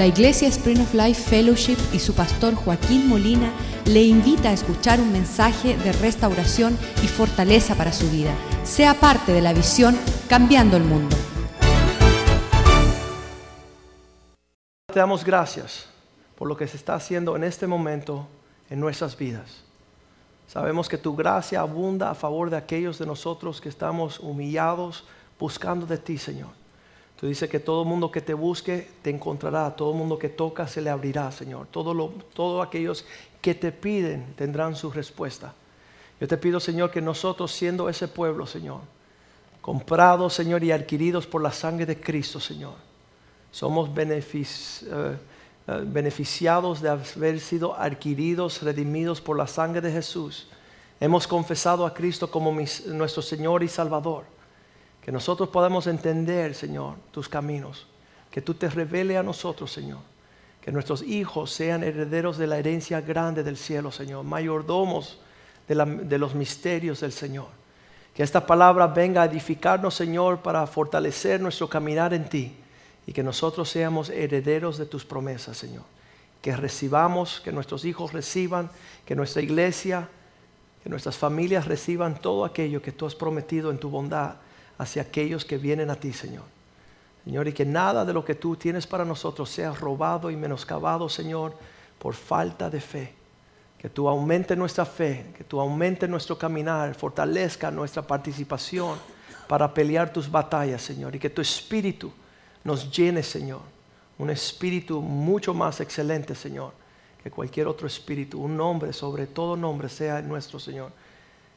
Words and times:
La 0.00 0.06
Iglesia 0.06 0.48
Spring 0.48 0.80
of 0.80 0.94
Life 0.94 1.28
Fellowship 1.28 1.76
y 1.92 1.98
su 1.98 2.14
pastor 2.14 2.54
Joaquín 2.54 3.06
Molina 3.06 3.52
le 3.84 4.02
invita 4.02 4.48
a 4.48 4.52
escuchar 4.54 4.98
un 4.98 5.12
mensaje 5.12 5.76
de 5.76 5.92
restauración 5.92 6.78
y 7.04 7.06
fortaleza 7.06 7.74
para 7.74 7.92
su 7.92 8.08
vida. 8.10 8.34
Sea 8.64 8.94
parte 8.94 9.34
de 9.34 9.42
la 9.42 9.52
visión 9.52 9.94
Cambiando 10.26 10.78
el 10.78 10.84
Mundo. 10.84 11.14
Te 14.86 14.98
damos 14.98 15.22
gracias 15.22 15.84
por 16.34 16.48
lo 16.48 16.56
que 16.56 16.66
se 16.66 16.78
está 16.78 16.94
haciendo 16.94 17.36
en 17.36 17.44
este 17.44 17.66
momento 17.66 18.26
en 18.70 18.80
nuestras 18.80 19.14
vidas. 19.18 19.64
Sabemos 20.48 20.88
que 20.88 20.96
tu 20.96 21.14
gracia 21.14 21.60
abunda 21.60 22.10
a 22.10 22.14
favor 22.14 22.48
de 22.48 22.56
aquellos 22.56 22.98
de 22.98 23.04
nosotros 23.04 23.60
que 23.60 23.68
estamos 23.68 24.18
humillados 24.18 25.04
buscando 25.38 25.84
de 25.84 25.98
ti, 25.98 26.16
Señor. 26.16 26.59
Tú 27.20 27.26
dices 27.26 27.50
que 27.50 27.60
todo 27.60 27.84
mundo 27.84 28.10
que 28.10 28.22
te 28.22 28.32
busque 28.32 28.88
te 29.02 29.10
encontrará, 29.10 29.76
todo 29.76 29.92
mundo 29.92 30.18
que 30.18 30.30
toca 30.30 30.66
se 30.66 30.80
le 30.80 30.88
abrirá, 30.88 31.30
Señor. 31.30 31.66
Todos 31.70 32.66
aquellos 32.66 33.04
que 33.42 33.54
te 33.54 33.72
piden 33.72 34.32
tendrán 34.36 34.74
su 34.74 34.90
respuesta. 34.90 35.52
Yo 36.18 36.26
te 36.26 36.38
pido, 36.38 36.58
Señor, 36.60 36.90
que 36.90 37.02
nosotros 37.02 37.52
siendo 37.52 37.90
ese 37.90 38.08
pueblo, 38.08 38.46
Señor, 38.46 38.80
comprados, 39.60 40.32
Señor, 40.32 40.64
y 40.64 40.72
adquiridos 40.72 41.26
por 41.26 41.42
la 41.42 41.52
sangre 41.52 41.84
de 41.84 42.00
Cristo, 42.00 42.40
Señor, 42.40 42.74
somos 43.50 43.90
eh, 43.98 44.22
eh, 44.86 45.18
beneficiados 45.84 46.80
de 46.80 46.88
haber 46.88 47.38
sido 47.40 47.78
adquiridos, 47.78 48.62
redimidos 48.62 49.20
por 49.20 49.36
la 49.36 49.46
sangre 49.46 49.82
de 49.82 49.92
Jesús. 49.92 50.48
Hemos 50.98 51.26
confesado 51.26 51.84
a 51.84 51.92
Cristo 51.92 52.30
como 52.30 52.50
nuestro 52.86 53.20
Señor 53.20 53.62
y 53.62 53.68
Salvador. 53.68 54.39
Que 55.02 55.10
nosotros 55.10 55.48
podamos 55.48 55.86
entender, 55.86 56.54
Señor, 56.54 56.96
tus 57.10 57.28
caminos. 57.28 57.86
Que 58.30 58.42
tú 58.42 58.54
te 58.54 58.68
revele 58.68 59.16
a 59.16 59.22
nosotros, 59.22 59.72
Señor. 59.72 60.00
Que 60.60 60.70
nuestros 60.70 61.02
hijos 61.02 61.50
sean 61.50 61.82
herederos 61.82 62.36
de 62.36 62.46
la 62.46 62.58
herencia 62.58 63.00
grande 63.00 63.42
del 63.42 63.56
cielo, 63.56 63.90
Señor. 63.90 64.24
Mayordomos 64.24 65.18
de 65.66 66.18
los 66.18 66.34
misterios 66.34 67.00
del 67.00 67.12
Señor. 67.12 67.48
Que 68.14 68.22
esta 68.22 68.44
palabra 68.44 68.86
venga 68.88 69.22
a 69.22 69.26
edificarnos, 69.26 69.94
Señor, 69.94 70.40
para 70.40 70.66
fortalecer 70.66 71.40
nuestro 71.40 71.68
caminar 71.68 72.12
en 72.12 72.28
ti 72.28 72.56
y 73.06 73.12
que 73.12 73.22
nosotros 73.22 73.70
seamos 73.70 74.10
herederos 74.10 74.76
de 74.76 74.86
tus 74.86 75.04
promesas, 75.04 75.56
Señor. 75.56 75.84
Que 76.42 76.54
recibamos, 76.56 77.40
que 77.40 77.52
nuestros 77.52 77.84
hijos 77.84 78.12
reciban, 78.12 78.70
que 79.06 79.14
nuestra 79.14 79.42
iglesia, 79.42 80.08
que 80.82 80.90
nuestras 80.90 81.16
familias 81.16 81.66
reciban 81.66 82.20
todo 82.20 82.44
aquello 82.44 82.82
que 82.82 82.92
tú 82.92 83.06
has 83.06 83.14
prometido 83.14 83.70
en 83.70 83.78
tu 83.78 83.88
bondad 83.88 84.34
hacia 84.80 85.02
aquellos 85.02 85.44
que 85.44 85.58
vienen 85.58 85.90
a 85.90 85.94
ti, 85.94 86.10
Señor. 86.10 86.44
Señor, 87.24 87.46
y 87.46 87.52
que 87.52 87.66
nada 87.66 88.02
de 88.06 88.14
lo 88.14 88.24
que 88.24 88.34
tú 88.34 88.56
tienes 88.56 88.86
para 88.86 89.04
nosotros 89.04 89.50
sea 89.50 89.72
robado 89.72 90.30
y 90.30 90.36
menoscabado, 90.36 91.06
Señor, 91.06 91.54
por 91.98 92.14
falta 92.14 92.70
de 92.70 92.80
fe. 92.80 93.12
Que 93.76 93.90
tú 93.90 94.08
aumente 94.08 94.56
nuestra 94.56 94.86
fe, 94.86 95.26
que 95.36 95.44
tú 95.44 95.60
aumente 95.60 96.08
nuestro 96.08 96.38
caminar, 96.38 96.94
fortalezca 96.94 97.70
nuestra 97.70 98.00
participación 98.00 98.98
para 99.46 99.72
pelear 99.72 100.10
tus 100.10 100.30
batallas, 100.30 100.80
Señor, 100.80 101.14
y 101.14 101.18
que 101.18 101.28
tu 101.28 101.42
espíritu 101.42 102.10
nos 102.64 102.90
llene, 102.90 103.22
Señor. 103.22 103.60
Un 104.16 104.30
espíritu 104.30 105.02
mucho 105.02 105.52
más 105.52 105.80
excelente, 105.82 106.34
Señor, 106.34 106.72
que 107.22 107.30
cualquier 107.30 107.66
otro 107.66 107.86
espíritu. 107.86 108.40
Un 108.40 108.56
nombre 108.56 108.94
sobre 108.94 109.26
todo 109.26 109.58
nombre 109.58 109.90
sea 109.90 110.22
nuestro, 110.22 110.58
Señor. 110.58 110.90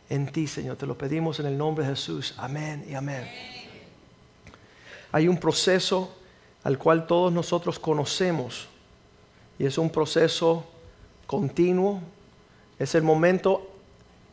En 0.09 0.31
ti, 0.31 0.47
Señor, 0.47 0.77
te 0.77 0.85
lo 0.85 0.97
pedimos 0.97 1.39
en 1.39 1.45
el 1.45 1.57
nombre 1.57 1.85
de 1.85 1.91
Jesús. 1.91 2.33
Amén 2.37 2.85
y 2.89 2.93
amén. 2.93 3.27
Hay 5.11 5.27
un 5.27 5.37
proceso 5.37 6.15
al 6.63 6.77
cual 6.77 7.07
todos 7.07 7.31
nosotros 7.31 7.79
conocemos 7.79 8.67
y 9.59 9.65
es 9.65 9.77
un 9.77 9.89
proceso 9.89 10.65
continuo. 11.27 12.01
Es 12.79 12.95
el 12.95 13.03
momento 13.03 13.69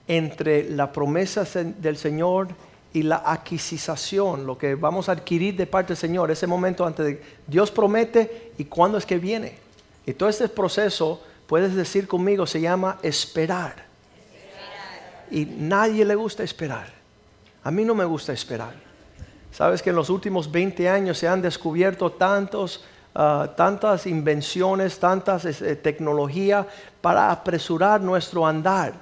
entre 0.09 0.69
la 0.71 0.91
promesa 0.91 1.45
del 1.45 1.97
Señor 1.97 2.49
y 2.93 3.03
la 3.03 3.17
adquisición, 3.17 4.47
lo 4.47 4.59
que 4.59 4.75
vamos 4.75 5.09
a 5.09 5.13
adquirir 5.13 5.57
de 5.57 5.67
parte 5.67 5.89
del 5.89 5.97
Señor, 5.97 6.31
ese 6.31 6.47
momento 6.47 6.85
antes 6.85 7.07
de 7.07 7.23
Dios 7.47 7.71
promete 7.71 8.53
y 8.59 8.65
cuándo 8.65 8.99
es 8.99 9.07
que 9.07 9.19
viene. 9.19 9.59
Y 10.07 10.15
todo 10.15 10.29
este 10.29 10.49
proceso, 10.49 11.23
puedes 11.47 11.75
decir 11.77 12.09
conmigo, 12.09 12.47
se 12.47 12.61
llama 12.61 12.99
esperar. 13.03 13.90
Y 15.31 15.45
nadie 15.45 16.05
le 16.05 16.15
gusta 16.15 16.43
esperar. 16.43 16.87
A 17.63 17.71
mí 17.71 17.85
no 17.85 17.95
me 17.95 18.05
gusta 18.05 18.33
esperar. 18.33 18.75
Sabes 19.53 19.83
que 19.83 19.91
en 19.91 19.97
los 19.97 20.11
últimos 20.11 20.51
20 20.51 20.89
años 20.89 21.19
se 21.19 21.29
han 21.29 21.43
descubierto 21.43 22.13
tantos, 22.13 22.85
ah, 23.15 23.51
tantas 23.57 24.07
invenciones, 24.07 24.99
tantas 24.99 25.45
eh, 25.45 25.77
tecnología 25.77 26.67
para 27.01 27.31
apresurar 27.31 28.01
nuestro 28.01 28.47
andar. 28.47 28.95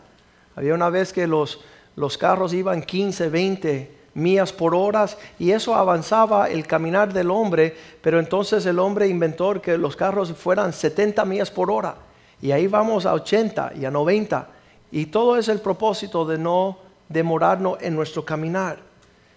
Había 0.56 0.75
una 0.75 0.91
vez 0.91 1.12
que 1.12 1.27
los, 1.27 1.61
los 1.97 2.19
carros 2.19 2.53
iban 2.53 2.83
15, 2.83 3.28
20 3.28 3.99
millas 4.15 4.53
por 4.53 4.75
hora 4.75 5.06
y 5.38 5.53
eso 5.53 5.75
avanzaba 5.75 6.49
el 6.49 6.67
caminar 6.67 7.12
del 7.12 7.31
hombre, 7.31 7.77
pero 8.03 8.19
entonces 8.19 8.67
el 8.67 8.78
hombre 8.78 9.06
inventó 9.06 9.61
que 9.62 9.78
los 9.78 9.94
carros 9.94 10.33
fueran 10.33 10.72
70 10.72 11.25
millas 11.25 11.50
por 11.50 11.71
hora 11.71 11.94
y 12.41 12.50
ahí 12.50 12.67
vamos 12.67 13.06
a 13.06 13.15
80 13.15 13.75
y 13.77 13.84
a 13.84 13.91
90 13.91 14.49
y 14.91 15.06
todo 15.06 15.37
es 15.37 15.49
el 15.49 15.60
propósito 15.60 16.25
de 16.25 16.38
no 16.38 16.78
demorarnos 17.09 17.78
en 17.81 17.94
nuestro 17.94 18.25
caminar. 18.25 18.78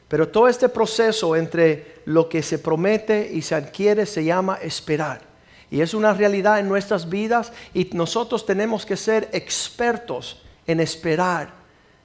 Pero 0.08 0.28
todo 0.28 0.48
este 0.48 0.70
proceso 0.70 1.36
entre 1.36 2.02
lo 2.06 2.28
que 2.28 2.44
se 2.44 2.60
promete 2.60 3.32
y 3.34 3.42
se 3.42 3.56
adquiere 3.56 4.06
se 4.06 4.24
llama 4.24 4.60
esperar. 4.62 5.22
Y 5.70 5.80
es 5.80 5.94
una 5.94 6.14
realidad 6.14 6.60
en 6.60 6.68
nuestras 6.68 7.10
vidas 7.10 7.54
y 7.74 7.90
nosotros 7.94 8.46
tenemos 8.46 8.86
que 8.86 8.98
ser 8.98 9.30
expertos 9.32 10.42
en 10.68 10.82
esperar 10.82 11.62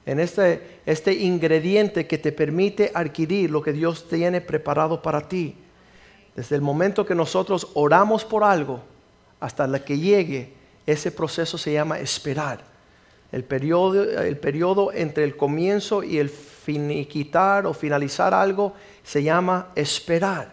en 0.07 0.21
este, 0.21 0.79
este 0.85 1.13
ingrediente 1.13 2.07
que 2.07 2.17
te 2.17 2.31
permite 2.31 2.91
adquirir 2.95 3.51
lo 3.51 3.61
que 3.61 3.73
Dios 3.73 4.07
tiene 4.07 4.39
preparado 4.39 5.01
para 5.01 5.27
ti. 5.27 5.53
Desde 6.33 6.55
el 6.55 6.61
momento 6.61 7.05
que 7.05 7.13
nosotros 7.13 7.67
oramos 7.73 8.23
por 8.23 8.45
algo 8.45 8.79
hasta 9.41 9.67
la 9.67 9.83
que 9.83 9.99
llegue, 9.99 10.53
ese 10.85 11.11
proceso 11.11 11.57
se 11.57 11.73
llama 11.73 11.99
esperar. 11.99 12.76
El 13.31 13.43
periodo, 13.43 14.03
el 14.03 14.37
periodo 14.37 14.91
entre 14.93 15.23
el 15.23 15.35
comienzo 15.35 16.03
y 16.03 16.17
el 16.17 16.29
finiquitar 16.29 17.65
o 17.65 17.73
finalizar 17.73 18.33
algo 18.33 18.73
se 19.03 19.23
llama 19.23 19.67
esperar. 19.75 20.51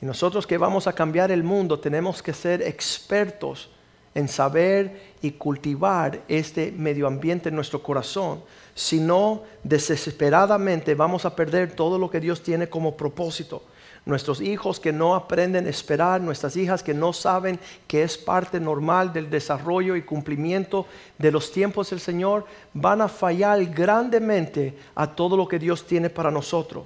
Y 0.00 0.06
nosotros 0.06 0.46
que 0.46 0.58
vamos 0.58 0.86
a 0.86 0.92
cambiar 0.92 1.30
el 1.30 1.42
mundo 1.42 1.78
tenemos 1.78 2.22
que 2.22 2.32
ser 2.32 2.62
expertos 2.62 3.70
en 4.14 4.28
saber 4.28 5.14
y 5.20 5.32
cultivar 5.32 6.20
este 6.26 6.72
medio 6.72 7.06
ambiente 7.06 7.50
en 7.50 7.54
nuestro 7.54 7.82
corazón, 7.82 8.42
sino 8.74 9.42
desesperadamente 9.62 10.94
vamos 10.94 11.26
a 11.26 11.36
perder 11.36 11.72
todo 11.72 11.98
lo 11.98 12.10
que 12.10 12.20
Dios 12.20 12.42
tiene 12.42 12.68
como 12.68 12.96
propósito. 12.96 13.62
Nuestros 14.06 14.40
hijos 14.40 14.78
que 14.78 14.92
no 14.92 15.16
aprenden 15.16 15.66
a 15.66 15.70
esperar, 15.70 16.20
nuestras 16.20 16.56
hijas 16.56 16.80
que 16.80 16.94
no 16.94 17.12
saben 17.12 17.58
que 17.88 18.04
es 18.04 18.16
parte 18.16 18.60
normal 18.60 19.12
del 19.12 19.28
desarrollo 19.28 19.96
y 19.96 20.02
cumplimiento 20.02 20.86
de 21.18 21.32
los 21.32 21.50
tiempos 21.50 21.90
del 21.90 21.98
Señor, 21.98 22.44
van 22.72 23.00
a 23.00 23.08
fallar 23.08 23.64
grandemente 23.66 24.78
a 24.94 25.08
todo 25.08 25.36
lo 25.36 25.48
que 25.48 25.58
Dios 25.58 25.84
tiene 25.84 26.08
para 26.08 26.30
nosotros. 26.30 26.84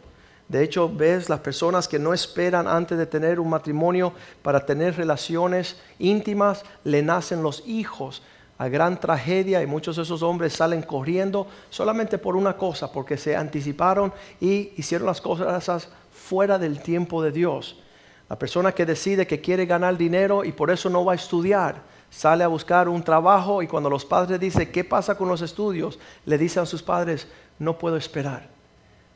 De 0.49 0.65
hecho, 0.65 0.89
ves 0.89 1.29
las 1.29 1.41
personas 1.41 1.87
que 1.87 1.99
no 1.99 2.15
esperan 2.15 2.67
antes 2.67 2.97
de 2.97 3.07
tener 3.07 3.39
un 3.39 3.51
matrimonio 3.51 4.15
para 4.43 4.65
tener 4.65 4.97
relaciones 4.97 5.77
íntimas, 5.99 6.65
le 6.85 7.03
nacen 7.03 7.43
los 7.43 7.63
hijos 7.67 8.23
a 8.61 8.69
gran 8.69 9.01
tragedia 9.01 9.63
y 9.63 9.67
muchos 9.67 9.97
de 9.97 10.03
esos 10.03 10.23
hombres 10.23 10.53
salen 10.53 10.83
corriendo 10.83 11.47
solamente 11.71 12.19
por 12.19 12.37
una 12.37 12.59
cosa, 12.59 12.93
porque 12.93 13.17
se 13.17 13.35
anticiparon 13.35 14.13
y 14.39 14.75
hicieron 14.77 15.07
las 15.07 15.23
cosas 15.23 15.89
fuera 16.13 16.59
del 16.59 16.83
tiempo 16.83 17.23
de 17.23 17.33
Dios. 17.33 17.81
La 18.29 18.39
persona 18.39 18.73
que 18.73 18.85
decide 18.85 19.27
que 19.27 19.41
quiere 19.41 19.65
ganar 19.65 19.97
dinero 19.97 20.45
y 20.45 20.53
por 20.53 20.71
eso 20.71 20.91
no 20.91 21.07
va 21.07 21.13
a 21.13 21.15
estudiar, 21.15 21.81
sale 22.11 22.45
a 22.45 22.49
buscar 22.49 22.87
un 22.91 23.03
trabajo 23.03 23.63
y 23.63 23.67
cuando 23.67 23.89
los 23.89 24.05
padres 24.05 24.39
dicen, 24.39 24.71
¿qué 24.71 24.85
pasa 24.85 25.17
con 25.17 25.29
los 25.29 25.41
estudios? 25.41 25.99
Le 26.27 26.37
dicen 26.37 26.65
a 26.65 26.67
sus 26.67 26.83
padres, 26.83 27.29
no 27.59 27.79
puedo 27.79 27.97
esperar 27.97 28.47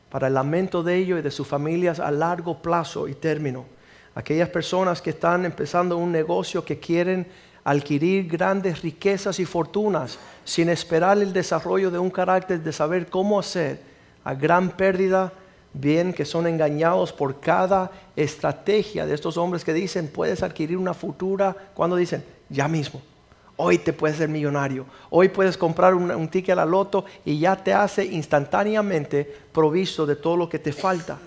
para 0.09 0.25
el 0.25 0.33
lamento 0.33 0.81
de 0.81 0.97
ellos 0.97 1.19
y 1.19 1.21
de 1.21 1.29
sus 1.29 1.47
familias 1.47 1.99
a 1.99 2.09
largo 2.09 2.63
plazo 2.63 3.07
y 3.07 3.13
término. 3.13 3.65
Aquellas 4.15 4.49
personas 4.49 5.03
que 5.03 5.11
están 5.11 5.45
empezando 5.45 5.97
un 5.97 6.11
negocio 6.11 6.65
que 6.65 6.79
quieren 6.79 7.27
adquirir 7.65 8.29
grandes 8.29 8.81
riquezas 8.81 9.37
y 9.39 9.45
fortunas 9.45 10.17
sin 10.45 10.69
esperar 10.69 11.17
el 11.17 11.33
desarrollo 11.33 11.91
de 11.91 11.99
un 11.99 12.09
carácter 12.09 12.63
de 12.63 12.71
saber 12.71 13.07
cómo 13.07 13.37
hacer, 13.37 13.81
a 14.23 14.33
gran 14.33 14.69
pérdida, 14.69 15.33
bien 15.73 16.13
que 16.13 16.23
son 16.23 16.47
engañados 16.47 17.11
por 17.11 17.41
cada 17.41 17.91
estrategia 18.15 19.05
de 19.05 19.13
estos 19.13 19.35
hombres 19.35 19.65
que 19.65 19.73
dicen, 19.73 20.07
puedes 20.07 20.41
adquirir 20.41 20.77
una 20.77 20.93
futura, 20.93 21.53
cuando 21.73 21.97
dicen, 21.97 22.23
ya 22.47 22.69
mismo 22.69 23.01
Hoy 23.57 23.77
te 23.77 23.93
puedes 23.93 24.17
ser 24.17 24.27
millonario. 24.27 24.85
Hoy 25.09 25.29
puedes 25.29 25.57
comprar 25.57 25.95
un, 25.95 26.27
ticket 26.27 26.57
a 26.57 26.65
loto 26.65 27.05
y 27.23 27.39
ya 27.39 27.55
te 27.55 27.73
hace 27.73 28.03
instantáneamente 28.03 29.23
provisto 29.53 30.05
de 30.05 30.17
todo 30.17 30.35
lo 30.35 30.49
que 30.49 30.59
te 30.59 30.73
falta. 30.73 31.17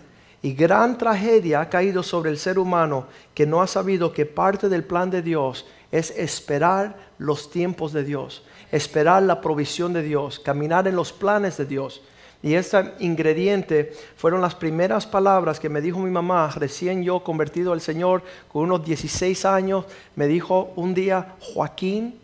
Y 0.42 0.52
gran 0.52 0.98
tragedia 0.98 1.62
ha 1.62 1.70
caído 1.70 2.02
sobre 2.02 2.30
el 2.30 2.38
ser 2.38 2.58
humano 2.58 3.06
que 3.34 3.46
no 3.46 3.62
ha 3.62 3.66
sabido 3.66 4.12
que 4.12 4.26
parte 4.26 4.68
del 4.68 4.84
plan 4.84 5.10
de 5.10 5.22
Dios 5.22 5.66
es 5.90 6.10
esperar 6.10 6.96
los 7.18 7.50
tiempos 7.50 7.92
de 7.92 8.04
Dios, 8.04 8.42
esperar 8.70 9.22
la 9.22 9.40
provisión 9.40 9.92
de 9.92 10.02
Dios, 10.02 10.38
caminar 10.38 10.86
en 10.86 10.96
los 10.96 11.12
planes 11.12 11.56
de 11.56 11.66
Dios. 11.66 12.02
Y 12.42 12.54
este 12.54 12.92
ingrediente 13.00 13.92
fueron 14.16 14.40
las 14.40 14.54
primeras 14.54 15.06
palabras 15.06 15.58
que 15.58 15.68
me 15.68 15.80
dijo 15.80 15.98
mi 15.98 16.10
mamá, 16.10 16.50
recién 16.54 17.02
yo 17.02 17.24
convertido 17.24 17.72
al 17.72 17.80
Señor, 17.80 18.22
con 18.52 18.62
unos 18.62 18.84
16 18.84 19.44
años, 19.44 19.86
me 20.14 20.26
dijo 20.28 20.72
un 20.76 20.94
día, 20.94 21.34
Joaquín, 21.40 22.20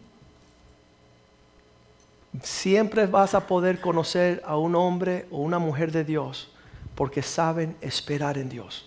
siempre 2.42 3.06
vas 3.06 3.34
a 3.34 3.46
poder 3.46 3.80
conocer 3.80 4.42
a 4.46 4.56
un 4.56 4.74
hombre 4.74 5.26
o 5.30 5.38
una 5.38 5.58
mujer 5.58 5.90
de 5.90 6.04
Dios 6.04 6.50
porque 6.94 7.22
saben 7.22 7.76
esperar 7.80 8.38
en 8.38 8.48
Dios. 8.48 8.86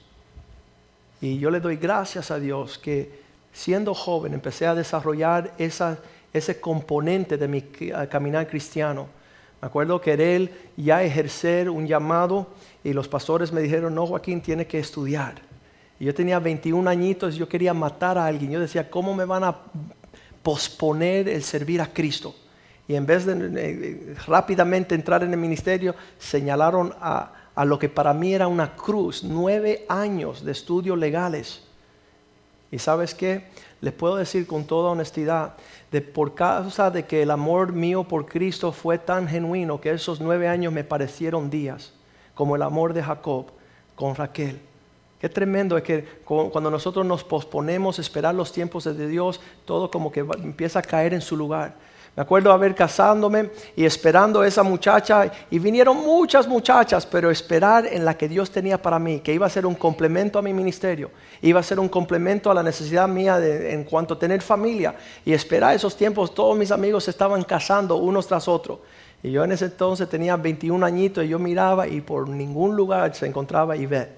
Y 1.20 1.40
yo 1.40 1.50
le 1.50 1.60
doy 1.60 1.78
gracias 1.78 2.32
a 2.32 2.40
Dios 2.40 2.78
que 2.78 3.27
siendo 3.58 3.96
joven 3.96 4.36
empecé 4.36 4.68
a 4.68 4.76
desarrollar 4.76 5.52
ese 5.58 6.62
componente 6.62 7.38
de 7.38 7.48
mi 7.48 7.64
caminar 8.08 8.48
cristiano. 8.48 9.08
Me 9.60 9.68
acuerdo 9.68 10.00
querer 10.00 10.70
ya 10.78 11.02
ejercer 11.02 11.68
un 11.68 11.88
llamado 11.88 12.46
y 12.84 12.94
los 12.94 13.08
pastores 13.08 13.52
me 13.52 13.60
dijeron, 13.60 13.96
no 13.96 14.06
Joaquín, 14.06 14.42
tiene 14.42 14.68
que 14.68 14.78
estudiar. 14.78 15.42
Y 16.00 16.06
yo 16.06 16.14
tenía 16.14 16.38
21 16.38 16.88
añitos, 16.88 17.34
yo 17.34 17.50
quería 17.50 17.74
matar 17.74 18.20
a 18.20 18.28
alguien. 18.28 18.52
Yo 18.52 18.60
decía, 18.60 18.92
¿cómo 18.92 19.16
me 19.16 19.26
van 19.26 19.44
a 19.44 19.58
posponer 20.44 21.28
el 21.28 21.42
servir 21.42 21.82
a 21.82 21.92
Cristo? 21.92 22.36
Y 22.88 22.94
en 22.94 23.08
vez 23.08 23.26
de 23.26 23.34
eh, 23.56 24.16
rápidamente 24.28 24.94
entrar 24.94 25.24
en 25.24 25.32
el 25.32 25.40
ministerio, 25.40 25.96
señalaron 26.20 26.94
a 27.02 27.66
lo 27.66 27.80
que 27.80 27.90
para 27.90 28.14
mí 28.14 28.36
era 28.36 28.48
una 28.48 28.76
cruz, 28.76 29.24
nueve 29.24 29.84
años 29.90 30.46
de 30.46 30.52
estudios 30.52 30.96
legales. 30.96 31.67
Y 32.72 32.80
sabes 32.80 33.14
qué, 33.14 33.46
les 33.82 33.94
puedo 33.94 34.16
decir 34.16 34.48
con 34.48 34.66
toda 34.66 34.92
honestidad, 34.92 35.56
de 35.92 36.02
por 36.02 36.36
causa 36.36 36.92
de 36.92 37.06
que 37.06 37.22
el 37.22 37.32
amor 37.32 37.72
mío 37.72 38.04
por 38.04 38.26
Cristo 38.26 38.72
fue 38.72 38.98
tan 38.98 39.28
genuino 39.28 39.80
que 39.80 39.92
esos 39.92 40.20
nueve 40.20 40.48
años 40.48 40.74
me 40.74 40.84
parecieron 40.84 41.50
días, 41.50 41.94
como 42.36 42.56
el 42.56 42.62
amor 42.62 42.94
de 42.94 43.04
Jacob 43.04 43.46
con 43.96 44.16
Raquel. 44.16 44.60
Qué 45.20 45.30
tremendo 45.30 45.78
es 45.78 45.84
que 45.84 46.06
cuando 46.26 46.70
nosotros 46.70 47.06
nos 47.06 47.24
posponemos 47.24 47.98
esperar 47.98 48.36
los 48.36 48.52
tiempos 48.52 48.84
de 48.84 49.08
Dios, 49.08 49.40
todo 49.66 49.90
como 49.90 50.12
que 50.12 50.20
empieza 50.20 50.80
a 50.80 50.84
caer 50.84 51.14
en 51.14 51.22
su 51.22 51.36
lugar. 51.36 51.74
Me 52.18 52.24
acuerdo 52.24 52.52
haber 52.52 52.74
casándome 52.74 53.52
y 53.76 53.86
esperando 53.86 54.42
a 54.42 54.48
esa 54.48 54.64
muchacha 54.64 55.32
y 55.52 55.60
vinieron 55.60 55.98
muchas 55.98 56.48
muchachas, 56.48 57.06
pero 57.06 57.30
esperar 57.30 57.86
en 57.86 58.04
la 58.04 58.18
que 58.18 58.28
Dios 58.28 58.50
tenía 58.50 58.82
para 58.82 58.98
mí, 58.98 59.20
que 59.20 59.36
iba 59.36 59.46
a 59.46 59.50
ser 59.52 59.68
un 59.68 59.76
complemento 59.76 60.40
a 60.40 60.42
mi 60.42 60.52
ministerio, 60.52 61.12
iba 61.44 61.60
a 61.60 61.64
ser 61.64 61.80
un 61.80 61.88
complemento 61.88 62.50
a 62.50 62.56
la 62.56 62.64
necesidad 62.64 63.08
mía 63.08 63.38
en 63.40 63.84
cuanto 63.84 64.16
a 64.16 64.20
tener 64.20 64.42
familia 64.42 64.96
y 65.24 65.32
esperar 65.32 65.76
esos 65.76 65.96
tiempos, 65.96 66.34
todos 66.34 66.58
mis 66.58 66.72
amigos 66.72 67.04
se 67.04 67.12
estaban 67.12 67.44
casando 67.44 67.98
unos 67.98 68.26
tras 68.26 68.48
otros. 68.48 68.80
Y 69.22 69.30
yo 69.30 69.44
en 69.44 69.52
ese 69.52 69.66
entonces 69.66 70.10
tenía 70.10 70.36
21 70.38 70.84
añitos 70.84 71.24
y 71.24 71.28
yo 71.28 71.38
miraba 71.38 71.88
y 71.88 72.02
por 72.02 72.28
ningún 72.28 72.76
lugar 72.76 73.14
se 73.14 73.28
encontraba 73.28 73.78
Ivette. 73.78 74.17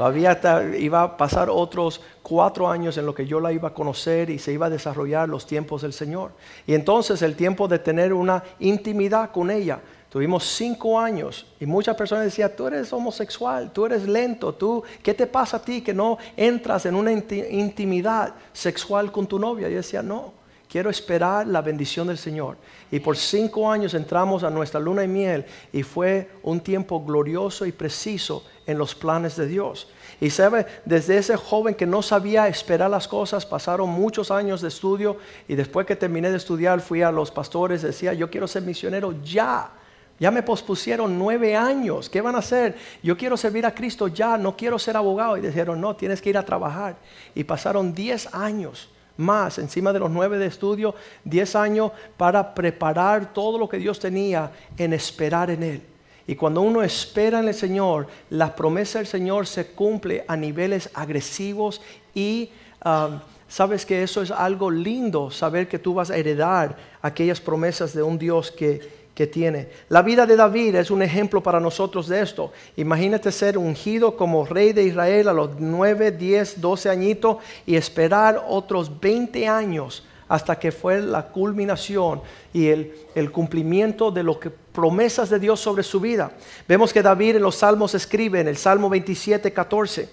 Todavía 0.00 0.40
iba 0.78 1.02
a 1.02 1.14
pasar 1.18 1.50
otros 1.50 2.00
cuatro 2.22 2.70
años 2.70 2.96
en 2.96 3.04
lo 3.04 3.14
que 3.14 3.26
yo 3.26 3.38
la 3.38 3.52
iba 3.52 3.68
a 3.68 3.74
conocer 3.74 4.30
y 4.30 4.38
se 4.38 4.50
iba 4.50 4.64
a 4.64 4.70
desarrollar 4.70 5.28
los 5.28 5.46
tiempos 5.46 5.82
del 5.82 5.92
Señor. 5.92 6.30
Y 6.66 6.72
entonces 6.72 7.20
el 7.20 7.36
tiempo 7.36 7.68
de 7.68 7.80
tener 7.80 8.14
una 8.14 8.42
intimidad 8.60 9.30
con 9.30 9.50
ella. 9.50 9.78
Tuvimos 10.08 10.44
cinco 10.44 10.98
años 10.98 11.46
y 11.60 11.66
muchas 11.66 11.96
personas 11.96 12.24
decían, 12.24 12.50
tú 12.56 12.66
eres 12.68 12.90
homosexual, 12.94 13.72
tú 13.74 13.84
eres 13.84 14.08
lento, 14.08 14.54
tú, 14.54 14.82
¿qué 15.02 15.12
te 15.12 15.26
pasa 15.26 15.58
a 15.58 15.62
ti 15.62 15.82
que 15.82 15.92
no 15.92 16.16
entras 16.34 16.86
en 16.86 16.94
una 16.94 17.12
intimidad 17.12 18.32
sexual 18.54 19.12
con 19.12 19.26
tu 19.26 19.38
novia? 19.38 19.68
Y 19.68 19.72
yo 19.72 19.76
decía, 19.76 20.02
no, 20.02 20.32
quiero 20.70 20.88
esperar 20.88 21.46
la 21.48 21.62
bendición 21.62 22.06
del 22.06 22.16
Señor. 22.16 22.56
Y 22.92 23.00
por 23.00 23.16
cinco 23.16 23.70
años 23.70 23.92
entramos 23.94 24.44
a 24.44 24.50
nuestra 24.50 24.78
luna 24.78 25.02
y 25.02 25.08
miel 25.08 25.44
y 25.72 25.82
fue 25.82 26.30
un 26.44 26.60
tiempo 26.60 27.04
glorioso 27.04 27.66
y 27.66 27.72
preciso 27.72 28.44
en 28.66 28.78
los 28.78 28.94
planes 28.94 29.34
de 29.34 29.46
Dios. 29.48 29.88
Y 30.20 30.30
sabe, 30.30 30.66
desde 30.84 31.18
ese 31.18 31.36
joven 31.36 31.74
que 31.74 31.86
no 31.86 32.02
sabía 32.02 32.46
esperar 32.46 32.88
las 32.88 33.08
cosas, 33.08 33.44
pasaron 33.44 33.88
muchos 33.88 34.30
años 34.30 34.60
de 34.60 34.68
estudio 34.68 35.16
y 35.48 35.56
después 35.56 35.86
que 35.86 35.96
terminé 35.96 36.30
de 36.30 36.36
estudiar 36.36 36.80
fui 36.80 37.02
a 37.02 37.10
los 37.10 37.32
pastores, 37.32 37.82
decía, 37.82 38.12
yo 38.12 38.30
quiero 38.30 38.46
ser 38.46 38.62
misionero 38.62 39.12
ya. 39.24 39.72
Ya 40.20 40.30
me 40.30 40.42
pospusieron 40.42 41.18
nueve 41.18 41.56
años. 41.56 42.08
¿Qué 42.10 42.20
van 42.20 42.36
a 42.36 42.40
hacer? 42.40 42.76
Yo 43.02 43.16
quiero 43.16 43.38
servir 43.38 43.64
a 43.64 43.74
Cristo 43.74 44.06
ya, 44.06 44.36
no 44.36 44.54
quiero 44.54 44.78
ser 44.78 44.96
abogado. 44.96 45.36
Y 45.38 45.40
dijeron, 45.40 45.80
no, 45.80 45.96
tienes 45.96 46.20
que 46.20 46.28
ir 46.28 46.36
a 46.36 46.44
trabajar. 46.44 46.96
Y 47.34 47.42
pasaron 47.42 47.94
diez 47.94 48.32
años 48.34 48.90
más, 49.20 49.58
encima 49.58 49.92
de 49.92 50.00
los 50.00 50.10
nueve 50.10 50.38
de 50.38 50.46
estudio, 50.46 50.94
diez 51.24 51.54
años 51.54 51.92
para 52.16 52.54
preparar 52.54 53.32
todo 53.32 53.58
lo 53.58 53.68
que 53.68 53.78
Dios 53.78 54.00
tenía 54.00 54.50
en 54.76 54.92
esperar 54.92 55.50
en 55.50 55.62
Él. 55.62 55.82
Y 56.26 56.36
cuando 56.36 56.62
uno 56.62 56.82
espera 56.82 57.40
en 57.40 57.48
el 57.48 57.54
Señor, 57.54 58.06
la 58.30 58.54
promesa 58.54 58.98
del 58.98 59.06
Señor 59.06 59.46
se 59.46 59.72
cumple 59.72 60.24
a 60.28 60.36
niveles 60.36 60.90
agresivos 60.94 61.80
y 62.14 62.50
um, 62.84 63.20
sabes 63.48 63.84
que 63.84 64.02
eso 64.02 64.22
es 64.22 64.30
algo 64.30 64.70
lindo, 64.70 65.30
saber 65.30 65.66
que 65.66 65.78
tú 65.78 65.94
vas 65.94 66.10
a 66.10 66.16
heredar 66.16 66.76
aquellas 67.02 67.40
promesas 67.40 67.92
de 67.94 68.02
un 68.02 68.18
Dios 68.18 68.50
que, 68.50 68.99
que 69.20 69.26
tiene. 69.26 69.68
La 69.90 70.00
vida 70.00 70.24
de 70.24 70.34
David 70.34 70.76
es 70.76 70.90
un 70.90 71.02
ejemplo 71.02 71.42
para 71.42 71.60
nosotros 71.60 72.08
de 72.08 72.22
esto. 72.22 72.52
Imagínate 72.78 73.30
ser 73.30 73.58
ungido 73.58 74.16
como 74.16 74.46
rey 74.46 74.72
de 74.72 74.84
Israel 74.84 75.28
a 75.28 75.34
los 75.34 75.60
9, 75.60 76.12
10, 76.12 76.58
12 76.58 76.88
añitos 76.88 77.36
y 77.66 77.76
esperar 77.76 78.42
otros 78.48 78.98
20 78.98 79.46
años 79.46 80.06
hasta 80.26 80.58
que 80.58 80.72
fue 80.72 81.02
la 81.02 81.26
culminación 81.26 82.22
y 82.54 82.68
el, 82.68 83.30
cumplimiento 83.30 84.10
de 84.10 84.22
lo 84.22 84.40
que 84.40 84.48
promesas 84.48 85.28
de 85.28 85.38
Dios 85.38 85.60
sobre 85.60 85.82
su 85.82 86.00
vida. 86.00 86.32
Vemos 86.66 86.90
que 86.90 87.02
David 87.02 87.36
en 87.36 87.42
los 87.42 87.56
Salmos 87.56 87.94
escribe 87.94 88.40
en 88.40 88.48
el 88.48 88.56
Salmo 88.56 88.88
27, 88.88 89.52
14, 89.52 90.08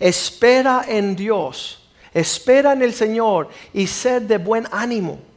espera 0.00 0.86
en 0.88 1.14
Dios, 1.14 1.86
espera 2.14 2.72
en 2.72 2.80
el 2.80 2.94
Señor 2.94 3.50
y 3.74 3.86
ser 3.86 4.22
de 4.22 4.38
buen 4.38 4.66
ánimo. 4.72 5.33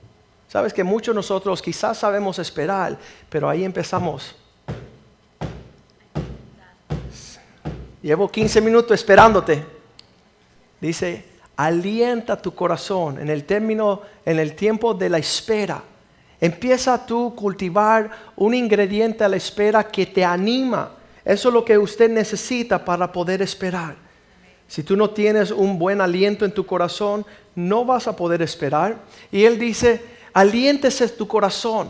Sabes 0.48 0.74
que 0.74 0.84
muchos 0.84 1.14
de 1.14 1.18
nosotros 1.18 1.62
quizás 1.62 1.98
sabemos 1.98 2.40
esperar, 2.40 2.98
pero 3.30 3.50
ahí 3.50 3.64
empezamos. 3.64 4.36
Llevo 8.02 8.32
15 8.32 8.62
minutos 8.62 8.92
esperándote. 8.92 9.66
Dice, 10.80 11.26
alienta 11.58 12.42
tu 12.42 12.54
corazón 12.56 13.20
en 13.20 13.30
el 13.30 13.44
término, 13.44 14.02
en 14.26 14.40
el 14.40 14.56
tiempo 14.56 14.94
de 14.94 15.10
la 15.10 15.18
espera. 15.18 15.84
Empieza 16.40 17.06
tú 17.06 17.34
a 17.34 17.36
cultivar 17.36 18.10
un 18.36 18.54
ingrediente 18.54 19.24
a 19.24 19.30
la 19.30 19.36
espera 19.36 19.84
que 19.84 20.06
te 20.06 20.24
anima. 20.24 20.92
Eso 21.26 21.50
es 21.50 21.54
lo 21.54 21.66
que 21.66 21.78
usted 21.78 22.10
necesita 22.10 22.86
para 22.86 23.12
poder 23.12 23.42
esperar. 23.42 23.96
Si 24.68 24.84
tú 24.84 24.96
no 24.96 25.10
tienes 25.10 25.52
un 25.52 25.80
buen 25.80 26.00
aliento 26.00 26.46
en 26.46 26.54
tu 26.54 26.66
corazón, 26.66 27.26
no 27.56 27.84
vas 27.84 28.08
a 28.08 28.16
poder 28.16 28.42
esperar. 28.42 28.98
Y 29.32 29.44
él 29.46 29.58
dice, 29.58 30.17
aliéntese 30.34 31.08
tu 31.10 31.28
corazón, 31.28 31.90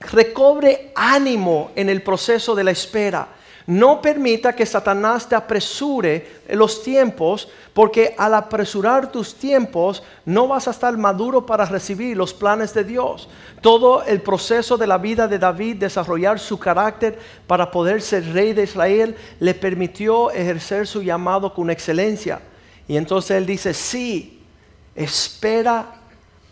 recobre 0.00 0.92
ánimo 0.94 1.70
en 1.74 1.88
el 1.88 2.02
proceso 2.02 2.54
de 2.54 2.64
la 2.64 2.70
espera. 2.70 3.28
No 3.68 4.00
permita 4.00 4.54
que 4.54 4.64
Satanás 4.64 5.28
te 5.28 5.34
apresure 5.34 6.40
los 6.48 6.82
tiempos, 6.82 7.50
porque 7.74 8.14
al 8.16 8.32
apresurar 8.32 9.12
tus 9.12 9.34
tiempos 9.34 10.02
no 10.24 10.48
vas 10.48 10.66
a 10.66 10.70
estar 10.70 10.96
maduro 10.96 11.44
para 11.44 11.66
recibir 11.66 12.16
los 12.16 12.32
planes 12.32 12.72
de 12.72 12.82
Dios. 12.82 13.28
Todo 13.60 14.02
el 14.04 14.22
proceso 14.22 14.78
de 14.78 14.86
la 14.86 14.96
vida 14.96 15.28
de 15.28 15.38
David, 15.38 15.76
desarrollar 15.76 16.38
su 16.38 16.58
carácter 16.58 17.18
para 17.46 17.70
poder 17.70 18.00
ser 18.00 18.32
rey 18.32 18.54
de 18.54 18.62
Israel, 18.62 19.14
le 19.38 19.52
permitió 19.52 20.30
ejercer 20.30 20.86
su 20.86 21.02
llamado 21.02 21.52
con 21.52 21.68
excelencia. 21.68 22.40
Y 22.88 22.96
entonces 22.96 23.32
él 23.32 23.44
dice, 23.44 23.74
sí, 23.74 24.42
espera 24.94 25.92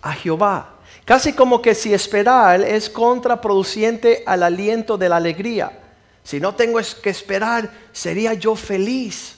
a 0.02 0.12
Jehová. 0.12 0.75
Casi 1.06 1.34
como 1.34 1.62
que 1.62 1.76
si 1.76 1.94
esperar 1.94 2.60
es 2.62 2.90
contraproducente 2.90 4.24
al 4.26 4.42
aliento 4.42 4.98
de 4.98 5.08
la 5.08 5.18
alegría. 5.18 5.70
Si 6.24 6.40
no 6.40 6.56
tengo 6.56 6.80
que 7.00 7.10
esperar, 7.10 7.70
sería 7.92 8.34
yo 8.34 8.56
feliz. 8.56 9.36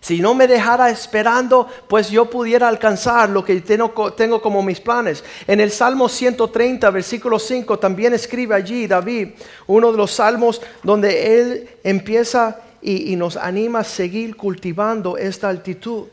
Si 0.00 0.18
no 0.18 0.32
me 0.32 0.46
dejara 0.46 0.88
esperando, 0.88 1.68
pues 1.88 2.08
yo 2.08 2.30
pudiera 2.30 2.68
alcanzar 2.68 3.28
lo 3.28 3.44
que 3.44 3.60
tengo, 3.60 4.40
como 4.40 4.62
mis 4.62 4.80
planes. 4.80 5.22
En 5.46 5.60
el 5.60 5.70
Salmo 5.70 6.08
130, 6.08 6.88
versículo 6.88 7.38
5, 7.38 7.78
también 7.78 8.14
escribe 8.14 8.54
allí 8.54 8.86
David, 8.86 9.28
uno 9.66 9.92
de 9.92 9.98
los 9.98 10.12
salmos 10.12 10.62
donde 10.82 11.38
él 11.38 11.68
empieza 11.84 12.62
y, 12.80 13.12
y 13.12 13.16
nos 13.16 13.36
anima 13.36 13.80
a 13.80 13.84
seguir 13.84 14.36
cultivando 14.36 15.18
esta 15.18 15.50
altitud. 15.50 16.06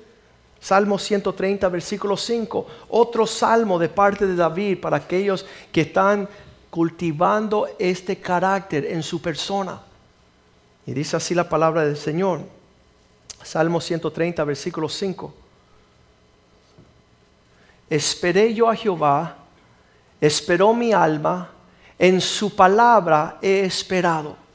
Salmo 0.59 0.97
130, 0.97 1.69
versículo 1.69 2.17
5, 2.17 2.67
otro 2.89 3.27
salmo 3.27 3.77
de 3.77 3.89
parte 3.89 4.25
de 4.25 4.35
David 4.35 4.79
para 4.79 4.97
aquellos 4.97 5.45
que 5.71 5.81
están 5.81 6.27
cultivando 6.69 7.67
este 7.79 8.17
carácter 8.17 8.85
en 8.85 9.03
su 9.03 9.21
persona. 9.21 9.81
Y 10.85 10.93
dice 10.93 11.17
así 11.17 11.35
la 11.35 11.47
palabra 11.47 11.85
del 11.85 11.97
Señor. 11.97 12.41
Salmo 13.43 13.79
130, 13.79 14.43
versículo 14.43 14.89
5. 14.89 15.33
Esperé 17.89 18.53
yo 18.53 18.69
a 18.69 18.75
Jehová, 18.75 19.37
esperó 20.19 20.73
mi 20.73 20.91
alma, 20.91 21.49
en 21.97 22.19
su 22.19 22.55
palabra 22.55 23.37
he 23.41 23.61
esperado. 23.61 24.46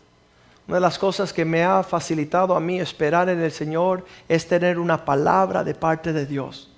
Una 0.68 0.76
de 0.76 0.80
las 0.80 0.98
cosas 0.98 1.32
que 1.32 1.44
me 1.44 1.64
ha 1.64 1.82
facilitado 1.82 2.54
a 2.54 2.60
mí 2.60 2.80
esperar 2.80 3.28
en 3.28 3.40
el 3.40 3.50
Señor 3.50 4.04
es 4.28 4.46
tener 4.46 4.78
una 4.78 5.04
palabra 5.04 5.64
de 5.64 5.74
parte 5.74 6.12
de 6.12 6.24
Dios. 6.24 6.70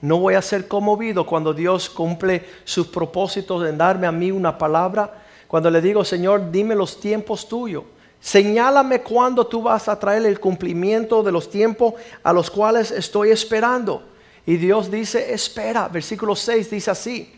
No 0.00 0.18
voy 0.18 0.34
a 0.34 0.42
ser 0.42 0.68
conmovido 0.68 1.26
cuando 1.26 1.52
Dios 1.52 1.88
cumple 1.90 2.44
sus 2.64 2.86
propósitos 2.86 3.66
en 3.66 3.78
darme 3.78 4.06
a 4.06 4.12
mí 4.12 4.30
una 4.30 4.56
palabra. 4.56 5.22
Cuando 5.48 5.70
le 5.70 5.80
digo, 5.80 6.04
Señor, 6.04 6.50
dime 6.50 6.74
los 6.74 7.00
tiempos 7.00 7.48
tuyos. 7.48 7.84
Señálame 8.20 9.00
cuándo 9.00 9.46
tú 9.46 9.62
vas 9.62 9.88
a 9.88 9.98
traer 9.98 10.24
el 10.26 10.40
cumplimiento 10.40 11.22
de 11.22 11.32
los 11.32 11.50
tiempos 11.50 11.94
a 12.22 12.32
los 12.32 12.50
cuales 12.50 12.90
estoy 12.90 13.30
esperando. 13.30 14.02
Y 14.46 14.56
Dios 14.56 14.90
dice, 14.90 15.32
espera. 15.32 15.88
Versículo 15.88 16.36
6 16.36 16.70
dice 16.70 16.90
así. 16.90 17.32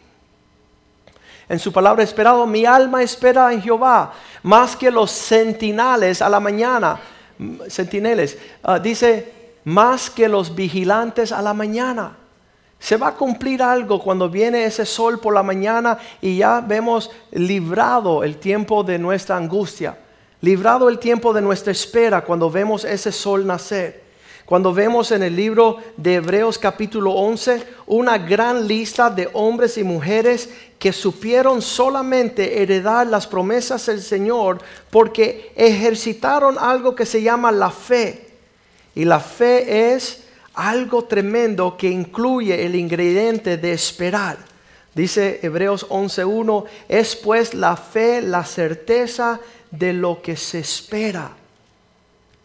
En 1.49 1.59
su 1.59 1.73
palabra 1.73 2.03
esperado, 2.03 2.47
mi 2.47 2.65
alma 2.65 3.03
espera 3.03 3.53
en 3.53 3.63
Jehová, 3.63 4.13
más 4.43 4.75
que 4.75 4.91
los 4.91 5.11
sentinales 5.13 6.21
a 6.21 6.29
la 6.29 6.41
mañana. 6.41 6.99
Sentineles, 7.69 8.39
ah, 8.63 8.79
dice, 8.79 9.33
más 9.65 10.11
que 10.11 10.29
los 10.29 10.55
vigilantes 10.55 11.33
a 11.33 11.43
la 11.43 11.55
mañana. 11.55 12.17
Se 12.79 12.97
va 12.97 13.09
a 13.09 13.15
cumplir 13.15 13.63
algo 13.63 14.03
cuando 14.03 14.29
viene 14.29 14.65
ese 14.65 14.85
sol 14.85 15.19
por 15.19 15.35
la 15.35 15.43
mañana 15.43 15.99
y 16.21 16.39
ya 16.39 16.61
vemos 16.61 17.11
librado 17.33 18.23
el 18.23 18.37
tiempo 18.37 18.83
de 18.83 18.99
nuestra 18.99 19.37
angustia, 19.37 19.97
librado 20.41 20.89
el 20.89 20.99
tiempo 20.99 21.33
de 21.33 21.43
nuestra 21.43 21.73
espera 21.73 22.23
cuando 22.23 22.51
vemos 22.51 22.85
ese 22.85 23.13
sol 23.13 23.47
nacer. 23.47 24.06
Cuando 24.47 24.73
vemos 24.73 25.11
en 25.11 25.25
el 25.25 25.35
libro 25.35 25.79
de 25.97 26.15
Hebreos 26.15 26.57
capítulo 26.57 27.11
11 27.11 27.65
una 27.89 28.17
gran 28.17 28.69
lista 28.69 29.11
de 29.11 29.29
hombres 29.33 29.77
y 29.77 29.83
mujeres 29.83 30.49
que 30.79 30.93
supieron 30.93 31.61
solamente 31.61 32.63
heredar 32.63 33.09
las 33.09 33.27
promesas 33.27 33.85
del 33.87 34.01
Señor 34.01 34.59
porque 34.89 35.51
ejercitaron 35.57 36.59
algo 36.61 36.95
que 36.95 37.07
se 37.07 37.23
llama 37.23 37.51
la 37.51 37.73
fe. 37.73 38.29
Y 38.95 39.05
la 39.05 39.19
fe 39.19 39.95
es 39.95 40.23
algo 40.55 41.03
tremendo 41.07 41.77
que 41.77 41.89
incluye 41.89 42.65
el 42.65 42.77
ingrediente 42.77 43.57
de 43.57 43.73
esperar. 43.73 44.39
Dice 44.95 45.41
Hebreos 45.43 45.89
11.1, 45.89 46.65
es 46.89 47.17
pues 47.17 47.53
la 47.53 47.77
fe 47.77 48.23
la 48.23 48.45
certeza 48.45 49.41
de 49.73 49.93
lo 49.93 50.23
que 50.23 50.37
se 50.37 50.61
espera 50.61 51.33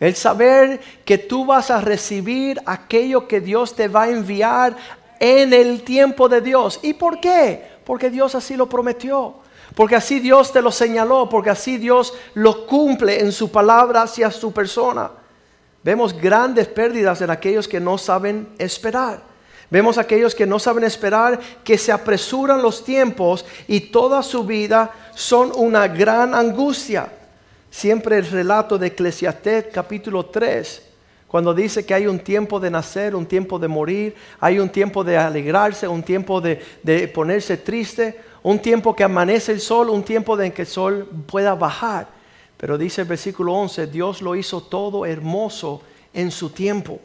el 0.01 0.15
saber 0.15 0.81
que 1.05 1.20
tú 1.20 1.46
vas 1.46 1.70
a 1.70 1.79
recibir 1.79 2.60
aquello 2.65 3.27
que 3.27 3.39
Dios 3.39 3.75
te 3.75 3.88
va 3.88 4.03
a 4.03 4.10
enviar 4.10 4.75
en 5.20 5.53
el 5.53 5.84
tiempo 5.84 6.27
de 6.27 6.41
Dios. 6.41 6.79
¿Y 6.81 6.96
por 6.96 7.22
qué? 7.22 7.63
Porque 7.86 8.10
Dios 8.10 8.34
así 8.34 8.58
lo 8.58 8.67
prometió. 8.67 9.36
Porque 9.75 9.96
así 9.96 10.20
Dios 10.20 10.51
te 10.51 10.63
lo 10.63 10.72
señaló. 10.72 11.29
Porque 11.29 11.51
así 11.51 11.77
Dios 11.77 12.15
lo 12.34 12.65
cumple 12.65 13.20
en 13.20 13.31
su 13.31 13.51
palabra 13.51 14.01
hacia 14.01 14.31
su 14.31 14.51
persona. 14.51 15.12
Vemos 15.84 16.20
grandes 16.20 16.67
pérdidas 16.67 17.22
en 17.22 17.29
aquellos 17.29 17.67
que 17.67 17.79
no 17.79 18.00
saben 18.00 18.50
esperar. 18.58 19.22
Vemos 19.70 20.00
aquellos 20.00 20.34
que 20.34 20.48
no 20.48 20.58
saben 20.58 20.84
esperar, 20.84 21.39
que 21.63 21.77
se 21.77 21.91
apresuran 21.91 22.63
los 22.63 22.84
tiempos 22.84 23.46
y 23.67 23.79
toda 23.79 24.24
su 24.24 24.46
vida 24.46 24.91
son 25.13 25.51
una 25.55 25.88
gran 25.88 26.34
angustia 26.34 27.08
siempre 27.72 28.18
el 28.18 28.30
relato 28.30 28.78
de 28.78 28.88
Eclesiastés 28.88 29.68
capítulo 29.74 30.25
3, 30.25 30.90
cuando 31.28 31.54
dice 31.54 31.86
que 31.86 31.94
hay 31.94 32.08
un 32.08 32.20
tiempo 32.20 32.60
de 32.60 32.70
nacer, 32.70 33.16
un 33.16 33.25
tiempo 33.25 33.58
de 33.58 33.70
morir, 33.70 34.13
hay 34.42 34.60
un 34.60 34.68
tiempo 34.68 35.01
de 35.01 35.18
alegrarse, 35.18 35.88
un 35.88 36.04
tiempo 36.04 36.42
de, 36.42 36.58
ponerse 37.16 37.56
triste, 37.56 38.20
un 38.44 38.60
tiempo 38.60 38.94
que 38.94 39.06
amanece 39.06 39.54
el 39.54 39.62
sol, 39.62 39.90
un 39.90 40.04
tiempo 40.04 40.40
en 40.42 40.51
que 40.51 40.63
el 40.63 40.68
sol 40.68 41.08
pueda 41.25 41.56
bajar. 41.56 42.10
Pero 42.58 42.78
dice 42.78 43.01
el 43.01 43.08
versículo 43.08 43.54
11, 43.54 43.88
Dios 43.88 44.22
lo 44.22 44.36
hizo 44.36 44.62
todo 44.62 45.06
hermoso 45.06 45.82
en 46.13 46.32
su 46.32 46.50
tiempo. 46.50 47.00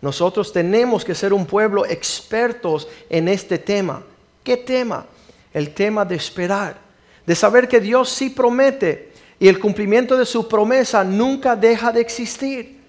Nosotros 0.00 0.52
tenemos 0.52 1.04
que 1.04 1.14
ser 1.14 1.32
un 1.32 1.46
pueblo 1.46 1.86
expertos 1.86 2.88
en 3.08 3.28
este 3.28 3.58
tema. 3.58 4.02
¿Qué 4.42 4.56
tema? 4.56 5.06
El 5.54 5.72
tema 5.72 6.04
de 6.04 6.16
esperar, 6.16 6.78
de 7.24 7.36
saber 7.36 7.68
que 7.68 7.78
Dios 7.78 8.08
sí 8.08 8.30
promete, 8.30 9.11
y 9.42 9.48
el 9.48 9.58
cumplimiento 9.58 10.16
de 10.16 10.24
su 10.24 10.46
promesa 10.46 11.02
nunca 11.02 11.56
deja 11.56 11.90
de 11.90 12.00
existir. 12.00 12.80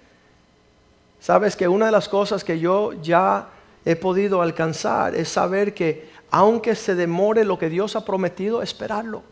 Sabes 1.18 1.56
que 1.56 1.66
una 1.66 1.86
de 1.86 1.90
las 1.90 2.08
cosas 2.08 2.44
que 2.44 2.60
yo 2.60 2.92
ya 3.02 3.48
he 3.84 3.96
podido 3.96 4.40
alcanzar 4.40 5.16
es 5.16 5.28
saber 5.28 5.74
que 5.74 6.08
aunque 6.30 6.76
se 6.76 6.94
demore 6.94 7.44
lo 7.44 7.58
que 7.58 7.68
Dios 7.68 7.96
ha 7.96 8.04
prometido, 8.04 8.62
esperarlo. 8.62 9.24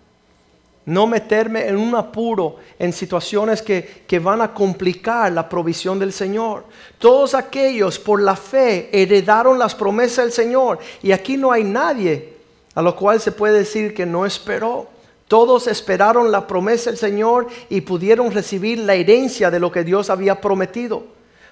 No 0.85 1.07
meterme 1.07 1.69
en 1.69 1.76
un 1.76 1.95
apuro, 1.95 2.57
en 2.76 2.93
situaciones 2.93 3.62
que, 3.62 4.02
que, 4.05 4.19
van 4.19 4.41
a 4.41 4.52
complicar 4.52 5.31
la 5.31 5.49
provisión 5.49 6.00
del 6.00 6.12
Señor. 6.12 6.64
Todos 6.99 7.35
aquellos 7.35 8.00
por 8.00 8.21
la 8.21 8.35
fe 8.35 8.91
heredaron 8.93 9.61
las 9.61 9.76
promesas 9.76 10.25
del 10.25 10.33
Señor. 10.33 10.81
Y 11.05 11.12
aquí 11.12 11.37
no 11.37 11.52
hay 11.52 11.62
nadie 11.62 12.35
a 12.75 12.83
lo 12.83 12.97
cual 12.97 13.21
se 13.21 13.31
puede 13.31 13.59
decir 13.59 13.95
que 13.95 14.07
no 14.07 14.26
esperó. 14.26 14.88
Todos 15.33 15.67
esperaron 15.67 16.31
la 16.31 16.47
promesa 16.47 16.91
del 16.91 16.99
Señor 16.99 17.47
y 17.71 17.81
pudieron 17.81 18.31
recibir 18.33 18.81
la 18.81 18.93
herencia 18.93 19.51
de 19.51 19.59
lo 19.59 19.73
que 19.73 19.83
Dios 19.83 20.11
había 20.11 20.39
prometido. 20.39 21.05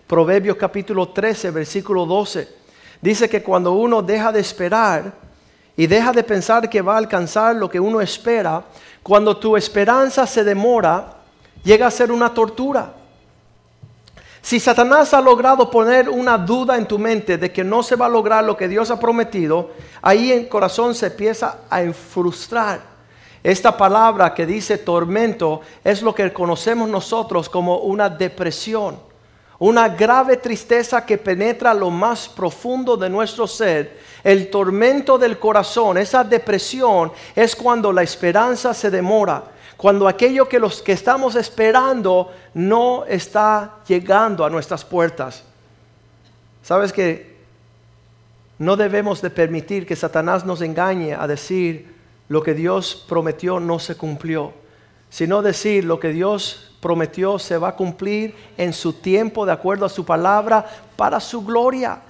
Proverbios 0.07 0.59
capítulo 0.59 1.09
13, 1.09 1.51
versículo 1.51 2.05
12. 2.05 2.47
Dice 3.01 3.27
que 3.31 3.43
cuando 3.43 3.73
uno 3.73 4.03
deja 4.03 4.33
de 4.33 4.41
esperar 4.41 5.15
y 5.79 5.87
deja 5.87 6.13
de 6.13 6.23
pensar 6.23 6.69
que 6.69 6.83
va 6.83 6.97
a 6.97 6.99
alcanzar 6.99 7.57
lo 7.57 7.71
que 7.71 7.81
uno 7.81 8.03
espera, 8.03 8.67
cuando 9.03 9.39
tu 9.39 9.57
esperanza 9.57 10.27
se 10.27 10.45
demora, 10.45 11.17
llega 11.65 11.87
a 11.87 11.91
ser 11.91 12.13
una 12.13 12.35
tortura. 12.35 12.93
Si 14.43 14.61
Satanás 14.61 15.15
ha 15.15 15.23
logrado 15.23 15.71
poner 15.71 16.07
una 16.11 16.37
duda 16.37 16.77
en 16.77 16.85
tu 16.85 16.99
mente 16.99 17.39
de 17.39 17.51
que 17.51 17.65
no 17.65 17.83
se 17.83 17.97
va 17.97 18.05
a 18.05 18.11
lograr 18.11 18.45
lo 18.45 18.59
que 18.59 18.69
Dios 18.69 18.91
ha 18.91 19.01
prometido, 19.01 19.71
ahí 20.03 20.33
en 20.33 20.45
corazón 20.51 20.95
se 20.95 21.07
empieza 21.07 21.61
a 21.71 21.91
frustrar. 21.95 22.91
Esta 23.43 23.77
palabra 23.77 24.35
que 24.35 24.45
dice 24.45 24.79
tormento 24.79 25.63
es 25.83 26.03
lo 26.03 26.15
que 26.15 26.33
conocemos 26.33 26.89
nosotros 26.89 27.49
como 27.49 27.79
una 27.79 28.11
depresión, 28.11 28.99
una 29.59 29.89
grave 29.89 30.37
tristeza 30.37 31.07
que 31.07 31.17
penetra 31.17 31.73
lo 31.73 31.91
más 31.91 32.29
profundo 32.29 32.97
de 32.97 33.09
nuestro 33.09 33.47
ser. 33.47 33.99
El 34.23 34.51
tormento 34.51 35.17
del 35.17 35.39
corazón, 35.39 35.97
esa 35.97 36.23
depresión 36.23 37.13
es 37.35 37.57
cuando 37.57 37.93
la 37.93 38.03
esperanza 38.03 38.75
se 38.75 38.91
demora, 38.91 39.45
cuando 39.79 40.07
aquello 40.07 40.47
que 40.47 40.59
los 40.59 40.83
que 40.83 40.93
estamos 40.93 41.35
esperando 41.35 42.31
no 42.53 43.07
está 43.07 43.77
llegando 43.89 44.45
a 44.45 44.51
nuestras 44.51 44.85
puertas. 44.85 45.45
¿Sabes 46.63 46.93
que 46.93 47.41
no 48.59 48.77
debemos 48.77 49.23
de 49.23 49.31
permitir 49.31 49.87
que 49.87 49.97
Satanás 49.97 50.45
nos 50.45 50.61
engañe 50.61 51.15
a 51.15 51.27
decir 51.27 52.00
lo 52.31 52.45
que 52.45 52.55
Dios 52.55 53.05
prometió 53.09 53.59
no 53.59 53.81
se 53.81 53.97
cumplió, 53.97 54.53
sino 55.09 55.43
decir 55.43 55.85
lo 55.85 55.99
que 55.99 56.11
Dios 56.11 56.77
prometió 56.81 57.41
se 57.41 57.59
va 57.59 57.71
a 57.71 57.77
cumplir 57.77 58.37
en 58.57 58.73
su 58.73 58.93
tiempo, 58.93 59.45
de 59.45 59.51
acuerdo 59.51 59.85
a 59.85 59.89
su 59.89 60.05
palabra, 60.05 60.65
para 60.95 61.19
su 61.19 61.45
gloria. 61.45 62.03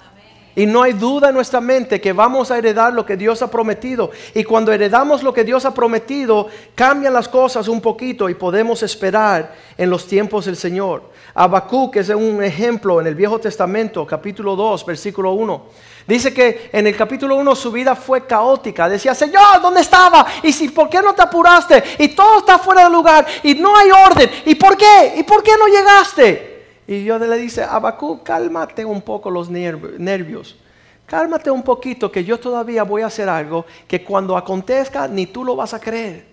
Y 0.55 0.65
no 0.65 0.83
hay 0.83 0.93
duda 0.93 1.29
en 1.29 1.35
nuestra 1.35 1.61
mente 1.61 2.01
que 2.01 2.11
vamos 2.11 2.51
a 2.51 2.57
heredar 2.57 2.93
lo 2.93 3.05
que 3.05 3.15
Dios 3.15 3.41
ha 3.41 3.49
prometido. 3.49 4.11
Y 4.33 4.43
cuando 4.43 4.73
heredamos 4.73 5.23
lo 5.23 5.33
que 5.33 5.43
Dios 5.43 5.63
ha 5.65 5.73
prometido, 5.73 6.47
cambian 6.75 7.13
las 7.13 7.29
cosas 7.29 7.67
un 7.67 7.79
poquito 7.79 8.29
y 8.29 8.35
podemos 8.35 8.83
esperar 8.83 9.53
en 9.77 9.89
los 9.89 10.05
tiempos 10.07 10.45
del 10.45 10.57
Señor. 10.57 11.03
Habacuc 11.33 11.95
es 11.95 12.09
un 12.09 12.43
ejemplo 12.43 12.99
en 12.99 13.07
el 13.07 13.15
Viejo 13.15 13.39
Testamento, 13.39 14.05
capítulo 14.05 14.55
2, 14.55 14.85
versículo 14.85 15.31
1. 15.31 15.63
Dice 16.05 16.33
que 16.33 16.69
en 16.73 16.87
el 16.87 16.97
capítulo 16.97 17.37
1 17.37 17.55
su 17.55 17.71
vida 17.71 17.95
fue 17.95 18.25
caótica. 18.25 18.89
Decía, 18.89 19.15
Señor, 19.15 19.61
¿dónde 19.61 19.81
estaba? 19.81 20.25
¿Y 20.43 20.51
si 20.51 20.69
por 20.69 20.89
qué 20.89 21.01
no 21.01 21.13
te 21.13 21.21
apuraste? 21.21 21.81
Y 21.99 22.09
todo 22.09 22.39
está 22.39 22.59
fuera 22.59 22.83
de 22.83 22.89
lugar 22.89 23.25
y 23.43 23.53
no 23.53 23.77
hay 23.77 23.89
orden. 23.91 24.29
¿Y 24.45 24.55
por 24.55 24.75
qué? 24.75 25.13
¿Y 25.17 25.23
por 25.23 25.41
qué 25.41 25.51
no 25.57 25.67
llegaste? 25.67 26.50
Y 26.87 27.03
Dios 27.03 27.21
le 27.21 27.37
dice, 27.37 27.63
Abacú, 27.63 28.23
cálmate 28.23 28.83
un 28.83 29.01
poco 29.01 29.29
los 29.29 29.49
nervios. 29.49 30.57
Cálmate 31.05 31.51
un 31.51 31.61
poquito 31.61 32.11
que 32.11 32.23
yo 32.23 32.39
todavía 32.39 32.83
voy 32.83 33.01
a 33.01 33.07
hacer 33.07 33.27
algo 33.27 33.65
que 33.87 34.03
cuando 34.03 34.37
acontezca 34.37 35.07
ni 35.07 35.27
tú 35.27 35.43
lo 35.43 35.55
vas 35.55 35.73
a 35.73 35.79
creer. 35.79 36.25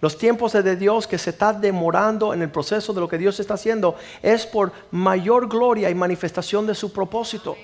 Los 0.00 0.16
tiempos 0.16 0.52
de 0.52 0.76
Dios 0.76 1.06
que 1.06 1.18
se 1.18 1.30
está 1.30 1.52
demorando 1.52 2.32
en 2.32 2.40
el 2.40 2.50
proceso 2.50 2.92
de 2.94 3.00
lo 3.00 3.08
que 3.08 3.18
Dios 3.18 3.38
está 3.38 3.54
haciendo 3.54 3.96
es 4.22 4.46
por 4.46 4.72
mayor 4.90 5.48
gloria 5.48 5.90
y 5.90 5.94
manifestación 5.94 6.66
de 6.66 6.74
su 6.74 6.92
propósito. 6.92 7.56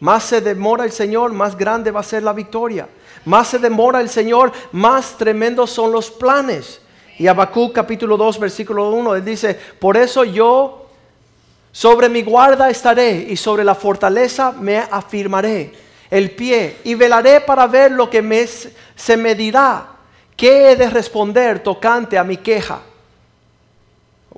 Más 0.00 0.24
se 0.24 0.42
demora 0.42 0.84
el 0.84 0.92
Señor, 0.92 1.32
más 1.32 1.56
grande 1.56 1.90
va 1.90 2.00
a 2.00 2.02
ser 2.02 2.22
la 2.22 2.34
victoria. 2.34 2.86
Más 3.24 3.48
se 3.48 3.58
demora 3.58 4.02
el 4.02 4.10
Señor, 4.10 4.52
más 4.72 5.16
tremendos 5.16 5.70
son 5.70 5.90
los 5.90 6.10
planes. 6.10 6.82
Y 7.18 7.28
Habacuc 7.28 7.72
capítulo 7.72 8.16
2 8.16 8.40
versículo 8.40 8.90
1, 8.90 9.14
él 9.14 9.24
dice, 9.24 9.58
por 9.78 9.96
eso 9.96 10.24
yo 10.24 10.83
sobre 11.74 12.08
mi 12.08 12.22
guarda 12.22 12.70
estaré 12.70 13.26
y 13.28 13.36
sobre 13.36 13.64
la 13.64 13.74
fortaleza 13.74 14.52
me 14.52 14.78
afirmaré 14.78 15.72
el 16.08 16.30
pie 16.30 16.76
y 16.84 16.94
velaré 16.94 17.40
para 17.40 17.66
ver 17.66 17.90
lo 17.90 18.08
que 18.08 18.22
me, 18.22 18.46
se 18.46 19.16
me 19.16 19.34
dirá, 19.34 19.88
qué 20.36 20.70
he 20.70 20.76
de 20.76 20.88
responder 20.88 21.64
tocante 21.64 22.16
a 22.16 22.22
mi 22.22 22.36
queja. 22.36 22.80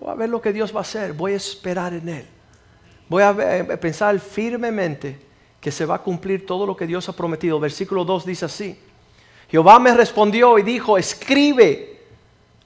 Voy 0.01 0.11
a 0.11 0.15
ver 0.15 0.31
lo 0.31 0.41
que 0.41 0.51
Dios 0.51 0.75
va 0.75 0.79
a 0.79 0.81
hacer, 0.81 1.13
voy 1.13 1.35
a 1.35 1.37
esperar 1.37 1.93
en 1.93 2.09
Él. 2.09 2.27
Voy 3.07 3.23
a 3.23 3.35
pensar 3.79 4.19
firmemente 4.19 5.21
que 5.61 5.71
se 5.71 5.85
va 5.85 5.97
a 5.97 6.03
cumplir 6.03 6.47
todo 6.47 6.67
lo 6.67 6.75
que 6.75 6.87
Dios 6.87 7.07
ha 7.11 7.13
prometido. 7.13 7.61
Versículo 7.61 8.07
2 8.07 8.25
dice 8.25 8.47
así. 8.47 8.81
Jehová 9.51 9.79
me 9.79 9.93
respondió 9.93 10.59
y 10.59 10.63
dijo, 10.63 10.97
escribe 10.97 12.01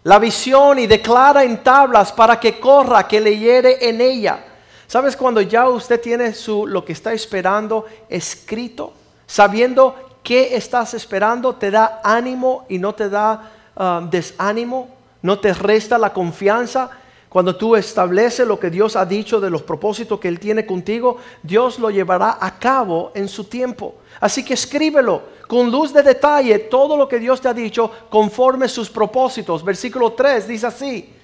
la 0.04 0.20
visión 0.20 0.78
y 0.78 0.86
declara 0.86 1.42
en 1.42 1.60
tablas 1.60 2.12
para 2.12 2.38
que 2.38 2.60
corra, 2.60 3.08
que 3.08 3.20
leyere 3.20 3.88
en 3.88 4.00
ella. 4.00 4.44
¿Sabes 4.90 5.16
cuando 5.16 5.40
ya 5.40 5.68
usted 5.68 6.00
tiene 6.00 6.34
su, 6.34 6.66
lo 6.66 6.84
que 6.84 6.94
está 6.94 7.12
esperando 7.12 7.86
escrito? 8.08 8.92
Sabiendo 9.24 9.94
qué 10.24 10.56
estás 10.56 10.94
esperando, 10.94 11.54
te 11.54 11.70
da 11.70 12.00
ánimo 12.02 12.66
y 12.68 12.80
no 12.80 12.92
te 12.92 13.08
da 13.08 13.52
um, 13.76 14.10
desánimo, 14.10 14.88
no 15.22 15.38
te 15.38 15.54
resta 15.54 15.96
la 15.96 16.12
confianza. 16.12 16.90
Cuando 17.28 17.54
tú 17.54 17.76
estableces 17.76 18.44
lo 18.44 18.58
que 18.58 18.68
Dios 18.68 18.96
ha 18.96 19.06
dicho 19.06 19.40
de 19.40 19.48
los 19.48 19.62
propósitos 19.62 20.18
que 20.18 20.26
Él 20.26 20.40
tiene 20.40 20.66
contigo, 20.66 21.18
Dios 21.40 21.78
lo 21.78 21.90
llevará 21.90 22.38
a 22.40 22.58
cabo 22.58 23.12
en 23.14 23.28
su 23.28 23.44
tiempo. 23.44 23.94
Así 24.18 24.44
que 24.44 24.54
escríbelo 24.54 25.22
con 25.46 25.70
luz 25.70 25.92
de 25.92 26.02
detalle 26.02 26.58
todo 26.58 26.96
lo 26.96 27.06
que 27.06 27.20
Dios 27.20 27.40
te 27.40 27.46
ha 27.46 27.54
dicho 27.54 27.92
conforme 28.10 28.66
sus 28.66 28.90
propósitos. 28.90 29.64
Versículo 29.64 30.14
3 30.14 30.48
dice 30.48 30.66
así. 30.66 31.19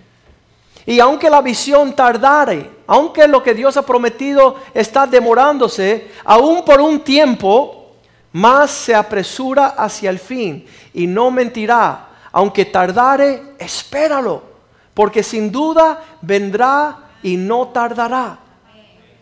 Y 0.86 1.00
aunque 1.00 1.28
la 1.28 1.42
visión 1.42 1.94
tardare, 1.94 2.70
aunque 2.86 3.26
lo 3.26 3.42
que 3.42 3.54
Dios 3.54 3.76
ha 3.76 3.82
prometido 3.84 4.56
está 4.72 5.06
demorándose, 5.06 6.12
aún 6.24 6.64
por 6.64 6.80
un 6.80 7.00
tiempo, 7.00 7.96
más 8.32 8.70
se 8.70 8.94
apresura 8.94 9.74
hacia 9.76 10.10
el 10.10 10.20
fin 10.20 10.64
y 10.94 11.06
no 11.06 11.30
mentirá. 11.30 12.08
Aunque 12.30 12.66
tardare, 12.66 13.54
espéralo 13.58 14.56
porque 14.96 15.22
sin 15.22 15.52
duda 15.52 16.02
vendrá 16.22 17.10
y 17.22 17.36
no 17.36 17.68
tardará. 17.68 18.38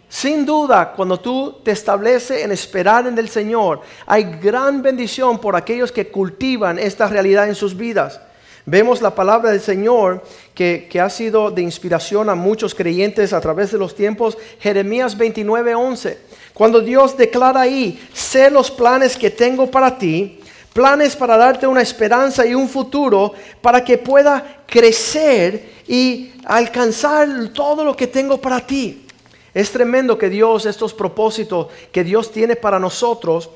Sin 0.08 0.46
duda, 0.46 0.92
cuando 0.92 1.18
tú 1.18 1.60
te 1.64 1.72
estableces 1.72 2.44
en 2.44 2.52
esperar 2.52 3.08
en 3.08 3.18
el 3.18 3.28
Señor, 3.28 3.80
hay 4.06 4.22
gran 4.40 4.82
bendición 4.82 5.40
por 5.40 5.56
aquellos 5.56 5.90
que 5.90 6.12
cultivan 6.12 6.78
esta 6.78 7.08
realidad 7.08 7.48
en 7.48 7.56
sus 7.56 7.76
vidas. 7.76 8.20
Vemos 8.66 9.02
la 9.02 9.14
palabra 9.14 9.50
del 9.50 9.60
Señor 9.60 10.22
que, 10.54 10.88
ha 10.98 11.10
sido 11.10 11.50
de 11.50 11.60
inspiración 11.60 12.30
a 12.30 12.34
muchos 12.34 12.74
creyentes 12.74 13.34
a 13.34 13.40
través 13.40 13.70
de 13.70 13.78
los 13.78 13.94
tiempos. 13.94 14.38
Jeremías 14.58 15.18
29, 15.18 15.74
11. 15.74 16.18
Cuando 16.54 16.80
Dios 16.80 17.14
declara 17.16 17.60
ahí, 17.60 18.00
sé 18.14 18.50
los 18.50 18.70
planes 18.70 19.18
que 19.18 19.30
tengo 19.30 19.70
para 19.70 19.98
ti, 19.98 20.40
planes 20.72 21.14
para 21.14 21.36
darte 21.36 21.66
una 21.66 21.82
esperanza 21.82 22.46
y 22.46 22.54
un 22.54 22.68
futuro 22.68 23.34
para 23.60 23.84
que 23.84 23.98
pueda 23.98 24.62
crecer 24.66 25.74
y 25.86 26.32
alcanzar 26.46 27.28
todo 27.52 27.84
lo 27.84 27.94
que 27.94 28.06
tengo 28.06 28.40
para 28.40 28.60
ti. 28.60 29.06
Es 29.52 29.70
tremendo 29.70 30.16
que 30.16 30.30
Dios, 30.30 30.64
estos 30.64 30.94
propósitos 30.94 31.68
que 31.92 32.02
Dios 32.02 32.32
tiene 32.32 32.56
para 32.56 32.78
nosotros, 32.78 33.50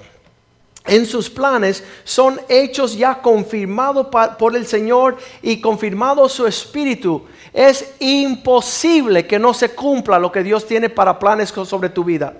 en 0.88 1.06
sus 1.06 1.30
planes 1.30 1.84
son 2.04 2.40
hechos 2.48 2.96
ya 2.96 3.20
confirmados 3.22 4.08
por 4.38 4.56
el 4.56 4.66
Señor 4.66 5.16
y 5.42 5.60
confirmado 5.60 6.28
su 6.28 6.46
espíritu. 6.46 7.22
Es 7.52 7.94
imposible 8.00 9.26
que 9.26 9.38
no 9.38 9.54
se 9.54 9.70
cumpla 9.70 10.18
lo 10.18 10.32
que 10.32 10.42
Dios 10.42 10.66
tiene 10.66 10.88
para 10.88 11.18
planes 11.18 11.50
sobre 11.50 11.88
tu 11.88 12.04
vida. 12.04 12.34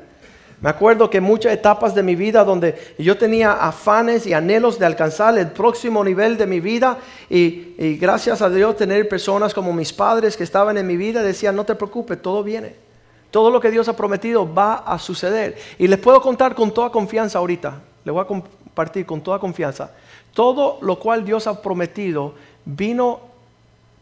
Me 0.60 0.70
acuerdo 0.70 1.08
que 1.08 1.20
muchas 1.20 1.52
etapas 1.52 1.94
de 1.94 2.02
mi 2.02 2.16
vida 2.16 2.42
donde 2.42 2.94
yo 2.98 3.16
tenía 3.16 3.52
afanes 3.52 4.26
y 4.26 4.32
anhelos 4.32 4.76
de 4.78 4.86
alcanzar 4.86 5.38
el 5.38 5.52
próximo 5.52 6.02
nivel 6.02 6.36
de 6.36 6.46
mi 6.46 6.58
vida 6.58 6.98
y, 7.30 7.96
gracias 8.00 8.42
a 8.42 8.50
Dios 8.50 8.76
tener 8.76 9.08
personas 9.08 9.54
como 9.54 9.72
mis 9.72 9.92
padres 9.92 10.36
que 10.36 10.42
estaban 10.42 10.76
en 10.76 10.86
mi 10.86 10.96
vida 10.96 11.22
decían, 11.22 11.54
no 11.54 11.64
te 11.64 11.76
preocupes, 11.76 12.20
todo 12.20 12.42
viene. 12.42 12.74
Todo 13.30 13.50
lo 13.50 13.60
que 13.60 13.70
Dios 13.70 13.88
ha 13.88 13.96
prometido 13.96 14.52
va 14.52 14.74
a 14.74 14.98
suceder. 14.98 15.56
Y 15.78 15.86
les 15.86 15.98
puedo 15.98 16.20
contar 16.20 16.56
con 16.56 16.72
toda 16.72 16.90
confianza 16.90 17.38
ahorita, 17.38 17.80
les 18.08 18.14
voy 18.14 18.22
a 18.22 18.26
compartir 18.26 19.04
con 19.04 19.20
toda 19.20 19.38
confianza. 19.38 19.90
Todo 20.32 20.78
lo 20.80 20.98
cual 20.98 21.26
Dios 21.26 21.46
ha 21.46 21.60
prometido 21.60 22.34
vino 22.64 23.20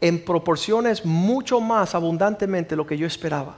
en 0.01 0.25
proporciones 0.25 1.05
mucho 1.05 1.61
más 1.61 1.93
abundantemente 1.93 2.71
de 2.71 2.77
lo 2.77 2.87
que 2.87 2.97
yo 2.97 3.05
esperaba. 3.05 3.57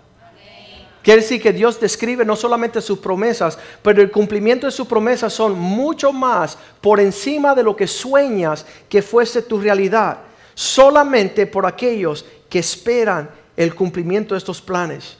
Quiere 1.02 1.20
decir 1.20 1.42
que 1.42 1.52
Dios 1.52 1.78
describe 1.78 2.24
no 2.24 2.34
solamente 2.34 2.80
sus 2.80 2.98
promesas, 2.98 3.58
pero 3.82 4.00
el 4.00 4.10
cumplimiento 4.10 4.66
de 4.66 4.72
sus 4.72 4.86
promesas 4.86 5.34
son 5.34 5.58
mucho 5.58 6.14
más 6.14 6.56
por 6.80 6.98
encima 6.98 7.54
de 7.54 7.62
lo 7.62 7.76
que 7.76 7.86
sueñas 7.86 8.64
que 8.88 9.02
fuese 9.02 9.42
tu 9.42 9.60
realidad. 9.60 10.20
Solamente 10.54 11.46
por 11.46 11.66
aquellos 11.66 12.24
que 12.48 12.58
esperan 12.58 13.28
el 13.54 13.74
cumplimiento 13.74 14.34
de 14.34 14.38
estos 14.38 14.62
planes 14.62 15.18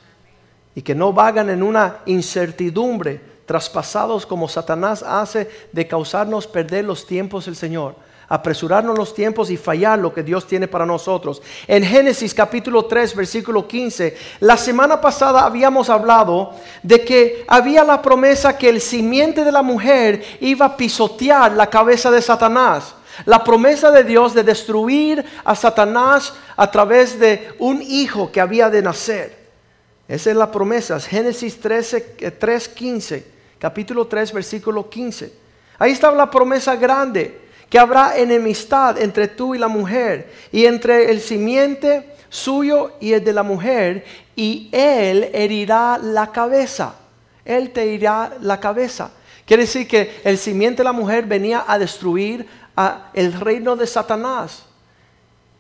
y 0.75 0.81
que 0.81 0.95
no 0.95 1.12
vagan 1.12 1.51
en 1.51 1.62
una 1.62 1.99
incertidumbre 2.07 3.28
traspasados 3.48 4.26
como 4.26 4.46
Satanás 4.46 5.02
hace 5.02 5.50
de 5.72 5.88
causarnos 5.88 6.46
perder 6.46 6.84
los 6.84 7.06
tiempos 7.06 7.46
del 7.46 7.56
Señor 7.56 7.96
apresurarnos 8.28 8.96
los 8.96 9.14
tiempos 9.14 9.50
y 9.50 9.56
fallar 9.56 9.98
lo 9.98 10.12
que 10.12 10.22
Dios 10.22 10.46
tiene 10.46 10.68
para 10.68 10.84
nosotros. 10.84 11.40
En 11.66 11.82
Génesis 11.82 12.34
capítulo 12.34 12.84
3, 12.84 13.16
versículo 13.16 13.66
15, 13.66 14.16
la 14.40 14.56
semana 14.56 15.00
pasada 15.00 15.44
habíamos 15.44 15.88
hablado 15.88 16.52
de 16.82 17.04
que 17.04 17.44
había 17.48 17.84
la 17.84 18.02
promesa 18.02 18.58
que 18.58 18.68
el 18.68 18.80
simiente 18.80 19.44
de 19.44 19.52
la 19.52 19.62
mujer 19.62 20.22
iba 20.40 20.66
a 20.66 20.76
pisotear 20.76 21.52
la 21.52 21.70
cabeza 21.70 22.11
de 22.11 22.20
Satanás. 22.20 22.94
La 23.24 23.42
promesa 23.42 23.90
de 23.90 24.04
Dios 24.04 24.32
de 24.32 24.44
destruir 24.44 25.24
a 25.42 25.56
Satanás 25.56 26.34
a 26.56 26.70
través 26.70 27.18
de 27.18 27.48
un 27.58 27.82
hijo 27.82 28.30
que 28.30 28.40
había 28.40 28.70
de 28.70 28.82
nacer. 28.82 29.37
Esa 30.06 30.30
es 30.30 30.37
la 30.37 30.52
promesa, 30.52 31.00
Génesis 31.00 31.58
13, 31.58 32.00
3, 32.38 32.68
15, 32.68 33.38
capítulo 33.59 34.07
3, 34.07 34.33
versículo 34.33 34.88
15. 34.88 35.33
Ahí 35.79 35.92
estaba 35.92 36.16
la 36.16 36.31
promesa 36.31 36.77
grande 36.77 37.49
que 37.68 37.79
habrá 37.79 38.16
enemistad 38.16 39.01
entre 39.01 39.29
tú 39.29 39.55
y 39.55 39.59
la 39.59 39.68
mujer, 39.68 40.33
y 40.51 40.64
entre 40.64 41.11
el 41.11 41.21
simiente 41.21 42.14
suyo 42.31 42.92
y 43.01 43.12
el 43.12 43.23
de 43.23 43.33
la 43.33 43.42
mujer, 43.42 44.05
y 44.35 44.68
él 44.73 45.31
herirá 45.33 45.99
la 45.99 46.33
cabeza. 46.33 46.94
Él 47.44 47.71
te 47.71 47.83
herirá 47.83 48.37
la 48.40 48.59
cabeza. 48.61 49.11
Quiere 49.47 49.64
decir 49.64 49.88
que 49.88 50.21
el 50.25 50.38
simiente 50.38 50.79
de 50.79 50.85
la 50.85 50.92
mujer 50.92 51.25
venía 51.25 51.64
a 51.66 51.79
destruir 51.79 52.47
el 53.14 53.33
reino 53.33 53.77
de 53.77 53.87
Satanás. 53.87 54.64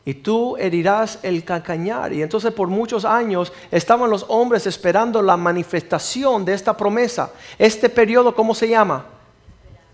Y 0.08 0.14
tú 0.14 0.56
herirás 0.56 1.18
el 1.22 1.44
cacañar. 1.44 2.14
Y 2.14 2.22
entonces 2.22 2.50
por 2.54 2.68
muchos 2.68 3.04
años 3.04 3.52
estaban 3.70 4.08
los 4.08 4.24
hombres 4.28 4.66
esperando 4.66 5.20
la 5.20 5.36
manifestación 5.36 6.46
de 6.46 6.54
esta 6.54 6.74
promesa. 6.74 7.30
Este 7.58 7.90
periodo, 7.90 8.34
¿cómo 8.34 8.54
se 8.54 8.70
llama? 8.70 9.04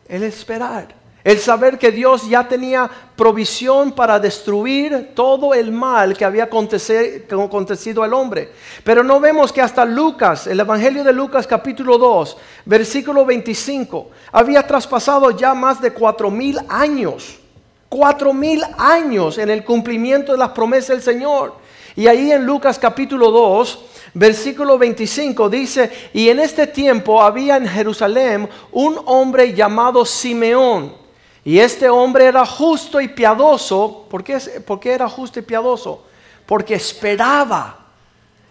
El 0.07 0.23
esperar. 0.23 0.95
El 1.25 1.41
saber 1.41 1.81
que 1.81 1.91
Dios 1.91 2.29
ya 2.29 2.47
tenía 2.47 2.89
provisión 3.17 3.91
para 3.91 4.21
destruir 4.21 5.11
todo 5.17 5.53
el 5.53 5.73
mal 5.73 6.17
que 6.17 6.25
había 6.25 6.45
acontecido 6.45 8.05
al 8.05 8.15
hombre. 8.15 8.53
Pero 8.85 9.03
no 9.03 9.19
vemos 9.19 9.53
que 9.53 9.63
hasta 9.63 9.85
Lucas, 9.85 10.47
el 10.47 10.61
Evangelio 10.61 11.03
de 11.03 11.13
Lucas 11.13 11.45
capítulo 11.45 11.99
2, 11.99 12.37
versículo 12.67 13.25
25, 13.27 14.11
había 14.31 14.65
traspasado 14.65 15.33
ya 15.33 15.55
más 15.55 15.83
de 15.83 15.91
cuatro 15.91 16.31
mil 16.31 16.61
años. 16.69 17.41
Cuatro 17.89 18.33
mil 18.33 18.63
años 18.77 19.39
en 19.39 19.51
el 19.51 19.65
cumplimiento 19.65 20.33
de 20.33 20.39
las 20.39 20.51
promesas 20.51 20.89
del 20.89 21.03
Señor. 21.03 21.55
Y 21.97 22.07
ahí 22.07 22.33
en 22.33 22.45
Lucas 22.45 22.79
capítulo 22.79 23.31
2, 23.31 23.85
versículo 24.15 24.79
25 24.79 25.49
dice, 25.49 26.11
y 26.13 26.29
en 26.29 26.41
este 26.41 26.67
tiempo 26.67 27.23
había 27.23 27.57
en 27.57 27.69
Jerusalén 27.69 28.49
un 28.73 29.01
hombre 29.07 29.55
llamado 29.55 30.05
Simeón 30.05 31.05
y 31.45 31.59
este 31.59 31.91
hombre 31.91 32.25
era 32.25 32.47
justo 32.47 33.01
y 33.01 33.09
piadoso. 33.09 34.07
¿Por 34.09 34.25
qué, 34.25 34.41
era 34.85 35.09
justo 35.09 35.39
y 35.39 35.43
piadoso? 35.43 36.03
Porque 36.47 36.75
esperaba, 36.75 37.79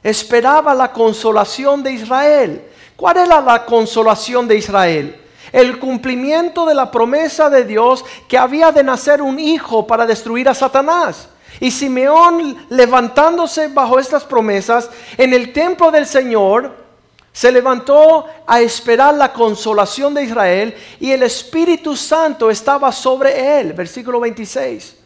esperaba 0.04 0.76
la 0.76 0.91
consolación 0.91 1.82
de 1.82 1.91
Israel. 1.93 2.63
¿Cuál 2.96 3.17
era 3.17 3.41
la 3.41 3.65
consolación 3.65 4.48
de 4.48 4.58
Israel? 4.58 5.23
El 5.54 5.80
cumplimiento 5.80 6.66
de 6.66 6.74
la 6.74 6.92
promesa 6.92 7.50
de 7.50 7.63
Dios 7.63 8.04
que 8.28 8.38
había 8.38 8.74
de 8.74 8.84
nacer 8.84 9.22
un 9.22 9.39
hijo 9.39 9.88
para 9.88 10.06
destruir 10.06 10.50
a 10.50 10.54
Satanás. 10.54 11.30
Y 11.62 11.72
Simeón 11.72 12.58
levantándose 12.70 13.70
bajo 13.70 14.00
estas 14.00 14.26
promesas 14.26 14.89
en 15.18 15.34
el 15.34 15.54
templo 15.54 15.92
del 15.92 16.06
Señor, 16.06 16.84
se 17.32 17.52
levantó 17.52 18.26
a 18.46 18.62
esperar 18.62 19.16
la 19.16 19.34
consolación 19.34 20.13
de 20.13 20.24
Israel 20.24 20.76
y 21.00 21.12
el 21.12 21.24
Espíritu 21.24 21.96
Santo 21.96 22.52
estaba 22.52 22.92
sobre 22.92 23.60
él. 23.60 23.74
Versículo 23.74 24.20
26. 24.20 24.98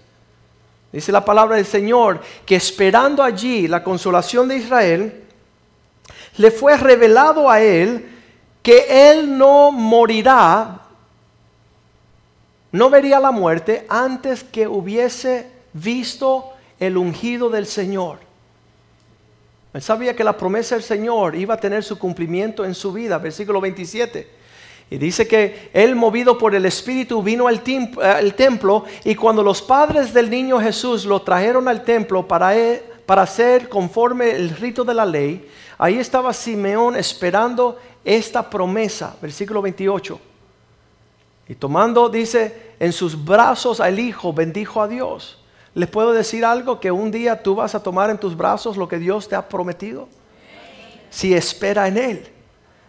Dice 0.92 1.12
la 1.12 1.24
palabra 1.24 1.56
del 1.56 1.66
Señor 1.66 2.22
que 2.46 2.56
esperando 2.56 3.24
allí 3.24 3.68
la 3.68 3.84
consolación 3.84 4.48
de 4.48 4.58
Israel, 4.58 5.24
le 6.38 6.52
fue 6.52 6.76
revelado 6.76 7.50
a 7.50 7.62
él 7.62 8.17
que 8.62 9.12
él 9.12 9.38
no 9.38 9.72
morirá, 9.72 10.82
no 12.72 12.89
vería 12.89 13.20
la 13.20 13.32
muerte 13.32 13.86
antes 13.89 14.43
que 14.43 14.67
hubiese 14.67 15.50
visto 15.74 16.52
el 16.80 16.98
ungido 16.98 17.50
del 17.50 17.65
Señor. 17.65 18.20
Él 19.74 19.82
sabía 19.82 20.15
que 20.15 20.24
la 20.24 20.38
promesa 20.38 20.76
del 20.76 20.84
Señor 20.84 21.36
iba 21.36 21.54
a 21.54 21.60
tener 21.60 21.84
su 21.84 22.00
cumplimiento 22.00 22.65
en 22.65 22.74
su 22.74 22.91
vida, 22.91 23.17
versículo 23.17 23.62
27. 23.62 24.38
Y 24.89 24.98
dice 24.98 25.28
que 25.28 25.70
él 25.74 25.96
movido 25.96 26.38
por 26.38 26.56
el 26.56 26.65
Espíritu 26.65 27.22
vino 27.22 27.48
al, 27.48 27.62
templo 27.62 28.86
y 29.04 29.15
cuando 29.15 29.43
los 29.43 29.62
padres 29.62 30.13
del 30.13 30.30
niño 30.30 30.60
Jesús 30.60 31.04
lo 31.04 31.22
trajeron 31.22 31.67
al 31.67 31.84
templo 31.84 32.26
para, 32.26 32.54
para 33.06 33.24
hacer 33.24 33.67
conforme 33.67 34.32
el 34.32 34.50
rito 34.50 34.86
de 34.86 34.93
la 34.93 35.06
ley, 35.06 35.48
ahí 35.78 36.00
estaba 36.00 36.32
Simeón 36.32 36.96
esperando 36.96 37.78
esta 38.08 38.50
promesa, 38.50 39.17
versículo 39.22 39.62
28. 39.62 40.17
Y 41.50 41.56
tomando, 41.56 42.08
dice, 42.08 42.74
en 42.80 42.93
sus 42.93 43.22
brazos 43.26 43.82
al 43.82 44.00
Hijo, 44.00 44.32
bendijo 44.32 44.82
a 44.82 44.88
Dios. 44.88 45.43
¿Les 45.74 45.89
puedo 45.89 46.13
decir 46.13 46.46
algo? 46.46 46.80
Que 46.80 46.89
un 46.89 47.12
día 47.12 47.43
tú 47.43 47.56
vas 47.56 47.76
a 47.76 47.84
tomar 47.84 48.10
en 48.10 48.17
tus 48.17 48.36
brazos 48.36 48.78
lo 48.78 48.88
que 48.88 48.98
Dios 48.98 49.28
te 49.28 49.36
ha 49.36 49.48
prometido. 49.48 50.08
Si 51.10 51.34
espera 51.34 51.89
en 51.89 51.98
Él. 51.98 52.28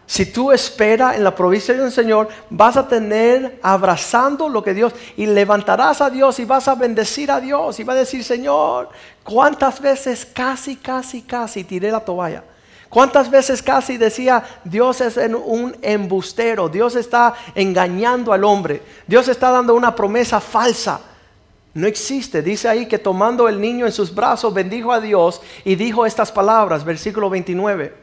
Si 0.05 0.25
tú 0.25 0.53
esperas 0.53 1.17
en 1.17 1.23
la 1.25 1.35
provincia 1.35 1.73
del 1.73 1.91
Señor, 1.91 2.29
vas 2.49 2.77
a 2.77 2.87
tener 2.87 3.59
abrazando 3.61 4.47
lo 4.47 4.63
que 4.63 4.73
Dios 4.73 4.93
y 5.17 5.25
levantarás 5.25 5.99
a 5.99 6.09
Dios 6.09 6.39
y 6.39 6.45
vas 6.45 6.67
a 6.69 6.75
bendecir 6.75 7.29
a 7.29 7.41
Dios 7.41 7.77
y 7.79 7.83
vas 7.83 7.97
a 7.97 7.99
decir, 7.99 8.23
Señor, 8.23 8.89
¿cuántas 9.21 9.81
veces 9.81 10.25
casi, 10.25 10.77
casi, 10.77 11.21
casi 11.23 11.65
tiré 11.65 11.91
la 11.91 11.99
toalla? 11.99 12.43
¿Cuántas 12.89 13.29
veces 13.29 13.61
casi 13.61 13.97
decía, 13.97 14.43
Dios 14.63 14.99
es 15.01 15.17
un 15.17 15.77
embustero, 15.81 16.69
Dios 16.69 16.95
está 16.95 17.35
engañando 17.53 18.33
al 18.33 18.43
hombre, 18.43 18.81
Dios 19.05 19.27
está 19.27 19.51
dando 19.51 19.75
una 19.75 19.95
promesa 19.95 20.39
falsa? 20.39 21.01
No 21.73 21.85
existe. 21.85 22.41
Dice 22.41 22.67
ahí 22.67 22.87
que 22.87 22.97
tomando 22.97 23.47
el 23.47 23.61
niño 23.61 23.85
en 23.85 23.91
sus 23.91 24.13
brazos, 24.13 24.53
bendijo 24.53 24.91
a 24.91 24.99
Dios 24.99 25.39
y 25.63 25.75
dijo 25.75 26.03
estas 26.03 26.31
palabras, 26.31 26.83
versículo 26.83 27.29
29. 27.29 27.93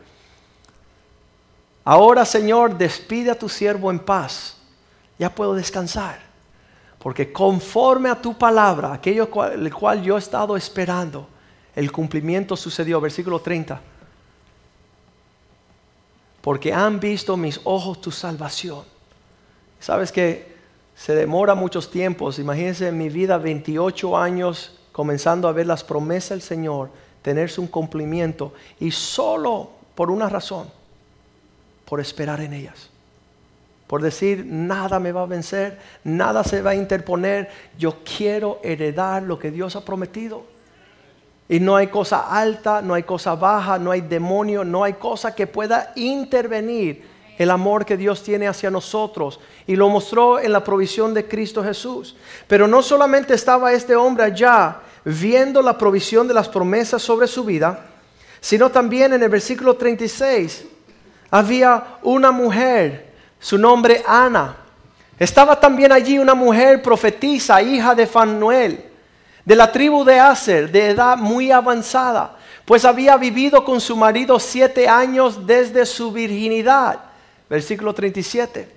Ahora, 1.85 2.25
Señor, 2.25 2.79
despide 2.79 3.33
a 3.33 3.39
tu 3.39 3.49
siervo 3.49 3.91
en 3.91 3.99
paz. 3.99 4.57
Ya 5.19 5.35
puedo 5.35 5.55
descansar. 5.55 6.21
Porque 7.01 7.33
conforme 7.33 8.09
a 8.09 8.21
tu 8.21 8.37
palabra, 8.39 8.93
aquello 8.93 9.29
cual, 9.31 9.53
el 9.53 9.75
cual 9.75 10.03
yo 10.03 10.17
he 10.17 10.19
estado 10.19 10.57
esperando, 10.57 11.29
el 11.75 11.91
cumplimiento 11.91 12.57
sucedió. 12.57 13.01
Versículo 13.01 13.41
30. 13.41 13.81
Porque 16.47 16.73
han 16.73 17.01
visto 17.01 17.37
mis 17.37 17.61
ojos 17.65 18.01
tu 18.01 18.13
salvación. 18.13 18.85
¿Sabes 19.81 20.13
que 20.13 20.55
se 20.97 21.15
demora 21.15 21.55
muchos 21.55 21.91
tiempos. 21.91 22.39
Imagínense 22.39 22.89
en 22.89 22.99
mi 22.99 23.11
vida 23.11 23.37
28 23.37 24.17
años 24.17 24.79
comenzando 24.93 25.47
a 25.47 25.53
ver 25.53 25.67
las 25.67 25.85
promesas 25.85 26.31
del 26.31 26.43
Señor, 26.43 26.89
tenerse 27.21 27.61
un 27.61 27.67
cumplimiento 27.67 28.55
y 28.81 28.91
solo 28.91 29.71
por 29.95 30.11
una 30.11 30.29
razón, 30.29 30.69
por 31.85 32.01
esperar 32.01 32.41
en 32.41 32.55
ellas. 32.55 32.89
Por 33.87 34.03
decir, 34.03 34.47
nada 34.47 34.99
me 34.99 35.13
va 35.13 35.23
a 35.23 35.27
vencer, 35.27 35.79
nada 36.03 36.43
se 36.43 36.63
va 36.63 36.71
a 36.71 36.75
interponer, 36.75 37.51
yo 37.79 37.99
quiero 38.03 38.59
heredar 38.65 39.23
lo 39.23 39.39
que 39.39 39.51
Dios 39.51 39.77
ha 39.77 39.85
prometido. 39.85 40.45
Y 41.49 41.61
no 41.61 41.77
hay 41.77 41.87
cosa 41.87 42.29
alta, 42.29 42.83
no 42.83 42.95
hay 42.95 43.05
cosa 43.05 43.35
baja, 43.35 43.79
no 43.79 43.91
hay 43.91 44.01
demonio, 44.01 44.65
no 44.65 44.83
hay 44.83 44.95
cosa 44.95 45.35
que 45.35 45.47
pueda 45.47 45.93
intervenir 45.95 47.17
el 47.39 47.51
amor 47.51 47.85
que 47.85 47.97
Dios 47.97 48.23
tiene 48.23 48.49
hacia 48.49 48.71
nosotros 48.71 49.41
y 49.67 49.77
lo 49.77 49.89
mostró 49.89 50.39
en 50.39 50.53
la 50.53 50.65
provisión 50.65 51.13
de 51.13 51.29
Cristo 51.29 51.63
Jesús. 51.63 52.17
Pero 52.47 52.67
no 52.67 52.83
solamente 52.83 53.35
estaba 53.35 53.73
este 53.73 53.95
hombre 53.95 54.25
allá 54.25 54.79
viendo 55.05 55.63
la 55.63 55.77
provisión 55.77 56.27
de 56.27 56.35
las 56.35 56.49
promesas 56.49 57.03
sobre 57.03 57.27
su 57.27 57.45
vida, 57.45 57.87
sino 58.41 58.71
también 58.71 59.13
en 59.13 59.23
el 59.23 59.29
versículo 59.29 59.77
36 59.77 60.65
había 61.31 61.99
una 62.03 62.31
mujer, 62.31 63.13
su 63.39 63.59
nombre 63.59 64.03
Ana. 64.07 64.57
Estaba 65.19 65.59
también 65.59 65.93
allí 65.93 66.19
una 66.19 66.35
mujer 66.35 66.83
profetisa, 66.83 67.61
hija 67.63 67.95
de 67.95 68.07
Fanuel, 68.07 68.85
de 69.47 69.57
la 69.57 69.73
tribu 69.73 70.05
de 70.05 70.21
Aser, 70.21 70.71
de 70.71 70.91
edad 70.91 71.17
muy 71.17 71.51
avanzada, 71.51 72.37
pues 72.67 72.85
había 72.85 73.17
vivido 73.17 73.65
con 73.65 73.81
su 73.81 73.97
marido 73.97 74.39
siete 74.39 74.87
años 74.87 75.47
desde 75.47 75.87
su 75.87 76.13
virginidad 76.13 77.07
versículo 77.49 77.95
37. 77.95 78.69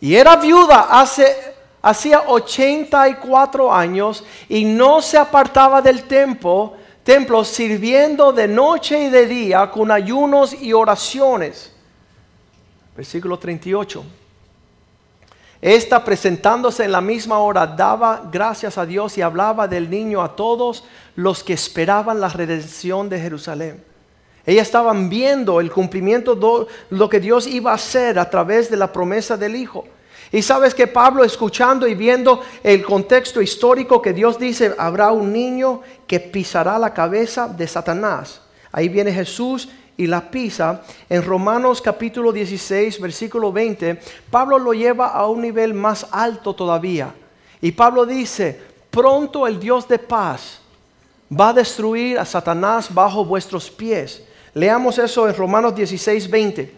Y 0.00 0.14
era 0.14 0.36
viuda 0.36 0.88
hace, 0.90 1.54
hacía 1.82 2.22
84 2.26 3.72
años 3.72 4.24
y 4.48 4.64
no 4.64 5.00
se 5.00 5.18
apartaba 5.18 5.80
del 5.80 6.04
templo, 6.04 6.74
templo 7.02 7.44
sirviendo 7.44 8.32
de 8.32 8.48
noche 8.48 9.04
y 9.04 9.10
de 9.10 9.26
día 9.26 9.70
con 9.70 9.90
ayunos 9.90 10.54
y 10.54 10.72
oraciones. 10.72 11.72
Versículo 12.96 13.38
38. 13.38 14.04
Esta 15.60 16.04
presentándose 16.04 16.84
en 16.84 16.92
la 16.92 17.00
misma 17.00 17.38
hora 17.38 17.66
daba 17.66 18.28
gracias 18.30 18.76
a 18.76 18.84
Dios 18.84 19.16
y 19.16 19.22
hablaba 19.22 19.66
del 19.66 19.88
niño 19.88 20.22
a 20.22 20.36
todos 20.36 20.84
los 21.14 21.42
que 21.42 21.54
esperaban 21.54 22.20
la 22.20 22.28
redención 22.28 23.08
de 23.08 23.20
Jerusalén. 23.20 23.82
Ellas 24.44 24.68
estaban 24.68 25.08
viendo 25.08 25.60
el 25.60 25.72
cumplimiento 25.72 26.34
de 26.34 26.66
lo 26.90 27.08
que 27.08 27.20
Dios 27.20 27.46
iba 27.46 27.72
a 27.72 27.76
hacer 27.76 28.18
a 28.18 28.30
través 28.30 28.70
de 28.70 28.76
la 28.76 28.92
promesa 28.92 29.36
del 29.36 29.56
Hijo. 29.56 29.84
Y 30.30 30.42
sabes 30.42 30.74
que 30.74 30.86
Pablo 30.86 31.24
escuchando 31.24 31.86
y 31.86 31.94
viendo 31.94 32.42
el 32.62 32.84
contexto 32.84 33.40
histórico 33.40 34.02
que 34.02 34.12
Dios 34.12 34.38
dice, 34.38 34.74
habrá 34.78 35.10
un 35.10 35.32
niño 35.32 35.80
que 36.06 36.20
pisará 36.20 36.78
la 36.78 36.92
cabeza 36.92 37.48
de 37.48 37.66
Satanás. 37.66 38.40
Ahí 38.70 38.88
viene 38.88 39.12
Jesús 39.12 39.68
y 39.96 40.06
la 40.06 40.30
pisa. 40.30 40.82
En 41.08 41.22
Romanos 41.22 41.80
capítulo 41.80 42.32
16, 42.32 43.00
versículo 43.00 43.52
20, 43.52 44.00
Pablo 44.30 44.58
lo 44.58 44.72
lleva 44.72 45.08
a 45.08 45.26
un 45.26 45.42
nivel 45.42 45.74
más 45.74 46.06
alto 46.10 46.54
todavía. 46.54 47.12
Y 47.60 47.72
Pablo 47.72 48.04
dice, 48.04 48.60
pronto 48.90 49.46
el 49.46 49.58
Dios 49.58 49.88
de 49.88 49.98
paz 49.98 50.60
va 51.30 51.48
a 51.48 51.54
destruir 51.54 52.18
a 52.18 52.24
Satanás 52.24 52.92
bajo 52.92 53.24
vuestros 53.24 53.70
pies. 53.70 54.22
Leamos 54.54 54.98
eso 54.98 55.28
en 55.28 55.34
Romanos 55.34 55.74
16, 55.74 56.30
20. 56.30 56.74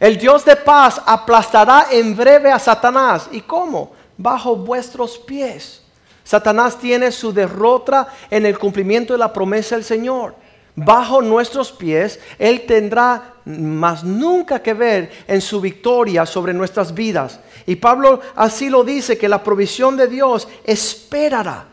El 0.00 0.18
Dios 0.18 0.44
de 0.44 0.56
paz 0.56 1.00
aplastará 1.06 1.86
en 1.90 2.16
breve 2.16 2.50
a 2.50 2.58
Satanás. 2.58 3.28
¿Y 3.30 3.40
cómo? 3.40 3.92
Bajo 4.16 4.56
vuestros 4.56 5.18
pies. 5.18 5.82
Satanás 6.24 6.78
tiene 6.78 7.12
su 7.12 7.32
derrota 7.32 8.08
en 8.30 8.46
el 8.46 8.58
cumplimiento 8.58 9.12
de 9.12 9.18
la 9.18 9.32
promesa 9.32 9.76
del 9.76 9.84
Señor. 9.84 10.34
Bajo 10.76 11.22
nuestros 11.22 11.70
pies, 11.70 12.18
Él 12.38 12.66
tendrá 12.66 13.34
más 13.44 14.02
nunca 14.02 14.60
que 14.60 14.74
ver 14.74 15.10
en 15.26 15.40
su 15.40 15.60
victoria 15.60 16.26
sobre 16.26 16.52
nuestras 16.52 16.92
vidas. 16.92 17.38
Y 17.66 17.76
Pablo 17.76 18.20
así 18.34 18.68
lo 18.68 18.82
dice, 18.82 19.16
que 19.16 19.28
la 19.28 19.42
provisión 19.42 19.96
de 19.96 20.08
Dios 20.08 20.48
esperará 20.64 21.68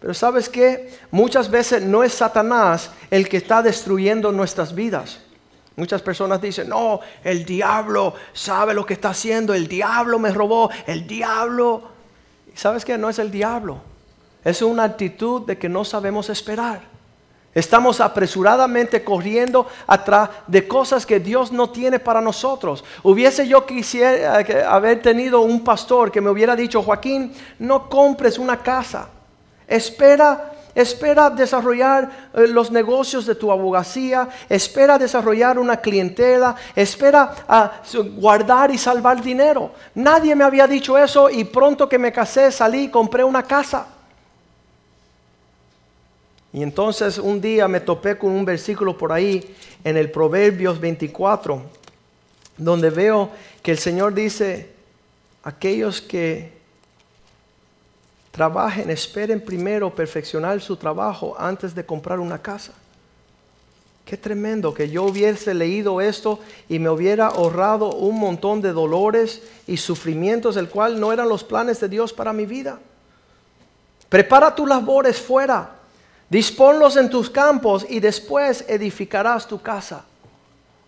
pero 0.00 0.14
sabes 0.14 0.48
que 0.48 0.96
muchas 1.10 1.50
veces 1.50 1.82
no 1.82 2.04
es 2.04 2.14
Satanás 2.14 2.90
el 3.10 3.28
que 3.28 3.38
está 3.38 3.62
destruyendo 3.62 4.30
nuestras 4.30 4.74
vidas. 4.74 5.20
Muchas 5.76 6.02
personas 6.02 6.40
dicen, 6.40 6.68
no, 6.68 7.00
el 7.22 7.44
diablo 7.44 8.14
sabe 8.32 8.74
lo 8.74 8.84
que 8.84 8.94
está 8.94 9.10
haciendo, 9.10 9.54
el 9.54 9.68
diablo 9.68 10.18
me 10.18 10.30
robó, 10.30 10.70
el 10.86 11.06
diablo... 11.06 11.98
¿Sabes 12.54 12.84
qué? 12.84 12.98
No 12.98 13.08
es 13.08 13.20
el 13.20 13.30
diablo. 13.30 13.80
Es 14.44 14.62
una 14.62 14.82
actitud 14.82 15.42
de 15.46 15.56
que 15.56 15.68
no 15.68 15.84
sabemos 15.84 16.28
esperar. 16.28 16.80
Estamos 17.58 18.00
apresuradamente 18.00 19.02
corriendo 19.02 19.66
atrás 19.88 20.30
de 20.46 20.68
cosas 20.68 21.04
que 21.04 21.18
Dios 21.18 21.50
no 21.50 21.70
tiene 21.70 21.98
para 21.98 22.20
nosotros. 22.20 22.84
Hubiese 23.02 23.48
yo 23.48 23.66
quisiera 23.66 24.40
eh, 24.42 24.62
haber 24.62 25.02
tenido 25.02 25.40
un 25.40 25.64
pastor 25.64 26.12
que 26.12 26.20
me 26.20 26.30
hubiera 26.30 26.54
dicho, 26.54 26.84
Joaquín, 26.84 27.32
no 27.58 27.88
compres 27.88 28.38
una 28.38 28.58
casa. 28.58 29.08
Espera, 29.66 30.52
espera 30.72 31.30
desarrollar 31.30 32.30
eh, 32.32 32.46
los 32.46 32.70
negocios 32.70 33.26
de 33.26 33.34
tu 33.34 33.50
abogacía, 33.50 34.28
espera 34.48 34.96
desarrollar 34.96 35.58
una 35.58 35.78
clientela, 35.78 36.54
espera 36.76 37.82
guardar 38.14 38.70
y 38.70 38.78
salvar 38.78 39.20
dinero. 39.20 39.72
Nadie 39.96 40.36
me 40.36 40.44
había 40.44 40.68
dicho 40.68 40.96
eso 40.96 41.28
y 41.28 41.42
pronto 41.42 41.88
que 41.88 41.98
me 41.98 42.12
casé 42.12 42.52
salí 42.52 42.84
y 42.84 42.88
compré 42.88 43.24
una 43.24 43.42
casa. 43.42 43.97
Y 46.52 46.62
entonces 46.62 47.18
un 47.18 47.40
día 47.40 47.68
me 47.68 47.80
topé 47.80 48.16
con 48.16 48.30
un 48.30 48.44
versículo 48.44 48.96
por 48.96 49.12
ahí 49.12 49.54
en 49.84 49.96
el 49.96 50.10
Proverbios 50.10 50.80
24, 50.80 51.62
donde 52.56 52.90
veo 52.90 53.30
que 53.62 53.70
el 53.70 53.78
Señor 53.78 54.14
dice, 54.14 54.70
aquellos 55.42 56.00
que 56.00 56.52
trabajen, 58.30 58.90
esperen 58.90 59.44
primero 59.44 59.94
perfeccionar 59.94 60.60
su 60.60 60.76
trabajo 60.76 61.34
antes 61.38 61.74
de 61.74 61.84
comprar 61.84 62.18
una 62.20 62.40
casa. 62.40 62.72
Qué 64.04 64.16
tremendo 64.16 64.72
que 64.72 64.88
yo 64.88 65.04
hubiese 65.04 65.52
leído 65.52 66.00
esto 66.00 66.38
y 66.66 66.78
me 66.78 66.88
hubiera 66.88 67.26
ahorrado 67.26 67.92
un 67.92 68.18
montón 68.18 68.62
de 68.62 68.72
dolores 68.72 69.42
y 69.66 69.76
sufrimientos, 69.76 70.56
el 70.56 70.70
cual 70.70 70.98
no 70.98 71.12
eran 71.12 71.28
los 71.28 71.44
planes 71.44 71.78
de 71.78 71.90
Dios 71.90 72.14
para 72.14 72.32
mi 72.32 72.46
vida. 72.46 72.80
Prepara 74.08 74.54
tus 74.54 74.66
labores 74.66 75.20
fuera, 75.20 75.77
disponlos 76.28 76.96
en 76.96 77.08
tus 77.08 77.30
campos 77.30 77.86
y 77.88 78.00
después 78.00 78.64
edificarás 78.68 79.46
tu 79.46 79.60
casa. 79.60 80.04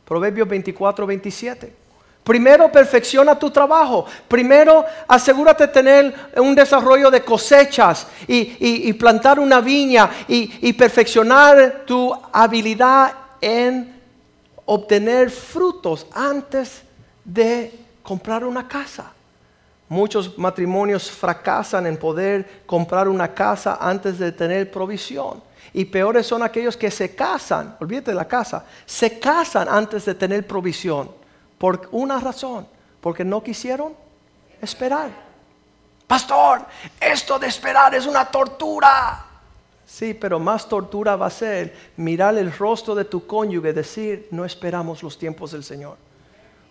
Proverbios 0.04 0.48
24, 0.48 1.06
27. 1.06 1.80
Primero 2.24 2.70
perfecciona 2.70 3.38
tu 3.38 3.50
trabajo. 3.50 4.04
Primero 4.28 4.84
asegúrate 5.08 5.66
de 5.66 5.72
tener 5.72 6.14
un 6.36 6.54
desarrollo 6.54 7.10
de 7.10 7.22
cosechas 7.22 8.06
y, 8.26 8.92
plantar 8.94 9.40
una 9.40 9.60
viña 9.60 10.10
y, 10.28 10.68
y 10.68 10.72
perfeccionar 10.74 11.84
tu 11.86 12.12
habilidad 12.32 13.12
en 13.40 14.00
obtener 14.66 15.30
frutos 15.30 16.06
antes 16.12 16.82
de 17.24 17.72
comprar 18.02 18.44
una 18.44 18.68
casa. 18.68 19.12
Muchos 19.90 20.38
matrimonios 20.38 21.10
fracasan 21.10 21.84
en 21.84 21.96
poder 21.96 22.62
comprar 22.64 23.08
una 23.08 23.34
casa 23.34 23.76
antes 23.80 24.20
de 24.20 24.30
tener 24.30 24.70
provisión. 24.70 25.42
Y 25.72 25.84
peores 25.84 26.28
son 26.28 26.44
aquellos 26.44 26.76
que 26.76 26.92
se 26.92 27.12
casan, 27.16 27.76
olvídate 27.80 28.12
de 28.12 28.14
la 28.14 28.28
casa, 28.28 28.64
se 28.86 29.18
casan 29.18 29.68
antes 29.68 30.04
de 30.04 30.14
tener 30.14 30.46
provisión. 30.46 31.10
Por 31.58 31.88
una 31.90 32.20
razón, 32.20 32.68
porque 33.00 33.24
no 33.24 33.42
quisieron 33.42 33.92
esperar. 34.62 35.10
Pastor, 36.06 36.66
esto 37.00 37.40
de 37.40 37.48
esperar 37.48 37.92
es 37.92 38.06
una 38.06 38.24
tortura. 38.24 39.26
Sí, 39.84 40.14
pero 40.14 40.38
más 40.38 40.68
tortura 40.68 41.16
va 41.16 41.26
a 41.26 41.30
ser 41.30 41.74
mirar 41.96 42.38
el 42.38 42.56
rostro 42.56 42.94
de 42.94 43.06
tu 43.06 43.26
cónyuge 43.26 43.70
y 43.70 43.72
decir, 43.72 44.28
no 44.30 44.44
esperamos 44.44 45.02
los 45.02 45.18
tiempos 45.18 45.50
del 45.50 45.64
Señor. 45.64 45.96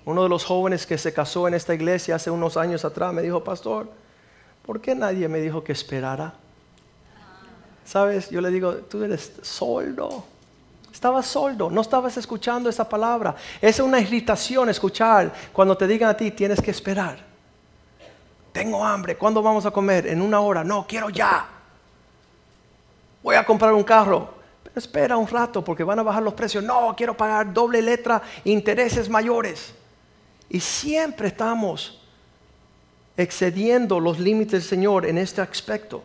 Uno 0.06 0.24
de 0.24 0.30
los 0.30 0.46
jóvenes 0.46 0.86
que 0.86 0.98
se 0.98 1.14
casó 1.14 1.48
en 1.48 1.54
esta 1.54 1.74
iglesia 1.74 2.16
hace 2.16 2.32
unos 2.32 2.58
años 2.58 2.86
atrás 2.86 3.14
me 3.14 3.22
dijo, 3.22 3.44
pastor, 3.44 3.90
¿por 4.66 4.82
qué 4.82 4.96
nadie 4.96 5.28
me 5.28 5.40
dijo 5.40 5.64
que 5.64 5.72
esperara? 5.72 6.34
Sabes, 7.86 8.30
yo 8.30 8.40
le 8.42 8.50
digo, 8.50 8.74
tú 8.74 9.04
eres 9.04 9.34
soldo. 9.42 10.24
Estabas 10.92 11.28
soldo, 11.28 11.70
no 11.70 11.82
estabas 11.82 12.18
escuchando 12.18 12.70
esa 12.70 12.88
palabra. 12.88 13.36
Es 13.62 13.80
una 13.80 14.00
irritación 14.00 14.70
escuchar 14.70 15.32
cuando 15.54 15.78
te 15.78 15.88
digan 15.88 16.10
a 16.10 16.18
ti, 16.18 16.32
tienes 16.32 16.62
que 16.62 16.72
esperar. 16.72 17.20
Tengo 18.52 18.84
hambre, 18.84 19.16
¿cuándo 19.16 19.42
vamos 19.42 19.66
a 19.66 19.72
comer? 19.72 20.08
En 20.08 20.22
una 20.22 20.40
hora, 20.40 20.64
no, 20.64 20.86
quiero 20.88 21.10
ya. 21.10 21.48
Voy 23.24 23.36
a 23.36 23.46
comprar 23.46 23.74
un 23.74 23.84
carro. 23.84 24.30
Pero 24.64 24.78
espera 24.78 25.18
un 25.18 25.28
rato 25.28 25.64
porque 25.64 25.84
van 25.84 26.00
a 26.00 26.04
bajar 26.04 26.22
los 26.22 26.34
precios. 26.34 26.64
No, 26.64 26.94
quiero 26.96 27.16
pagar 27.16 27.54
doble 27.54 27.82
letra, 27.82 28.22
intereses 28.44 29.10
mayores. 29.10 29.74
Y 30.50 30.60
siempre 30.60 31.28
estamos 31.28 32.00
excediendo 33.16 34.00
los 34.00 34.18
límites 34.18 34.54
del 34.54 34.62
Señor 34.64 35.06
en 35.06 35.18
este 35.18 35.42
aspecto. 35.42 36.04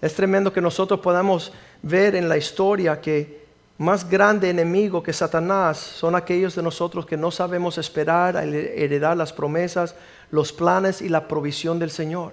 Es 0.00 0.14
tremendo 0.14 0.52
que 0.52 0.60
nosotros 0.60 1.00
podamos 1.00 1.52
ver 1.82 2.16
en 2.16 2.28
la 2.28 2.36
historia 2.36 3.00
que 3.00 3.44
más 3.78 4.08
grande 4.08 4.50
enemigo 4.50 5.02
que 5.02 5.12
Satanás 5.12 5.78
son 5.78 6.14
aquellos 6.14 6.54
de 6.54 6.62
nosotros 6.62 7.06
que 7.06 7.16
no 7.16 7.30
sabemos 7.30 7.78
esperar 7.78 8.36
a 8.36 8.44
heredar 8.44 9.16
las 9.16 9.32
promesas, 9.32 9.94
los 10.30 10.52
planes 10.52 11.00
y 11.00 11.08
la 11.08 11.28
provisión 11.28 11.78
del 11.78 11.90
Señor. 11.90 12.32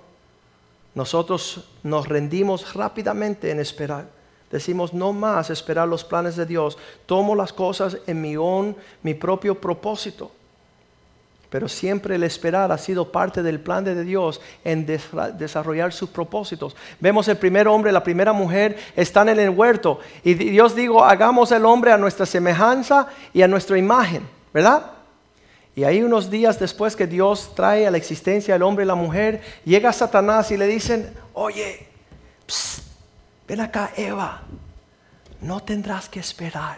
Nosotros 0.95 1.67
nos 1.83 2.07
rendimos 2.07 2.73
rápidamente 2.73 3.51
en 3.51 3.59
esperar. 3.59 4.05
Decimos 4.51 4.93
no 4.93 5.13
más 5.13 5.49
esperar 5.49 5.87
los 5.87 6.03
planes 6.03 6.35
de 6.35 6.45
Dios. 6.45 6.77
Tomo 7.05 7.35
las 7.35 7.53
cosas 7.53 7.97
en 8.07 8.21
mi 8.21 8.35
own, 8.35 8.75
mi 9.03 9.13
propio 9.13 9.59
propósito 9.59 10.31
pero 11.51 11.67
siempre 11.67 12.15
el 12.15 12.23
esperar 12.23 12.71
ha 12.71 12.77
sido 12.77 13.11
parte 13.11 13.43
del 13.43 13.59
plan 13.59 13.83
de 13.83 14.05
Dios 14.05 14.39
en 14.63 14.85
desarrollar 14.85 15.91
sus 15.91 16.09
propósitos. 16.09 16.77
Vemos 17.01 17.27
el 17.27 17.35
primer 17.35 17.67
hombre, 17.67 17.91
la 17.91 18.05
primera 18.05 18.31
mujer 18.31 18.77
están 18.95 19.27
en 19.27 19.37
el 19.37 19.49
huerto 19.49 19.99
y 20.23 20.33
Dios 20.33 20.73
dijo, 20.73 21.03
hagamos 21.03 21.51
el 21.51 21.65
hombre 21.65 21.91
a 21.91 21.97
nuestra 21.97 22.25
semejanza 22.25 23.07
y 23.33 23.41
a 23.41 23.49
nuestra 23.49 23.77
imagen, 23.77 24.25
¿verdad? 24.53 24.91
Y 25.75 25.83
ahí 25.83 26.01
unos 26.01 26.31
días 26.31 26.57
después 26.57 26.95
que 26.95 27.05
Dios 27.05 27.53
trae 27.53 27.85
a 27.85 27.91
la 27.91 27.97
existencia 27.97 28.55
al 28.55 28.63
hombre 28.63 28.85
y 28.85 28.87
la 28.87 28.95
mujer, 28.95 29.41
llega 29.65 29.91
Satanás 29.91 30.51
y 30.51 30.57
le 30.57 30.67
dicen, 30.67 31.13
oye, 31.33 31.85
ven 33.45 33.59
acá 33.59 33.91
Eva, 33.97 34.43
no 35.41 35.59
tendrás 35.59 36.07
que 36.07 36.21
esperar. 36.21 36.77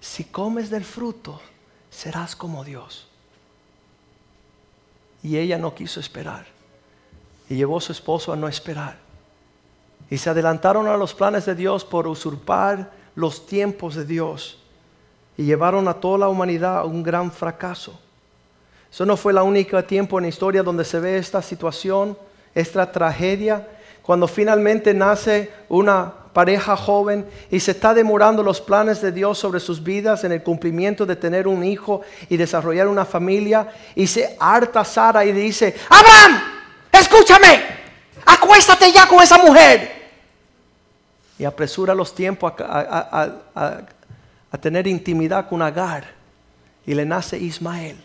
Si 0.00 0.24
comes 0.24 0.70
del 0.70 0.86
fruto, 0.86 1.38
serás 1.90 2.34
como 2.34 2.64
Dios. 2.64 3.09
Y 5.22 5.36
ella 5.36 5.58
no 5.58 5.74
quiso 5.74 6.00
esperar. 6.00 6.46
Y 7.48 7.56
llevó 7.56 7.78
a 7.78 7.80
su 7.80 7.92
esposo 7.92 8.32
a 8.32 8.36
no 8.36 8.48
esperar. 8.48 8.96
Y 10.08 10.18
se 10.18 10.30
adelantaron 10.30 10.86
a 10.88 10.96
los 10.96 11.14
planes 11.14 11.46
de 11.46 11.54
Dios 11.54 11.84
por 11.84 12.06
usurpar 12.06 12.90
los 13.14 13.46
tiempos 13.46 13.94
de 13.94 14.04
Dios. 14.04 14.58
Y 15.36 15.44
llevaron 15.44 15.86
a 15.88 15.94
toda 15.94 16.18
la 16.18 16.28
humanidad 16.28 16.78
a 16.78 16.84
un 16.84 17.02
gran 17.02 17.30
fracaso. 17.30 17.98
Eso 18.90 19.06
no 19.06 19.16
fue 19.16 19.32
la 19.32 19.42
única 19.42 19.86
tiempo 19.86 20.18
en 20.18 20.24
la 20.24 20.28
historia 20.28 20.62
donde 20.62 20.84
se 20.84 20.98
ve 20.98 21.16
esta 21.16 21.40
situación, 21.42 22.18
esta 22.54 22.90
tragedia, 22.90 23.68
cuando 24.02 24.26
finalmente 24.26 24.92
nace 24.92 25.52
una 25.68 26.12
pareja 26.32 26.76
joven 26.76 27.26
y 27.50 27.60
se 27.60 27.72
está 27.72 27.92
demorando 27.94 28.42
los 28.42 28.60
planes 28.60 29.00
de 29.00 29.12
Dios 29.12 29.38
sobre 29.38 29.60
sus 29.60 29.82
vidas 29.82 30.24
en 30.24 30.32
el 30.32 30.42
cumplimiento 30.42 31.04
de 31.06 31.16
tener 31.16 31.48
un 31.48 31.64
hijo 31.64 32.02
y 32.28 32.36
desarrollar 32.36 32.88
una 32.88 33.04
familia 33.04 33.68
y 33.94 34.06
se 34.06 34.36
harta 34.38 34.84
Sara 34.84 35.24
y 35.24 35.32
dice, 35.32 35.74
Abraham, 35.88 36.42
escúchame, 36.92 37.62
acuéstate 38.26 38.92
ya 38.92 39.06
con 39.08 39.22
esa 39.22 39.38
mujer. 39.38 40.00
Y 41.38 41.44
apresura 41.44 41.94
los 41.94 42.14
tiempos 42.14 42.52
a, 42.58 43.30
a 44.50 44.58
tener 44.58 44.86
intimidad 44.86 45.48
con 45.48 45.62
Agar 45.62 46.04
y 46.84 46.94
le 46.94 47.06
nace 47.06 47.38
Ismael, 47.38 47.96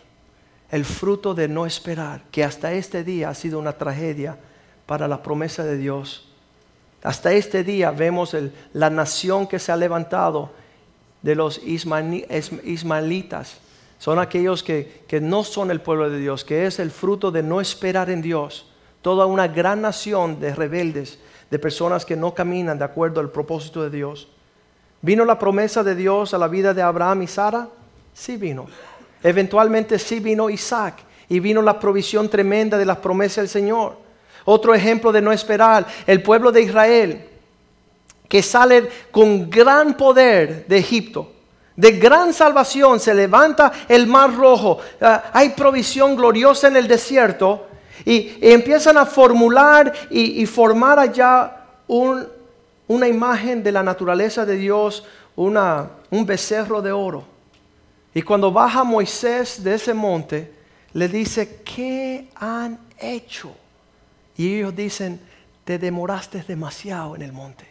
el 0.70 0.84
fruto 0.84 1.34
de 1.34 1.46
no 1.46 1.66
esperar, 1.66 2.22
que 2.30 2.44
hasta 2.44 2.72
este 2.72 3.04
día 3.04 3.28
ha 3.28 3.34
sido 3.34 3.58
una 3.58 3.72
tragedia 3.72 4.36
para 4.86 5.06
la 5.06 5.22
promesa 5.22 5.64
de 5.64 5.76
Dios 5.76 6.26
hasta 7.02 7.32
este 7.32 7.62
día 7.62 7.90
vemos 7.90 8.36
la 8.72 8.90
nación 8.90 9.46
que 9.46 9.58
se 9.58 9.72
ha 9.72 9.76
levantado 9.76 10.50
de 11.22 11.34
los 11.34 11.60
ismaelitas. 11.64 13.58
Son 13.98 14.18
aquellos 14.18 14.62
que, 14.62 15.04
que 15.08 15.20
no 15.20 15.44
son 15.44 15.70
el 15.70 15.80
pueblo 15.80 16.10
de 16.10 16.18
Dios, 16.18 16.44
que 16.44 16.66
es 16.66 16.78
el 16.78 16.90
fruto 16.90 17.30
de 17.30 17.42
no 17.42 17.60
esperar 17.60 18.10
en 18.10 18.22
Dios. 18.22 18.70
Toda 19.02 19.26
una 19.26 19.48
gran 19.48 19.82
nación 19.82 20.40
de 20.40 20.54
rebeldes, 20.54 21.18
de 21.50 21.58
personas 21.58 22.04
que 22.04 22.16
no 22.16 22.34
caminan 22.34 22.78
de 22.78 22.84
acuerdo 22.84 23.20
al 23.20 23.30
propósito 23.30 23.82
de 23.82 23.90
Dios. 23.90 24.28
¿Vino 25.02 25.24
la 25.24 25.38
promesa 25.38 25.84
de 25.84 25.94
Dios 25.94 26.34
a 26.34 26.38
la 26.38 26.48
vida 26.48 26.74
de 26.74 26.82
Abraham 26.82 27.22
y 27.22 27.26
Sara? 27.26 27.68
Sí 28.12 28.36
vino. 28.36 28.66
Eventualmente 29.22 29.98
sí 29.98 30.20
vino 30.20 30.50
Isaac 30.50 30.96
y 31.28 31.40
vino 31.40 31.62
la 31.62 31.78
provisión 31.78 32.28
tremenda 32.28 32.78
de 32.78 32.86
las 32.86 32.98
promesas 32.98 33.36
del 33.36 33.48
Señor. 33.48 34.05
Otro 34.46 34.74
ejemplo 34.74 35.12
de 35.12 35.20
no 35.20 35.32
esperar, 35.32 35.86
el 36.06 36.22
pueblo 36.22 36.52
de 36.52 36.62
Israel, 36.62 37.28
que 38.28 38.42
sale 38.42 38.88
con 39.10 39.50
gran 39.50 39.96
poder 39.96 40.66
de 40.66 40.78
Egipto. 40.78 41.32
De 41.74 41.92
gran 41.92 42.32
salvación 42.32 42.98
se 43.00 43.12
levanta 43.12 43.72
el 43.88 44.06
mar 44.06 44.34
rojo. 44.34 44.78
Ah, 45.00 45.24
hay 45.32 45.50
provisión 45.50 46.16
gloriosa 46.16 46.68
en 46.68 46.76
el 46.76 46.88
desierto. 46.88 47.66
Y, 48.04 48.38
empiezan 48.40 48.96
a 48.98 49.04
formular 49.04 49.92
y, 50.10 50.46
formar 50.46 50.98
allá 50.98 51.64
una 51.88 53.08
imagen 53.08 53.64
de 53.64 53.72
la 53.72 53.82
naturaleza 53.82 54.46
de 54.46 54.56
Dios, 54.56 55.04
una, 55.34 55.90
un 56.10 56.24
becerro 56.24 56.80
de 56.80 56.92
oro. 56.92 57.24
Y 58.14 58.22
cuando 58.22 58.52
baja 58.52 58.84
Moisés 58.84 59.62
de 59.62 59.74
ese 59.74 59.92
monte, 59.92 60.52
le 60.92 61.08
dice, 61.08 61.62
¿qué 61.64 62.28
han 62.36 62.78
hecho? 62.98 63.54
Y 64.36 64.56
ellos 64.56 64.74
dicen, 64.76 65.20
te 65.64 65.78
demoraste 65.78 66.44
demasiado 66.46 67.16
en 67.16 67.22
el 67.22 67.32
monte. 67.32 67.66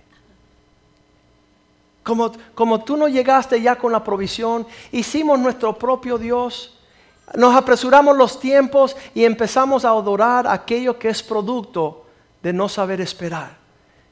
Como, 2.04 2.32
como 2.54 2.84
tú 2.84 2.97
no 2.97 3.08
llegaste 3.08 3.62
ya 3.62 3.75
con 3.75 3.91
la 3.91 4.04
provisión, 4.04 4.67
hicimos 4.91 5.39
nuestro 5.39 5.78
propio 5.78 6.17
Dios. 6.17 6.78
Nos 7.36 7.56
apresuramos 7.56 8.15
los 8.15 8.39
tiempos 8.39 8.95
y 9.13 9.25
empezamos 9.25 9.86
a 9.86 9.89
adorar 9.89 10.47
aquello 10.47 10.99
que 10.99 11.10
es 11.10 11.23
producto 11.23 12.06
de 12.43 12.54
no 12.54 12.69
saber 12.69 13.01
esperar. 13.01 13.58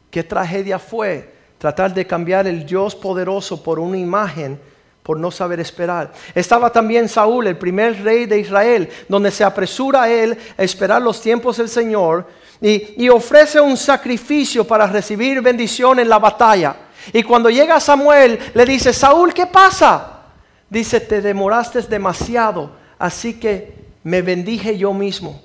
Qué 0.10 0.24
tragedia 0.24 0.80
fue 0.80 1.34
tratar 1.58 1.94
de 1.94 2.08
cambiar 2.08 2.48
el 2.48 2.66
Dios 2.66 2.96
poderoso 2.96 3.62
por 3.62 3.80
una 3.80 3.98
imagen 3.98 4.60
por 5.04 5.20
no 5.20 5.30
saber 5.30 5.60
esperar. 5.60 6.14
Estaba 6.34 6.72
también 6.72 7.10
Saúl, 7.10 7.46
el 7.48 7.58
primer 7.58 8.02
rey 8.04 8.26
de 8.26 8.40
Israel, 8.40 8.90
donde 9.08 9.30
se 9.32 9.44
apresura 9.44 10.04
a 10.04 10.10
él 10.10 10.38
a 10.58 10.64
esperar 10.64 11.02
los 11.02 11.22
tiempos 11.22 11.58
del 11.58 11.70
Señor 11.70 12.26
y, 12.66 13.10
ofrece 13.10 13.60
un 13.60 13.76
sacrificio 13.76 14.66
para 14.66 14.88
recibir 14.88 15.42
bendición 15.42 16.00
en 16.00 16.08
la 16.08 16.18
batalla. 16.18 16.74
Y 17.12 17.22
cuando 17.22 17.50
llega 17.50 17.78
Samuel, 17.82 18.40
le 18.54 18.66
dice, 18.66 18.94
Saúl, 18.94 19.34
¿qué 19.34 19.48
pasa? 19.48 20.22
Dice, 20.70 21.02
te 21.02 21.22
demoraste 21.22 21.82
demasiado, 21.82 22.72
así 22.98 23.38
que 23.38 23.74
me 24.06 24.22
bendije 24.22 24.78
yo 24.78 24.94
mismo. 24.94 25.42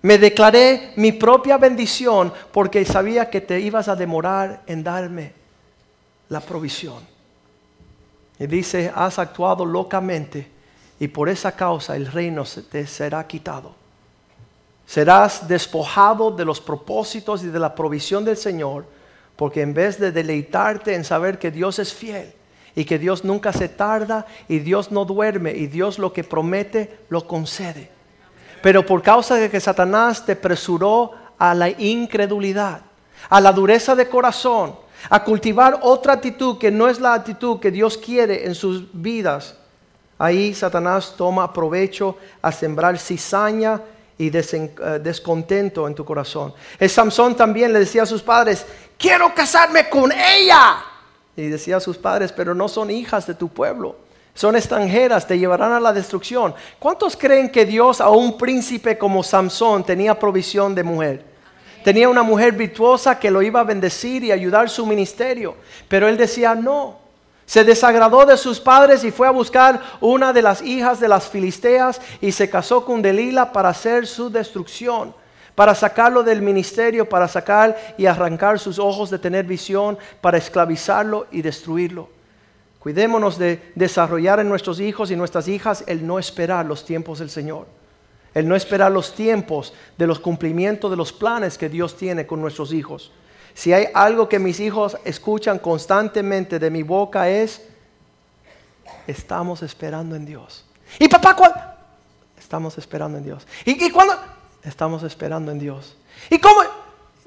Me 0.00 0.16
declaré 0.16 0.94
mi 0.96 1.12
propia 1.12 1.58
bendición 1.58 2.32
porque 2.52 2.86
sabía 2.86 3.28
que 3.28 3.42
te 3.42 3.60
ibas 3.60 3.88
a 3.88 3.96
demorar 3.96 4.62
en 4.66 4.82
darme 4.82 5.34
la 6.30 6.40
provisión. 6.40 7.06
Y 8.38 8.46
dice, 8.46 8.90
has 8.94 9.18
actuado 9.18 9.66
locamente 9.66 10.50
y 10.98 11.08
por 11.08 11.28
esa 11.28 11.52
causa 11.52 11.96
el 11.96 12.10
reino 12.10 12.44
te 12.70 12.86
será 12.86 13.26
quitado. 13.26 13.79
Serás 14.90 15.46
despojado 15.46 16.32
de 16.32 16.44
los 16.44 16.60
propósitos 16.60 17.44
y 17.44 17.46
de 17.46 17.60
la 17.60 17.76
provisión 17.76 18.24
del 18.24 18.36
Señor, 18.36 18.86
porque 19.36 19.62
en 19.62 19.72
vez 19.72 20.00
de 20.00 20.10
deleitarte 20.10 20.96
en 20.96 21.04
saber 21.04 21.38
que 21.38 21.52
Dios 21.52 21.78
es 21.78 21.94
fiel 21.94 22.32
y 22.74 22.84
que 22.84 22.98
Dios 22.98 23.24
nunca 23.24 23.52
se 23.52 23.68
tarda 23.68 24.26
y 24.48 24.58
Dios 24.58 24.90
no 24.90 25.04
duerme 25.04 25.52
y 25.52 25.68
Dios 25.68 26.00
lo 26.00 26.12
que 26.12 26.24
promete 26.24 26.98
lo 27.08 27.24
concede. 27.28 27.88
Pero 28.64 28.84
por 28.84 29.00
causa 29.00 29.36
de 29.36 29.48
que 29.48 29.60
Satanás 29.60 30.26
te 30.26 30.34
presuró 30.34 31.12
a 31.38 31.54
la 31.54 31.68
incredulidad, 31.70 32.80
a 33.28 33.40
la 33.40 33.52
dureza 33.52 33.94
de 33.94 34.08
corazón, 34.08 34.74
a 35.08 35.22
cultivar 35.22 35.78
otra 35.82 36.14
actitud 36.14 36.58
que 36.58 36.72
no 36.72 36.88
es 36.88 36.98
la 36.98 37.14
actitud 37.14 37.60
que 37.60 37.70
Dios 37.70 37.96
quiere 37.96 38.44
en 38.44 38.56
sus 38.56 38.88
vidas, 38.92 39.54
ahí 40.18 40.52
Satanás 40.52 41.14
toma 41.16 41.52
provecho 41.52 42.16
a 42.42 42.50
sembrar 42.50 42.98
cizaña 42.98 43.80
y 44.20 44.30
eh, 44.36 45.00
descontento 45.02 45.88
en 45.88 45.94
tu 45.94 46.04
corazón. 46.04 46.52
El 46.78 46.90
Samson 46.90 47.34
también 47.34 47.72
le 47.72 47.78
decía 47.78 48.02
a 48.02 48.06
sus 48.06 48.20
padres, 48.20 48.66
quiero 48.98 49.34
casarme 49.34 49.88
con 49.88 50.12
ella. 50.12 50.76
Y 51.34 51.46
decía 51.46 51.78
a 51.78 51.80
sus 51.80 51.96
padres, 51.96 52.30
pero 52.30 52.54
no 52.54 52.68
son 52.68 52.90
hijas 52.90 53.26
de 53.26 53.34
tu 53.34 53.48
pueblo, 53.48 53.96
son 54.34 54.56
extranjeras, 54.56 55.26
te 55.26 55.38
llevarán 55.38 55.72
a 55.72 55.80
la 55.80 55.94
destrucción. 55.94 56.54
¿Cuántos 56.78 57.16
creen 57.16 57.50
que 57.50 57.64
Dios 57.64 58.02
a 58.02 58.10
un 58.10 58.36
príncipe 58.36 58.98
como 58.98 59.22
Samson 59.22 59.84
tenía 59.84 60.18
provisión 60.18 60.74
de 60.74 60.84
mujer? 60.84 61.24
Tenía 61.82 62.10
una 62.10 62.22
mujer 62.22 62.52
virtuosa 62.52 63.18
que 63.18 63.30
lo 63.30 63.40
iba 63.40 63.60
a 63.60 63.64
bendecir 63.64 64.22
y 64.22 64.32
ayudar 64.32 64.68
su 64.68 64.84
ministerio. 64.84 65.56
Pero 65.88 66.08
él 66.08 66.18
decía 66.18 66.54
no. 66.54 66.99
Se 67.50 67.64
desagradó 67.64 68.24
de 68.26 68.36
sus 68.36 68.60
padres 68.60 69.02
y 69.02 69.10
fue 69.10 69.26
a 69.26 69.32
buscar 69.32 69.80
una 70.00 70.32
de 70.32 70.40
las 70.40 70.62
hijas 70.62 71.00
de 71.00 71.08
las 71.08 71.28
filisteas 71.28 72.00
y 72.20 72.30
se 72.30 72.48
casó 72.48 72.84
con 72.84 73.02
Delila 73.02 73.50
para 73.50 73.70
hacer 73.70 74.06
su 74.06 74.30
destrucción, 74.30 75.12
para 75.56 75.74
sacarlo 75.74 76.22
del 76.22 76.42
ministerio, 76.42 77.08
para 77.08 77.26
sacar 77.26 77.76
y 77.98 78.06
arrancar 78.06 78.60
sus 78.60 78.78
ojos 78.78 79.10
de 79.10 79.18
tener 79.18 79.46
visión, 79.46 79.98
para 80.20 80.38
esclavizarlo 80.38 81.26
y 81.32 81.42
destruirlo. 81.42 82.08
Cuidémonos 82.78 83.36
de 83.36 83.72
desarrollar 83.74 84.38
en 84.38 84.48
nuestros 84.48 84.78
hijos 84.78 85.10
y 85.10 85.16
nuestras 85.16 85.48
hijas 85.48 85.82
el 85.88 86.06
no 86.06 86.20
esperar 86.20 86.64
los 86.66 86.84
tiempos 86.84 87.18
del 87.18 87.30
Señor. 87.30 87.66
El 88.32 88.46
no 88.46 88.54
esperar 88.54 88.92
los 88.92 89.12
tiempos 89.12 89.74
de 89.98 90.06
los 90.06 90.20
cumplimientos 90.20 90.88
de 90.88 90.96
los 90.96 91.12
planes 91.12 91.58
que 91.58 91.68
Dios 91.68 91.96
tiene 91.96 92.28
con 92.28 92.40
nuestros 92.40 92.72
hijos. 92.72 93.10
Si 93.60 93.74
hay 93.74 93.88
algo 93.92 94.26
que 94.26 94.38
mis 94.38 94.58
hijos 94.58 94.96
escuchan 95.04 95.58
constantemente 95.58 96.58
de 96.58 96.70
mi 96.70 96.82
boca 96.82 97.28
es, 97.28 97.60
estamos 99.06 99.62
esperando 99.62 100.16
en 100.16 100.24
Dios. 100.24 100.64
¿Y 100.98 101.08
papá 101.08 101.36
cuándo? 101.36 101.60
Estamos 102.38 102.78
esperando 102.78 103.18
en 103.18 103.24
Dios. 103.24 103.46
¿Y, 103.66 103.84
¿Y 103.84 103.90
cuándo? 103.90 104.14
Estamos 104.62 105.02
esperando 105.02 105.52
en 105.52 105.58
Dios. 105.58 105.94
¿Y 106.30 106.38
cómo? 106.38 106.62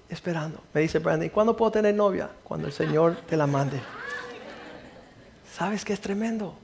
Esperando. 0.10 0.60
Me 0.74 0.82
dice 0.82 0.98
Brandon, 0.98 1.28
¿y 1.28 1.30
cuándo 1.30 1.56
puedo 1.56 1.69
tener 1.69 1.93
novia? 1.93 2.32
Cuando 2.43 2.65
el 2.65 2.74
Señor 2.74 3.15
te 3.30 3.38
la 3.38 3.46
mande. 3.46 3.80
¿Sabes 5.56 5.86
qué 5.86 5.93
es 5.93 6.02
tremendo? 6.02 6.56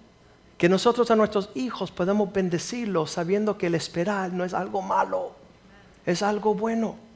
Que 0.58 0.68
nosotros 0.68 1.12
a 1.12 1.16
nuestros 1.16 1.52
hijos 1.54 1.92
podemos 1.92 2.34
bendecirlos 2.34 3.12
sabiendo 3.12 3.60
que 3.60 3.68
el 3.68 3.76
esperar 3.76 4.34
no 4.34 4.44
es 4.44 4.56
algo 4.56 4.82
malo, 4.82 5.34
es 6.08 6.24
algo 6.24 6.56
bueno. 6.56 7.09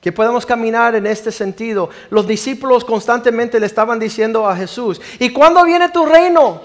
Que 0.00 0.12
podemos 0.12 0.46
caminar 0.46 0.94
en 0.94 1.06
este 1.06 1.32
sentido. 1.32 1.90
Los 2.10 2.26
discípulos 2.26 2.84
constantemente 2.84 3.58
le 3.58 3.66
estaban 3.66 3.98
diciendo 3.98 4.48
a 4.48 4.56
Jesús, 4.56 5.00
¿y 5.18 5.30
cuándo 5.30 5.64
viene 5.64 5.88
tu 5.88 6.06
reino? 6.06 6.60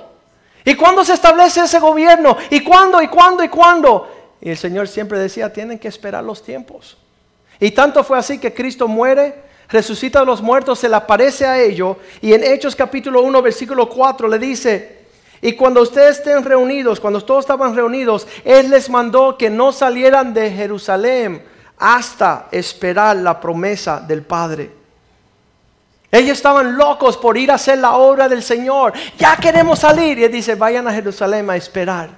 ¿Y 0.66 0.76
cuándo 0.76 1.04
se 1.04 1.14
establece 1.14 1.62
ese 1.62 1.80
gobierno? 1.80 2.38
¿Y 2.50 2.62
cuándo? 2.64 3.02
¿Y 3.02 3.08
cuándo? 3.08 3.44
¿Y 3.44 3.50
cuándo? 3.50 4.08
Y 4.40 4.50
el 4.50 4.58
Señor 4.58 4.88
siempre 4.88 5.20
decía, 5.20 5.52
tienen 5.52 5.80
que 5.80 5.88
esperar 5.88 6.24
los 6.24 6.44
tiempos. 6.44 6.98
Y 7.60 7.72
tanto 7.72 8.04
fue 8.04 8.18
así 8.18 8.40
que 8.40 8.54
Cristo 8.54 8.88
muere, 8.88 9.36
resucita 9.70 10.20
a 10.20 10.26
los 10.26 10.42
muertos, 10.42 10.80
se 10.80 10.90
le 10.90 10.96
aparece 10.96 11.46
a 11.46 11.62
ellos 11.62 11.98
y 12.22 12.34
en 12.34 12.44
Hechos 12.44 12.76
capítulo 12.76 13.22
1 13.24 13.42
versículo 13.42 13.90
4 13.90 14.28
le 14.28 14.40
dice, 14.40 15.04
y 15.42 15.54
cuando 15.54 15.82
ustedes 15.82 16.18
estén 16.18 16.44
reunidos, 16.44 17.00
cuando 17.00 17.22
todos 17.22 17.44
estaban 17.44 17.76
reunidos, 17.76 18.28
Él 18.46 18.70
les 18.70 18.90
mandó 18.90 19.38
que 19.38 19.50
no 19.50 19.72
salieran 19.72 20.34
de 20.34 20.52
Jerusalén 20.52 21.42
hasta 21.78 22.48
esperar 22.52 23.16
la 23.18 23.40
promesa 23.40 24.00
del 24.00 24.22
Padre. 24.24 24.72
Ellos 26.12 26.38
estaban 26.38 26.78
locos 26.78 27.18
por 27.18 27.38
ir 27.38 27.50
a 27.52 27.56
hacer 27.56 27.80
la 27.80 27.98
obra 27.98 28.30
del 28.30 28.44
Señor. 28.44 28.94
Ya 29.18 29.36
queremos 29.36 29.80
salir. 29.80 30.20
Y 30.20 30.24
Él 30.24 30.32
dice, 30.32 30.56
vayan 30.56 30.88
a 30.88 30.94
Jerusalén 30.94 31.50
a 31.50 31.56
esperar. 31.56 32.10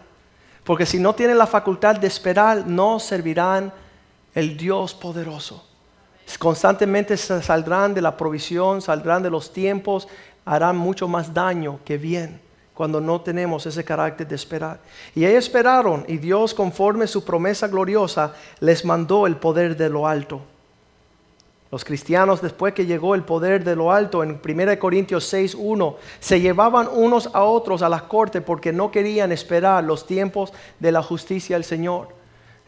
Porque 0.64 0.86
si 0.86 1.00
no 1.00 1.16
tienen 1.16 1.38
la 1.38 1.48
facultad 1.48 1.96
de 1.96 2.08
esperar, 2.08 2.66
no 2.66 3.00
servirán 3.00 3.72
el 4.34 4.58
Dios 4.58 4.94
poderoso. 4.94 5.66
Constantemente 6.38 7.16
saldrán 7.16 7.94
de 7.94 8.02
la 8.02 8.18
provisión, 8.18 8.82
saldrán 8.82 9.24
de 9.24 9.30
los 9.30 9.54
tiempos, 9.54 10.08
harán 10.44 10.76
mucho 10.76 11.08
más 11.08 11.34
daño 11.34 11.80
que 11.86 11.98
bien 11.98 12.45
cuando 12.76 13.00
no 13.00 13.22
tenemos 13.22 13.66
ese 13.66 13.84
carácter 13.84 14.28
de 14.28 14.36
esperar. 14.36 14.80
Y 15.16 15.26
ellos 15.26 15.46
esperaron 15.46 16.06
y 16.08 16.18
Dios 16.18 16.54
conforme 16.54 17.08
su 17.08 17.24
promesa 17.24 17.68
gloriosa 17.68 18.34
les 18.60 18.84
mandó 18.86 19.26
el 19.26 19.38
poder 19.38 19.76
de 19.78 19.90
lo 19.90 20.08
alto. 20.08 20.42
Los 21.72 21.84
cristianos 21.84 22.42
después 22.42 22.74
que 22.74 22.86
llegó 22.86 23.16
el 23.16 23.24
poder 23.24 23.64
de 23.64 23.76
lo 23.76 23.92
alto 23.92 24.24
en 24.24 24.40
1 24.46 24.80
Corintios 24.80 25.34
6.1 25.34 25.96
se 26.20 26.40
llevaban 26.40 26.88
unos 26.92 27.30
a 27.34 27.44
otros 27.44 27.82
a 27.82 27.90
la 27.90 28.02
corte 28.02 28.42
porque 28.42 28.72
no 28.72 28.92
querían 28.92 29.32
esperar 29.32 29.84
los 29.84 30.06
tiempos 30.06 30.54
de 30.80 30.92
la 30.92 31.02
justicia 31.02 31.56
del 31.56 31.64
Señor. 31.64 32.10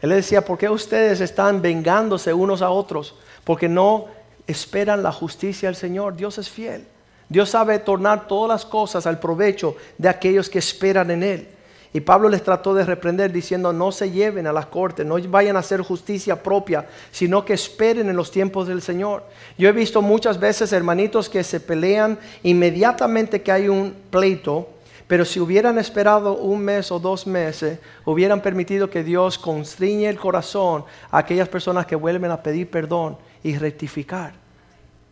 Él 0.00 0.10
decía, 0.10 0.44
¿por 0.44 0.58
qué 0.58 0.68
ustedes 0.68 1.20
están 1.20 1.60
vengándose 1.60 2.32
unos 2.32 2.62
a 2.62 2.70
otros? 2.70 3.14
Porque 3.44 3.68
no 3.68 4.06
esperan 4.46 5.02
la 5.02 5.12
justicia 5.12 5.68
del 5.68 5.76
Señor. 5.76 6.16
Dios 6.16 6.38
es 6.38 6.48
fiel. 6.48 6.86
Dios 7.28 7.50
sabe 7.50 7.78
tornar 7.78 8.26
todas 8.26 8.48
las 8.48 8.64
cosas 8.64 9.06
al 9.06 9.20
provecho 9.20 9.76
de 9.98 10.08
aquellos 10.08 10.48
que 10.48 10.58
esperan 10.58 11.10
en 11.10 11.22
Él. 11.22 11.48
Y 11.92 12.00
Pablo 12.00 12.28
les 12.28 12.42
trató 12.42 12.74
de 12.74 12.84
reprender 12.84 13.32
diciendo, 13.32 13.72
no 13.72 13.92
se 13.92 14.10
lleven 14.10 14.46
a 14.46 14.52
las 14.52 14.66
cortes, 14.66 15.06
no 15.06 15.16
vayan 15.28 15.56
a 15.56 15.60
hacer 15.60 15.80
justicia 15.80 16.42
propia, 16.42 16.86
sino 17.10 17.44
que 17.44 17.54
esperen 17.54 18.08
en 18.08 18.16
los 18.16 18.30
tiempos 18.30 18.68
del 18.68 18.82
Señor. 18.82 19.24
Yo 19.56 19.68
he 19.68 19.72
visto 19.72 20.02
muchas 20.02 20.38
veces 20.38 20.72
hermanitos 20.72 21.30
que 21.30 21.42
se 21.42 21.60
pelean 21.60 22.18
inmediatamente 22.42 23.40
que 23.40 23.52
hay 23.52 23.68
un 23.68 23.94
pleito, 24.10 24.68
pero 25.06 25.24
si 25.24 25.40
hubieran 25.40 25.78
esperado 25.78 26.36
un 26.36 26.60
mes 26.60 26.92
o 26.92 26.98
dos 26.98 27.26
meses, 27.26 27.78
hubieran 28.04 28.42
permitido 28.42 28.90
que 28.90 29.02
Dios 29.02 29.38
constriñe 29.38 30.08
el 30.08 30.18
corazón 30.18 30.84
a 31.10 31.18
aquellas 31.18 31.48
personas 31.48 31.86
que 31.86 31.96
vuelven 31.96 32.30
a 32.30 32.42
pedir 32.42 32.70
perdón 32.70 33.16
y 33.42 33.56
rectificar. 33.56 34.47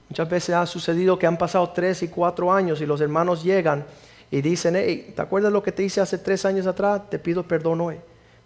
Muchas 0.09 0.29
veces 0.29 0.55
ha 0.55 0.67
sucedido 0.67 1.19
que 1.19 1.27
han 1.27 1.37
pasado 1.37 1.71
tres 1.71 2.03
y 2.03 2.09
cuatro 2.09 2.53
años 2.53 2.81
y 2.81 2.87
los 2.87 3.01
hermanos 3.01 3.43
llegan 3.43 3.85
y 4.31 4.41
dicen, 4.41 4.77
hey, 4.77 5.13
¿te 5.15 5.23
acuerdas 5.23 5.53
lo 5.53 5.63
que 5.63 5.73
te 5.73 5.83
hice 5.83 6.01
hace 6.01 6.19
tres 6.19 6.45
años 6.45 6.67
atrás? 6.67 7.03
Te 7.11 7.19
pido 7.19 7.43
perdón 7.43 7.81
hoy. 7.81 7.97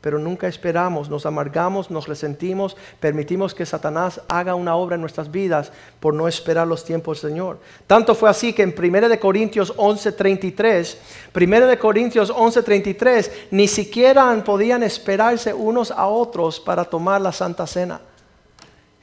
Pero 0.00 0.18
nunca 0.18 0.48
esperamos, 0.48 1.10
nos 1.10 1.26
amargamos, 1.26 1.90
nos 1.90 2.08
resentimos, 2.08 2.74
permitimos 3.00 3.54
que 3.54 3.66
Satanás 3.66 4.22
haga 4.28 4.54
una 4.54 4.74
obra 4.74 4.94
en 4.94 5.02
nuestras 5.02 5.30
vidas 5.30 5.72
por 6.00 6.14
no 6.14 6.26
esperar 6.26 6.66
los 6.66 6.84
tiempos 6.84 7.20
del 7.20 7.32
Señor. 7.32 7.58
Tanto 7.86 8.14
fue 8.14 8.30
así 8.30 8.54
que 8.54 8.62
en 8.62 8.74
1 8.74 9.20
Corintios 9.20 9.76
11:33, 9.76 10.96
1 11.34 11.78
Corintios 11.78 12.30
11:33, 12.30 13.30
ni 13.50 13.68
siquiera 13.68 14.42
podían 14.42 14.82
esperarse 14.82 15.52
unos 15.52 15.90
a 15.90 16.06
otros 16.06 16.58
para 16.60 16.84
tomar 16.84 17.20
la 17.20 17.32
Santa 17.32 17.66
Cena. 17.66 18.00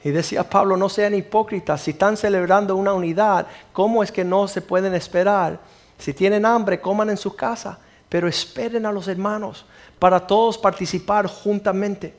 Y 0.04 0.10
decía 0.10 0.48
Pablo, 0.48 0.76
no 0.76 0.88
sean 0.88 1.14
hipócritas, 1.14 1.82
si 1.82 1.90
están 1.90 2.16
celebrando 2.16 2.76
una 2.76 2.92
unidad, 2.92 3.46
¿cómo 3.72 4.02
es 4.02 4.12
que 4.12 4.24
no 4.24 4.46
se 4.46 4.62
pueden 4.62 4.94
esperar? 4.94 5.58
Si 5.98 6.14
tienen 6.14 6.46
hambre, 6.46 6.80
coman 6.80 7.10
en 7.10 7.16
su 7.16 7.34
casa, 7.34 7.78
pero 8.08 8.28
esperen 8.28 8.86
a 8.86 8.92
los 8.92 9.08
hermanos 9.08 9.66
para 9.98 10.24
todos 10.24 10.56
participar 10.56 11.26
juntamente. 11.26 12.14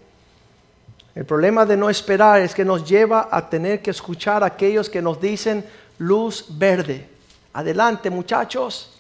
El 1.15 1.25
problema 1.25 1.65
de 1.65 1.77
no 1.77 1.89
esperar 1.89 2.41
es 2.41 2.53
que 2.53 2.65
nos 2.65 2.87
lleva 2.87 3.29
a 3.31 3.49
tener 3.49 3.81
que 3.81 3.91
escuchar 3.91 4.43
a 4.43 4.47
aquellos 4.47 4.89
que 4.89 5.01
nos 5.01 5.19
dicen 5.19 5.65
luz 5.97 6.45
verde. 6.49 7.09
Adelante 7.53 8.09
muchachos, 8.09 8.99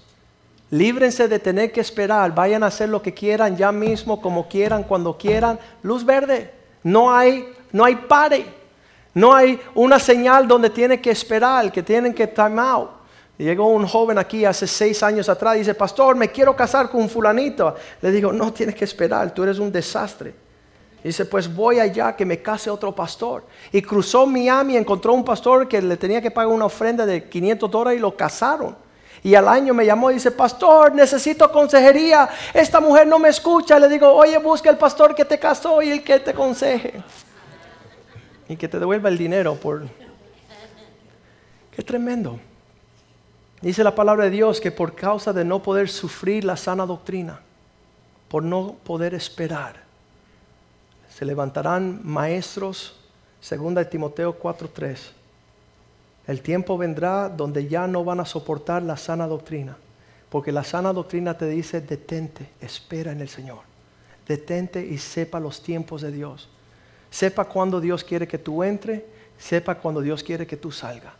Líbrense 0.71 1.27
de 1.27 1.39
tener 1.39 1.71
que 1.71 1.81
esperar, 1.81 2.33
vayan 2.35 2.61
a 2.61 2.67
hacer 2.67 2.89
lo 2.89 3.01
que 3.01 3.13
quieran 3.13 3.57
ya 3.57 3.71
mismo, 3.71 4.21
como 4.21 4.47
quieran, 4.47 4.83
cuando 4.83 5.17
quieran. 5.17 5.59
Luz 5.81 6.05
verde, 6.05 6.53
no 6.83 7.11
hay, 7.11 7.51
no 7.71 7.83
hay 7.83 7.95
pare, 7.95 8.45
no 9.13 9.33
hay 9.33 9.59
una 9.75 9.99
señal 9.99 10.47
donde 10.47 10.69
tienen 10.69 11.01
que 11.01 11.11
esperar, 11.11 11.71
que 11.71 11.83
tienen 11.83 12.13
que 12.13 12.27
time 12.27 12.61
out. 12.61 12.89
Llegó 13.37 13.67
un 13.67 13.87
joven 13.87 14.17
aquí 14.17 14.43
hace 14.43 14.67
seis 14.67 15.01
años 15.01 15.29
atrás 15.29 15.55
y 15.55 15.59
dice, 15.59 15.73
pastor, 15.73 16.15
me 16.15 16.29
quiero 16.29 16.55
casar 16.55 16.89
con 16.89 17.01
un 17.01 17.09
fulanito. 17.09 17.73
Le 18.01 18.11
digo, 18.11 18.33
no 18.33 18.51
tienes 18.51 18.75
que 18.75 18.83
esperar, 18.83 19.33
tú 19.33 19.43
eres 19.43 19.59
un 19.59 19.71
desastre. 19.71 20.33
Dice, 21.01 21.23
pues 21.23 21.53
voy 21.53 21.79
allá 21.79 22.15
que 22.15 22.25
me 22.25 22.41
case 22.41 22.69
otro 22.69 22.93
pastor. 22.93 23.45
Y 23.71 23.81
cruzó 23.81 24.25
Miami, 24.25 24.75
encontró 24.75 25.13
un 25.13 25.23
pastor 25.23 25.69
que 25.69 25.81
le 25.81 25.95
tenía 25.95 26.21
que 26.21 26.31
pagar 26.31 26.51
una 26.51 26.65
ofrenda 26.65 27.05
de 27.05 27.29
500 27.29 27.71
dólares 27.71 27.97
y 27.97 28.01
lo 28.01 28.15
casaron. 28.15 28.75
Y 29.23 29.35
al 29.35 29.47
año 29.47 29.73
me 29.73 29.85
llamó 29.85 30.11
y 30.11 30.15
dice, 30.15 30.31
pastor, 30.31 30.93
necesito 30.93 31.49
consejería. 31.51 32.27
Esta 32.53 32.81
mujer 32.81 33.07
no 33.07 33.19
me 33.19 33.29
escucha. 33.29 33.79
Le 33.79 33.87
digo, 33.87 34.11
oye, 34.11 34.37
busca 34.37 34.69
el 34.69 34.77
pastor 34.77 35.15
que 35.15 35.23
te 35.23 35.39
casó 35.39 35.81
y 35.81 35.91
el 35.91 36.03
que 36.03 36.19
te 36.19 36.31
aconseje. 36.31 37.01
Y 38.49 38.57
que 38.57 38.67
te 38.67 38.79
devuelva 38.79 39.07
el 39.07 39.17
dinero 39.17 39.55
por... 39.55 39.87
Qué 41.73 41.83
tremendo. 41.83 42.39
Dice 43.61 43.83
la 43.83 43.95
palabra 43.95 44.25
de 44.25 44.31
Dios 44.31 44.59
que 44.59 44.71
por 44.71 44.95
causa 44.95 45.31
de 45.31 45.45
no 45.45 45.61
poder 45.61 45.87
sufrir 45.87 46.43
la 46.43 46.57
sana 46.57 46.85
doctrina, 46.85 47.39
por 48.27 48.43
no 48.43 48.75
poder 48.83 49.13
esperar, 49.13 49.75
se 51.09 51.25
levantarán 51.25 51.99
maestros, 52.03 52.95
segunda 53.41 53.83
de 53.83 53.89
Timoteo 53.89 54.39
4:3. 54.39 55.11
El 56.27 56.41
tiempo 56.41 56.77
vendrá 56.77 57.27
donde 57.27 57.67
ya 57.67 57.87
no 57.87 58.03
van 58.03 58.19
a 58.19 58.25
soportar 58.25 58.83
la 58.83 58.95
sana 58.95 59.27
doctrina, 59.27 59.75
porque 60.29 60.51
la 60.51 60.63
sana 60.63 60.93
doctrina 60.93 61.37
te 61.37 61.47
dice, 61.47 61.81
detente, 61.81 62.49
espera 62.61 63.11
en 63.11 63.19
el 63.19 63.29
Señor. 63.29 63.61
Detente 64.27 64.85
y 64.85 64.97
sepa 64.97 65.39
los 65.39 65.61
tiempos 65.61 66.01
de 66.01 66.11
Dios. 66.11 66.47
Sepa 67.11 67.45
cuando 67.45 67.79
Dios 67.81 68.03
quiere 68.03 68.27
que 68.27 68.37
tú 68.37 68.63
entre, 68.63 69.05
sepa 69.37 69.75
cuando 69.75 70.01
Dios 70.01 70.23
quiere 70.23 70.45
que 70.45 70.57
tú 70.57 70.71
salga. 70.71 71.13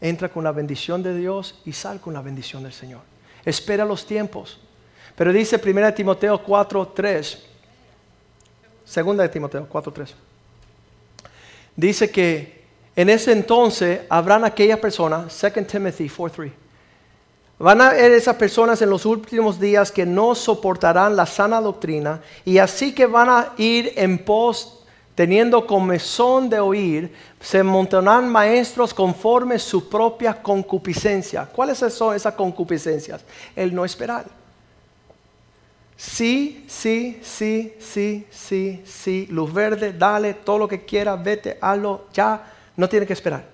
Entra 0.00 0.28
con 0.28 0.44
la 0.44 0.52
bendición 0.52 1.02
de 1.02 1.16
Dios 1.16 1.60
y 1.64 1.72
sal 1.72 2.00
con 2.00 2.14
la 2.14 2.22
bendición 2.22 2.62
del 2.62 2.72
Señor. 2.72 3.00
Espera 3.44 3.84
los 3.84 4.06
tiempos. 4.06 4.58
Pero 5.14 5.32
dice 5.32 5.60
1 5.62 5.94
Timoteo 5.94 6.42
4:3 6.44 7.50
Segunda 8.90 9.22
de 9.22 9.28
Timoteo 9.28 9.68
4.3. 9.68 10.08
Dice 11.76 12.10
que 12.10 12.64
en 12.96 13.08
ese 13.08 13.30
entonces 13.30 14.00
habrán 14.08 14.44
aquellas 14.44 14.80
personas, 14.80 15.40
2 15.40 15.64
Timothy 15.64 16.08
4.3, 16.08 16.50
van 17.60 17.80
a 17.82 17.90
haber 17.90 18.10
esas 18.10 18.34
personas 18.34 18.82
en 18.82 18.90
los 18.90 19.06
últimos 19.06 19.60
días 19.60 19.92
que 19.92 20.04
no 20.04 20.34
soportarán 20.34 21.14
la 21.14 21.26
sana 21.26 21.60
doctrina 21.60 22.20
y 22.44 22.58
así 22.58 22.92
que 22.92 23.06
van 23.06 23.28
a 23.28 23.52
ir 23.58 23.92
en 23.94 24.18
pos 24.18 24.79
teniendo 25.14 25.66
comezón 25.66 26.48
de 26.48 26.60
oír, 26.60 27.14
se 27.40 27.62
montarán 27.62 28.28
maestros 28.28 28.94
conforme 28.94 29.58
su 29.58 29.88
propia 29.88 30.42
concupiscencia. 30.42 31.46
¿Cuáles 31.46 31.78
son 31.78 32.14
esas 32.14 32.34
concupiscencias? 32.34 33.24
El 33.54 33.74
no 33.74 33.84
esperar 33.84 34.40
Sí, 36.00 36.64
sí, 36.66 37.20
sí, 37.22 37.74
sí, 37.78 38.26
sí, 38.30 38.82
sí. 38.86 39.26
Luz 39.28 39.52
verde, 39.52 39.92
dale 39.92 40.32
todo 40.32 40.56
lo 40.56 40.66
que 40.66 40.82
quieras, 40.86 41.22
vete, 41.22 41.58
hazlo 41.60 42.06
ya. 42.10 42.42
No 42.74 42.88
tienes 42.88 43.06
que 43.06 43.12
esperar. 43.12 43.44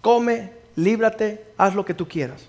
Come, 0.00 0.54
líbrate, 0.74 1.52
haz 1.56 1.76
lo 1.76 1.84
que 1.84 1.94
tú 1.94 2.08
quieras. 2.08 2.42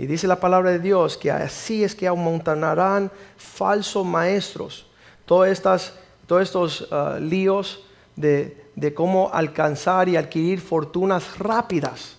Y 0.00 0.06
dice 0.06 0.26
la 0.26 0.40
palabra 0.40 0.72
de 0.72 0.80
Dios 0.80 1.16
que 1.16 1.30
así 1.30 1.84
es 1.84 1.94
que 1.94 2.08
amontonarán 2.08 3.08
falsos 3.36 4.04
maestros. 4.04 4.88
Todas 5.26 5.52
estas, 5.52 5.94
todos 6.26 6.42
estos 6.42 6.80
uh, 6.92 7.18
líos 7.20 7.84
de, 8.16 8.64
de 8.76 8.94
cómo 8.94 9.30
alcanzar 9.32 10.08
y 10.08 10.16
adquirir 10.16 10.60
fortunas 10.60 11.38
rápidas. 11.38 12.16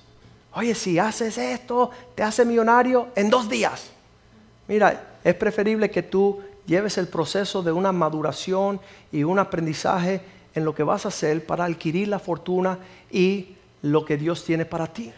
Oye, 0.53 0.73
si 0.75 0.99
haces 0.99 1.37
esto, 1.37 1.91
te 2.15 2.23
hace 2.23 2.45
millonario 2.45 3.09
en 3.15 3.29
dos 3.29 3.49
días. 3.49 3.91
Mira, 4.67 5.17
es 5.23 5.35
preferible 5.35 5.89
que 5.89 6.03
tú 6.03 6.39
lleves 6.65 6.97
el 6.97 7.07
proceso 7.07 7.61
de 7.61 7.71
una 7.71 7.91
maduración 7.91 8.79
y 9.11 9.23
un 9.23 9.39
aprendizaje 9.39 10.21
en 10.55 10.63
lo 10.63 10.73
que 10.73 10.83
vas 10.83 11.05
a 11.05 11.09
hacer 11.09 11.45
para 11.45 11.65
adquirir 11.65 12.07
la 12.07 12.19
fortuna 12.19 12.79
y 13.11 13.55
lo 13.81 14.05
que 14.05 14.17
Dios 14.17 14.43
tiene 14.43 14.65
para 14.65 14.87
ti. 14.87 15.11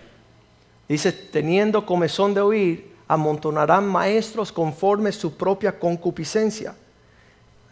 Dice, 0.90 1.12
teniendo 1.12 1.86
comezón 1.86 2.34
de 2.34 2.42
oír, 2.42 2.96
amontonarán 3.08 3.88
maestros 3.88 4.52
conforme 4.52 5.12
su 5.12 5.38
propia 5.38 5.78
concupiscencia. 5.78 6.76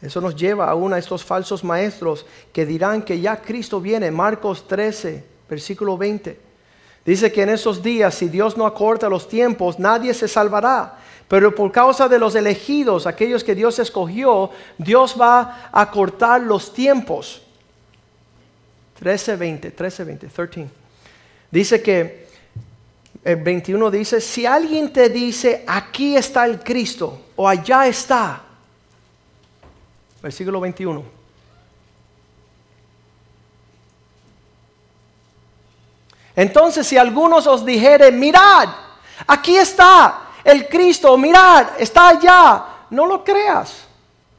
Eso 0.02 0.22
nos 0.22 0.36
lleva 0.36 0.70
a 0.70 0.76
uno 0.76 0.96
de 0.96 1.02
estos 1.02 1.24
falsos 1.24 1.64
maestros 1.64 2.26
que 2.54 2.66
dirán 2.66 3.02
que 3.02 3.20
ya 3.20 3.42
Cristo 3.42 3.82
viene. 3.82 4.12
Marcos 4.12 4.68
13, 4.68 5.24
versículo 5.50 5.98
20. 5.98 6.40
Dice 7.06 7.32
que 7.32 7.44
en 7.44 7.50
esos 7.50 7.82
días, 7.84 8.16
si 8.16 8.30
Dios 8.30 8.58
no 8.58 8.66
acorta 8.66 9.08
los 9.10 9.28
tiempos, 9.28 9.80
nadie 9.80 10.14
se 10.14 10.28
salvará. 10.28 10.98
Pero 11.28 11.54
por 11.54 11.72
causa 11.72 12.08
de 12.08 12.20
los 12.20 12.36
elegidos, 12.36 13.08
aquellos 13.08 13.44
que 13.44 13.56
Dios 13.56 13.80
escogió, 13.80 14.52
Dios 14.78 15.16
va 15.20 15.70
a 15.72 15.90
cortar 15.90 16.42
los 16.42 16.74
tiempos. 16.74 17.42
13:20, 19.00 19.72
13:20, 19.76 20.30
13. 20.30 20.70
Dice 21.52 21.82
que 21.82 22.28
el 23.24 23.38
21 23.38 23.90
dice, 23.90 24.22
si 24.22 24.46
alguien 24.46 24.94
te 24.94 25.10
dice, 25.10 25.64
aquí 25.68 26.16
está 26.16 26.46
el 26.46 26.60
Cristo 26.60 27.22
o 27.36 27.48
allá 27.48 27.88
está, 27.88 28.44
versículo 30.26 30.60
21. 30.60 31.04
Entonces 36.36 36.88
si 36.88 36.98
algunos 36.98 37.46
os 37.46 37.64
dijere, 37.64 38.12
mirad, 38.12 38.70
aquí 39.28 39.56
está, 39.56 40.30
el 40.44 40.68
Cristo, 40.68 41.16
mirad, 41.16 41.68
está 41.78 42.08
allá. 42.08 42.66
No 42.90 43.06
lo 43.06 43.24
creas. 43.24 43.86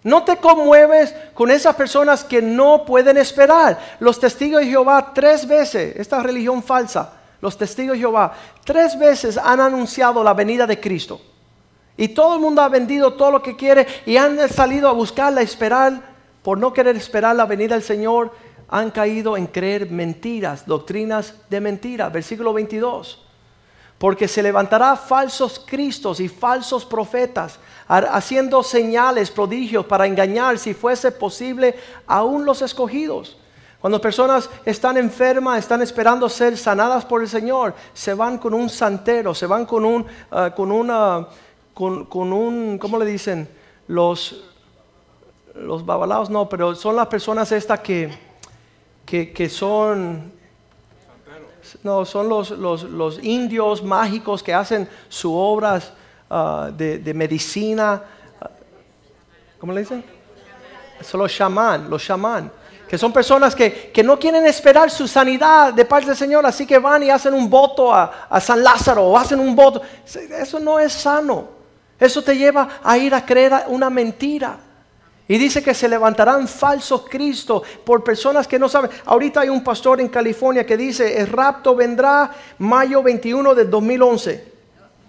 No 0.03 0.25
te 0.25 0.39
conmueves 0.39 1.15
con 1.35 1.53
esas 1.53 1.77
personas 1.77 2.25
que 2.25 2.43
no 2.43 2.85
pueden 2.85 3.17
esperar. 3.17 3.79
Los 4.01 4.19
testigos 4.19 4.63
de 4.63 4.67
Jehová 4.67 5.13
tres 5.15 5.47
veces, 5.47 5.95
esta 5.97 6.21
religión 6.21 6.65
falsa, 6.65 7.13
los 7.41 7.57
testigos 7.57 7.95
de 7.95 8.01
Jehová 8.01 8.35
tres 8.65 8.99
veces 8.99 9.39
han 9.39 9.61
anunciado 9.61 10.25
la 10.25 10.35
venida 10.35 10.67
de 10.67 10.81
Cristo. 10.81 11.21
Y 11.97 12.09
todo 12.09 12.35
el 12.35 12.41
mundo 12.41 12.63
ha 12.63 12.69
vendido 12.69 13.15
todo 13.15 13.31
lo 13.31 13.43
que 13.43 13.57
quiere 13.57 13.87
y 14.05 14.17
han 14.17 14.49
salido 14.49 14.89
a 14.89 14.93
buscarla, 14.93 15.41
a 15.41 15.45
esperar, 15.45 16.15
por 16.43 16.59
no 16.59 16.73
querer 16.73 16.97
esperar 16.97 17.35
la 17.35 17.47
venida 17.47 17.75
del 17.75 17.83
Señor, 17.83 18.33
han 18.69 18.91
caído 18.91 19.37
en 19.37 19.47
creer 19.47 19.91
mentiras, 19.91 20.67
doctrinas 20.67 21.35
de 21.49 21.61
mentira. 21.61 22.09
Versículo 22.09 22.53
22 22.53 23.27
porque 23.99 24.29
se 24.29 24.43
levantará 24.43 24.95
falsos 24.97 25.63
cristos 25.65 26.21
y 26.21 26.29
falsos 26.29 26.85
profetas, 26.85 27.59
haciendo 27.89 28.63
señales, 28.63 29.31
prodigios 29.31 29.87
para 29.87 30.07
engañar, 30.07 30.59
si 30.59 30.75
fuese 30.75 31.13
posible, 31.13 31.75
aún 32.07 32.45
los 32.45 32.61
escogidos. 32.61 33.39
Cuando 33.81 34.01
personas 34.01 34.51
están 34.65 34.97
enfermas, 34.97 35.61
están 35.61 35.81
esperando 35.81 36.29
ser 36.29 36.59
sanadas 36.59 37.05
por 37.05 37.23
el 37.23 37.29
Señor, 37.29 37.75
se 37.95 38.15
van 38.15 38.39
con 38.39 38.53
un 38.53 38.69
santero, 38.69 39.35
se 39.35 39.47
van 39.47 39.65
con 39.65 39.85
un, 39.85 40.05
ah, 40.31 40.51
con 40.55 40.73
una, 40.73 41.29
con, 41.77 42.33
un, 42.33 42.79
¿cómo 42.79 42.99
le 42.99 43.05
dicen? 43.05 43.47
Los, 43.87 44.43
los 45.55 45.85
babalaos 45.85 46.31
no, 46.31 46.49
pero 46.49 46.75
son 46.75 46.97
las 46.97 47.07
personas 47.09 47.53
estas 47.53 47.81
que, 47.81 48.11
que, 49.05 49.31
que 49.31 49.51
son 49.51 50.33
no, 51.83 52.07
son 52.07 52.31
los, 52.31 53.19
indios 53.23 53.83
mágicos 53.83 54.43
que 54.43 54.55
hacen 54.55 54.89
sus 55.11 55.33
obras 55.35 55.93
ah, 56.31 56.71
de, 56.73 57.13
medicina. 57.13 58.03
¿Cómo 59.59 59.75
le 59.75 59.81
dicen? 59.81 60.03
Son 61.03 61.21
los 61.21 61.31
chamán, 61.31 61.91
los 61.91 62.03
chamán. 62.03 62.51
Que 62.89 62.97
son 62.97 63.13
personas 63.13 63.55
que, 63.55 64.03
no 64.03 64.19
quieren 64.19 64.47
esperar 64.47 64.91
su 64.91 65.07
sanidad 65.07 65.75
de 65.75 65.85
parte 65.85 66.07
del 66.07 66.17
Señor, 66.17 66.47
así 66.47 66.67
que 66.67 66.79
van 66.79 67.03
y 67.03 67.11
hacen 67.11 67.35
un 67.35 67.51
voto 67.51 67.93
a, 67.93 68.29
a 68.31 68.41
San 68.41 68.63
Lázaro 68.63 69.05
o 69.05 69.19
hacen 69.19 69.41
un 69.41 69.55
voto. 69.55 69.83
Eso 70.07 70.59
no 70.59 70.79
es 70.79 70.95
sano. 70.95 71.56
Eso 71.99 72.23
te 72.23 72.37
lleva 72.37 72.81
a 72.83 72.99
ir 72.99 73.15
a 73.15 73.25
creer 73.25 73.65
una 73.69 73.91
mentira. 73.91 74.59
Y 75.29 75.39
dice 75.39 75.63
que 75.63 75.75
se 75.75 75.89
levantarán 75.89 76.47
falsos 76.47 77.05
Cristos 77.09 77.63
por 77.85 78.05
personas 78.05 78.47
que 78.47 78.59
no 78.59 78.69
saben. 78.69 78.91
Ahorita 79.07 79.41
hay 79.41 79.49
un 79.49 79.65
pastor 79.65 80.01
en 80.01 80.09
California 80.09 80.65
que 80.65 80.77
dice, 80.77 81.19
el 81.19 81.27
rapto 81.27 81.75
vendrá 81.75 82.31
mayo 82.59 83.03
21 83.03 83.55
del 83.55 83.69
2011. 83.69 84.57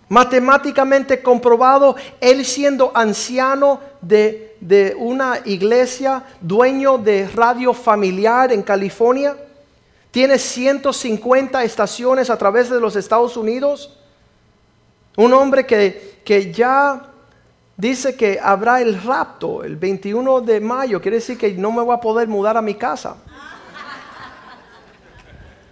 Matemáticamente 0.10 1.22
comprobado, 1.22 1.96
él 2.20 2.46
siendo 2.46 2.92
anciano 2.96 3.80
de, 4.02 4.56
de 4.60 4.96
una 4.98 5.42
iglesia, 5.46 6.24
dueño 6.42 6.98
de 6.98 7.28
radio 7.28 7.74
familiar 7.74 8.52
en 8.52 8.64
California, 8.64 9.36
tiene 10.10 10.40
150 10.40 11.64
estaciones 11.64 12.32
a 12.32 12.38
través 12.38 12.70
de 12.72 12.80
los 12.80 12.96
Estados 12.96 13.38
Unidos. 13.38 14.00
Un 15.16 15.34
hombre 15.34 15.68
que 15.68 16.17
que 16.28 16.52
ya 16.52 17.04
dice 17.78 18.18
que 18.18 18.38
habrá 18.38 18.82
el 18.82 19.02
rapto 19.02 19.64
el 19.64 19.78
21 19.78 20.42
de 20.42 20.60
mayo. 20.60 21.02
Quiere 21.02 21.20
decir 21.20 21.38
que 21.38 21.54
no 21.54 21.72
me 21.72 21.82
voy 21.82 21.96
a 21.96 22.02
poder 22.02 22.28
mudar 22.28 22.58
a 22.58 22.62
mi 22.62 22.76
casa. 22.76 23.16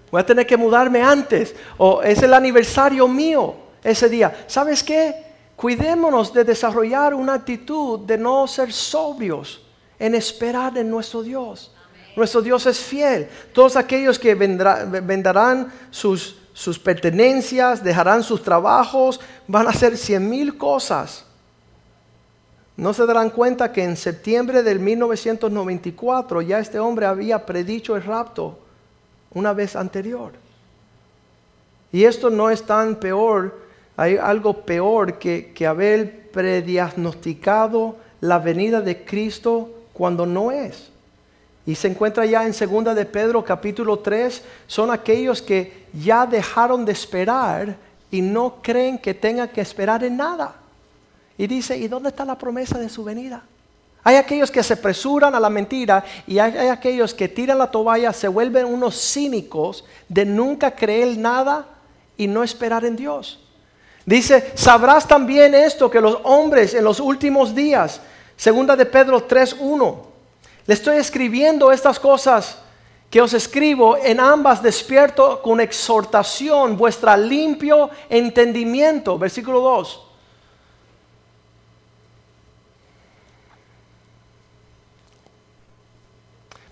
Voy 0.09 0.21
a 0.21 0.25
tener 0.25 0.47
que 0.47 0.55
mudarme 0.55 1.01
antes. 1.01 1.53
O 1.77 2.01
es 2.01 2.23
el 2.23 2.33
aniversario 2.33 3.05
mío 3.05 3.53
ese 3.83 4.07
día. 4.07 4.45
¿Sabes 4.47 4.81
qué? 4.81 5.25
Cuidémonos 5.57 6.33
de 6.33 6.45
desarrollar 6.45 7.13
una 7.13 7.33
actitud 7.33 7.99
de 8.05 8.17
no 8.17 8.47
ser 8.47 8.71
sobrios 8.71 9.61
en 9.99 10.15
esperar 10.15 10.77
en 10.77 10.89
nuestro 10.89 11.21
Dios. 11.21 11.73
Nuestro 12.15 12.41
Dios 12.41 12.65
es 12.65 12.79
fiel. 12.79 13.27
Todos 13.51 13.75
aquellos 13.75 14.17
que 14.17 14.35
venderán 14.35 15.73
sus, 15.91 16.37
sus 16.55 16.79
pertenencias, 16.79 17.83
dejarán 17.83 18.23
sus 18.23 18.41
trabajos, 18.41 19.19
van 19.45 19.67
a 19.67 19.71
hacer 19.71 19.97
cien 19.97 20.29
mil 20.29 20.57
cosas. 20.57 21.25
No 22.77 22.93
se 22.93 23.05
darán 23.05 23.29
cuenta 23.29 23.73
que 23.73 23.83
en 23.83 23.97
septiembre 23.97 24.63
del 24.63 24.79
1994 24.79 26.41
ya 26.41 26.59
este 26.59 26.79
hombre 26.79 27.07
había 27.07 27.45
predicho 27.45 27.97
el 27.97 28.03
rapto 28.03 28.57
una 29.33 29.51
vez 29.51 29.75
anterior. 29.75 30.31
Y 31.91 32.05
esto 32.05 32.29
no 32.29 32.49
es 32.49 32.65
tan 32.65 32.95
peor, 32.95 33.59
hay 33.97 34.15
algo 34.15 34.61
peor 34.61 35.19
que, 35.19 35.51
que 35.53 35.67
haber 35.67 36.31
prediagnosticado 36.31 37.97
la 38.21 38.39
venida 38.39 38.79
de 38.79 39.03
Cristo 39.03 39.71
cuando 39.91 40.25
no 40.25 40.53
es. 40.53 40.89
Y 41.65 41.75
se 41.75 41.87
encuentra 41.87 42.25
ya 42.25 42.45
en 42.45 42.53
segunda 42.53 42.93
de 42.93 43.05
Pedro 43.05 43.43
capítulo 43.43 43.99
3, 43.99 44.43
son 44.67 44.91
aquellos 44.91 45.41
que 45.41 45.85
ya 45.93 46.25
dejaron 46.25 46.85
de 46.85 46.91
esperar 46.91 47.75
y 48.11 48.21
no 48.21 48.57
creen 48.61 48.97
que 48.99 49.13
tengan 49.13 49.49
que 49.49 49.61
esperar 49.61 50.03
en 50.03 50.17
nada. 50.17 50.55
Y 51.37 51.47
dice, 51.47 51.75
¿y 51.75 51.87
dónde 51.87 52.09
está 52.09 52.23
la 52.23 52.37
promesa 52.37 52.77
de 52.77 52.87
su 52.87 53.03
venida? 53.03 53.43
Hay 54.03 54.17
aquellos 54.17 54.51
que 54.51 54.61
se 54.61 54.73
apresuran 54.73 55.33
a 55.33 55.39
la 55.39 55.49
mentira 55.49 56.05
y 56.27 56.37
hay, 56.37 56.55
hay, 56.55 56.67
aquellos 56.67 57.13
que 57.13 57.27
tiran 57.27 57.57
la 57.57 57.71
toalla, 57.71 58.13
se 58.13 58.27
vuelven 58.27 58.65
unos 58.65 58.95
cínicos 58.95 59.83
de 60.07 60.23
nunca 60.23 60.69
creer 60.69 61.17
nada 61.17 61.65
y 62.15 62.27
no 62.27 62.43
esperar 62.43 62.85
en 62.85 62.95
Dios. 62.95 63.39
Dice, 64.05 64.51
sabrás 64.53 65.07
también 65.07 65.55
esto, 65.55 65.89
que 65.89 65.99
los 65.99 66.19
hombres 66.23 66.75
en 66.75 66.83
los 66.83 66.99
últimos 66.99 67.55
días, 67.55 67.99
segunda 68.37 68.75
de 68.75 68.85
Pedro 68.85 69.27
3.1, 69.27 70.14
le 70.67 70.73
estoy 70.73 70.97
escribiendo 70.97 71.71
estas 71.71 71.99
cosas 71.99 72.57
que 73.09 73.21
os 73.21 73.33
escribo 73.33 73.97
en 73.97 74.19
ambas 74.19 74.63
despierto 74.63 75.41
con 75.41 75.59
exhortación 75.59 76.75
vuestra 76.75 77.15
limpio 77.15 77.89
entendimiento. 78.09 79.17
Versículo 79.17 79.61
2. 79.61 80.01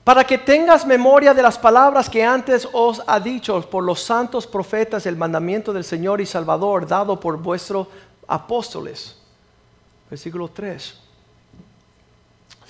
Para 0.04 0.26
que 0.26 0.38
tengas 0.38 0.86
memoria 0.86 1.34
de 1.34 1.42
las 1.42 1.58
palabras 1.58 2.10
que 2.10 2.26
antes 2.26 2.68
os 2.74 3.02
ha 3.08 3.20
dicho 3.22 3.62
por 3.70 3.84
los 3.84 4.02
santos 4.02 4.46
profetas 4.46 5.06
el 5.06 5.16
mandamiento 5.16 5.72
del 5.72 5.86
Señor 5.86 6.20
y 6.20 6.26
Salvador 6.26 6.86
dado 6.86 7.18
por 7.18 7.38
vuestros 7.38 7.88
apóstoles. 8.28 9.16
Versículo 10.10 10.50
3 10.50 11.03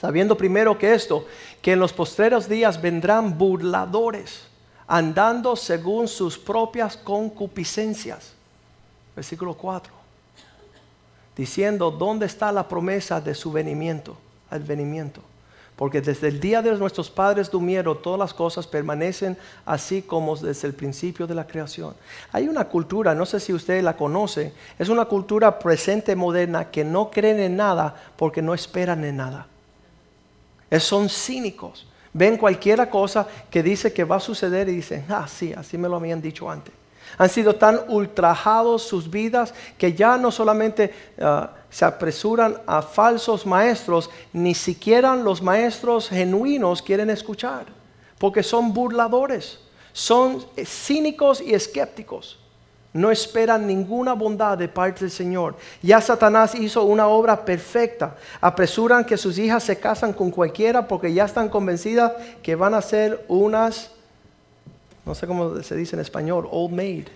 sabiendo 0.03 0.35
primero 0.35 0.77
que 0.77 0.93
esto, 0.93 1.25
que 1.61 1.71
en 1.71 1.79
los 1.79 1.93
postreros 1.93 2.49
días 2.49 2.81
vendrán 2.81 3.37
burladores, 3.37 4.41
andando 4.85 5.55
según 5.55 6.09
sus 6.09 6.37
propias 6.37 6.97
concupiscencias. 6.97 8.33
Versículo 9.15 9.53
4. 9.53 9.93
Diciendo, 11.37 11.89
¿dónde 11.89 12.25
está 12.25 12.51
la 12.51 12.67
promesa 12.67 13.21
de 13.21 13.33
su 13.33 13.53
venimiento? 13.53 14.17
Advenimiento. 14.49 15.21
Porque 15.77 16.01
desde 16.01 16.27
el 16.27 16.41
día 16.41 16.61
de 16.61 16.75
nuestros 16.75 17.09
padres 17.09 17.49
durmieron, 17.49 18.01
todas 18.01 18.19
las 18.19 18.33
cosas 18.33 18.67
permanecen 18.67 19.37
así 19.65 20.01
como 20.01 20.35
desde 20.35 20.67
el 20.67 20.73
principio 20.73 21.27
de 21.27 21.35
la 21.35 21.47
creación. 21.47 21.95
Hay 22.33 22.49
una 22.49 22.65
cultura, 22.65 23.15
no 23.15 23.25
sé 23.25 23.39
si 23.39 23.53
usted 23.53 23.81
la 23.81 23.95
conoce, 23.95 24.51
es 24.77 24.89
una 24.89 25.05
cultura 25.05 25.59
presente 25.59 26.13
moderna 26.13 26.71
que 26.71 26.83
no 26.83 27.09
creen 27.09 27.39
en 27.39 27.55
nada 27.55 27.95
porque 28.17 28.41
no 28.41 28.53
esperan 28.53 29.05
en 29.05 29.15
nada 29.15 29.47
son 30.79 31.09
cínicos. 31.09 31.87
Ven 32.13 32.37
cualquier 32.37 32.87
cosa 32.89 33.27
que 33.49 33.63
dice 33.63 33.91
que 33.91 34.03
va 34.03 34.17
a 34.17 34.19
suceder 34.19 34.69
y 34.69 34.75
dicen, 34.75 35.05
ah, 35.09 35.27
sí, 35.27 35.53
así 35.53 35.77
me 35.77 35.89
lo 35.89 35.95
habían 35.95 36.21
dicho 36.21 36.49
antes. 36.49 36.73
Han 37.17 37.29
sido 37.29 37.55
tan 37.55 37.79
ultrajados 37.89 38.83
sus 38.83 39.09
vidas 39.09 39.53
que 39.77 39.93
ya 39.93 40.17
no 40.17 40.31
solamente 40.31 40.93
ah, 41.19 41.51
se 41.69 41.85
apresuran 41.85 42.57
a 42.65 42.81
falsos 42.81 43.45
maestros, 43.45 44.09
ni 44.31 44.53
siquiera 44.53 45.15
los 45.15 45.41
maestros 45.41 46.09
genuinos 46.09 46.81
quieren 46.81 47.09
escuchar, 47.09 47.65
porque 48.19 48.43
son 48.43 48.73
burladores, 48.73 49.59
son 49.91 50.43
cínicos 50.65 51.41
y 51.41 51.53
escépticos 51.53 52.42
no 52.93 53.09
esperan 53.09 53.65
ninguna 53.65 54.13
bondad 54.13 54.57
de 54.57 54.67
parte 54.67 55.01
del 55.01 55.11
Señor. 55.11 55.55
Ya 55.81 55.99
Satanás 55.99 56.53
hizo 56.53 56.83
una 56.83 57.07
obra 57.07 57.43
perfecta. 57.43 58.15
Apresuran 58.39 59.03
que 59.03 59.17
sus 59.17 59.37
hijas 59.39 59.63
se 59.63 59.79
casan 59.79 60.13
con 60.13 60.29
cualquiera 60.29 60.87
porque 60.87 61.11
ya 61.11 61.25
están 61.25 61.49
convencidas 61.49 62.13
que 62.43 62.55
van 62.55 62.75
a 62.75 62.81
ser 62.81 63.25
unas, 63.27 63.91
no 65.05 65.15
sé 65.15 65.25
cómo 65.25 65.61
se 65.63 65.75
dice 65.75 65.95
en 65.95 66.01
español, 66.01 66.47
old 66.51 66.73
maid. 66.73 67.07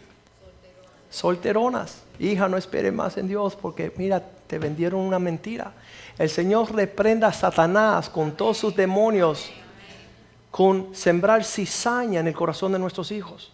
Solteronas. 1.12 2.02
Hija, 2.20 2.50
no 2.50 2.58
espere 2.58 2.92
más 2.92 3.16
en 3.18 3.28
Dios 3.28 3.56
porque 3.56 3.94
mira, 3.98 4.24
te 4.48 4.58
vendieron 4.58 5.02
una 5.02 5.20
mentira. 5.20 5.74
El 6.18 6.32
Señor 6.32 6.74
reprenda 6.74 7.28
a 7.28 7.34
Satanás 7.34 8.10
con 8.10 8.32
todos 8.32 8.58
sus 8.58 8.76
demonios, 8.76 9.52
con 10.50 10.96
sembrar 10.96 11.44
cizaña 11.44 12.20
en 12.20 12.28
el 12.28 12.34
corazón 12.34 12.72
de 12.72 12.80
nuestros 12.80 13.12
hijos. 13.12 13.52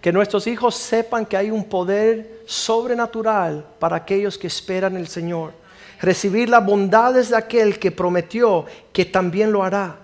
Que 0.00 0.12
nuestros 0.12 0.46
hijos 0.46 0.76
sepan 0.76 1.26
que 1.26 1.36
hay 1.36 1.50
un 1.50 1.64
poder 1.64 2.42
sobrenatural 2.46 3.66
para 3.78 3.96
aquellos 3.96 4.38
que 4.38 4.46
esperan 4.46 4.96
el 4.96 5.08
Señor. 5.08 5.52
Recibir 6.00 6.48
las 6.48 6.64
bondades 6.64 7.30
de 7.30 7.36
aquel 7.36 7.78
que 7.78 7.90
prometió 7.90 8.64
que 8.92 9.04
también 9.04 9.50
lo 9.50 9.64
hará. 9.64 9.96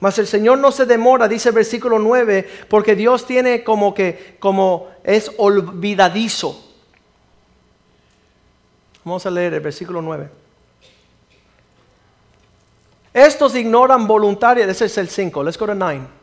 Mas 0.00 0.18
el 0.18 0.26
Señor 0.26 0.58
no 0.58 0.72
se 0.72 0.86
demora, 0.86 1.28
dice 1.28 1.50
el 1.50 1.54
versículo 1.54 1.98
9, 1.98 2.48
porque 2.68 2.96
Dios 2.96 3.26
tiene 3.26 3.62
como 3.62 3.94
que, 3.94 4.36
como 4.38 4.88
es 5.04 5.30
olvidadizo. 5.36 6.68
Vamos 9.04 9.24
a 9.26 9.30
leer 9.30 9.54
el 9.54 9.60
versículo 9.60 10.00
9. 10.00 10.28
Estos 13.12 13.54
ignoran 13.56 14.06
voluntaria, 14.06 14.64
ese 14.64 14.86
es 14.86 14.96
el 14.96 15.08
5, 15.08 15.42
let's 15.42 15.58
go 15.58 15.66
to 15.66 15.74
9. 15.74 16.19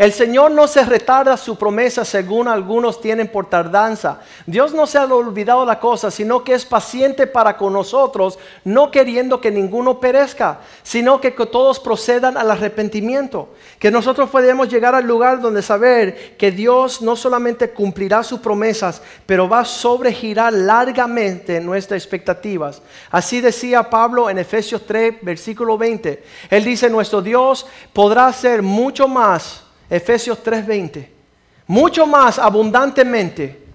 El 0.00 0.14
Señor 0.14 0.50
no 0.52 0.66
se 0.66 0.82
retarda 0.82 1.36
su 1.36 1.56
promesa 1.56 2.06
según 2.06 2.48
algunos 2.48 3.02
tienen 3.02 3.28
por 3.28 3.50
tardanza. 3.50 4.20
Dios 4.46 4.72
no 4.72 4.86
se 4.86 4.96
ha 4.96 5.04
olvidado 5.04 5.66
la 5.66 5.78
cosa, 5.78 6.10
sino 6.10 6.42
que 6.42 6.54
es 6.54 6.64
paciente 6.64 7.26
para 7.26 7.58
con 7.58 7.74
nosotros, 7.74 8.38
no 8.64 8.90
queriendo 8.90 9.42
que 9.42 9.50
ninguno 9.50 10.00
perezca, 10.00 10.60
sino 10.82 11.20
que 11.20 11.32
todos 11.32 11.78
procedan 11.78 12.38
al 12.38 12.50
arrepentimiento. 12.50 13.50
Que 13.78 13.90
nosotros 13.90 14.30
podemos 14.30 14.70
llegar 14.70 14.94
al 14.94 15.04
lugar 15.06 15.38
donde 15.38 15.60
saber 15.60 16.34
que 16.38 16.50
Dios 16.50 17.02
no 17.02 17.14
solamente 17.14 17.68
cumplirá 17.68 18.22
sus 18.22 18.40
promesas, 18.40 19.02
pero 19.26 19.50
va 19.50 19.60
a 19.60 19.64
sobregirar 19.66 20.54
largamente 20.54 21.60
nuestras 21.60 22.02
expectativas. 22.02 22.80
Así 23.10 23.42
decía 23.42 23.90
Pablo 23.90 24.30
en 24.30 24.38
Efesios 24.38 24.86
3, 24.86 25.16
versículo 25.20 25.76
20. 25.76 26.24
Él 26.48 26.64
dice, 26.64 26.88
nuestro 26.88 27.20
Dios 27.20 27.66
podrá 27.92 28.28
hacer 28.28 28.62
mucho 28.62 29.06
más 29.06 29.64
Efesios 29.90 30.38
3:20, 30.42 31.10
mucho 31.66 32.06
más 32.06 32.38
abundantemente 32.38 33.66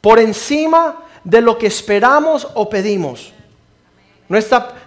por 0.00 0.18
encima 0.18 0.96
de 1.22 1.40
lo 1.40 1.56
que 1.56 1.66
esperamos 1.66 2.48
o 2.54 2.68
pedimos. 2.68 3.32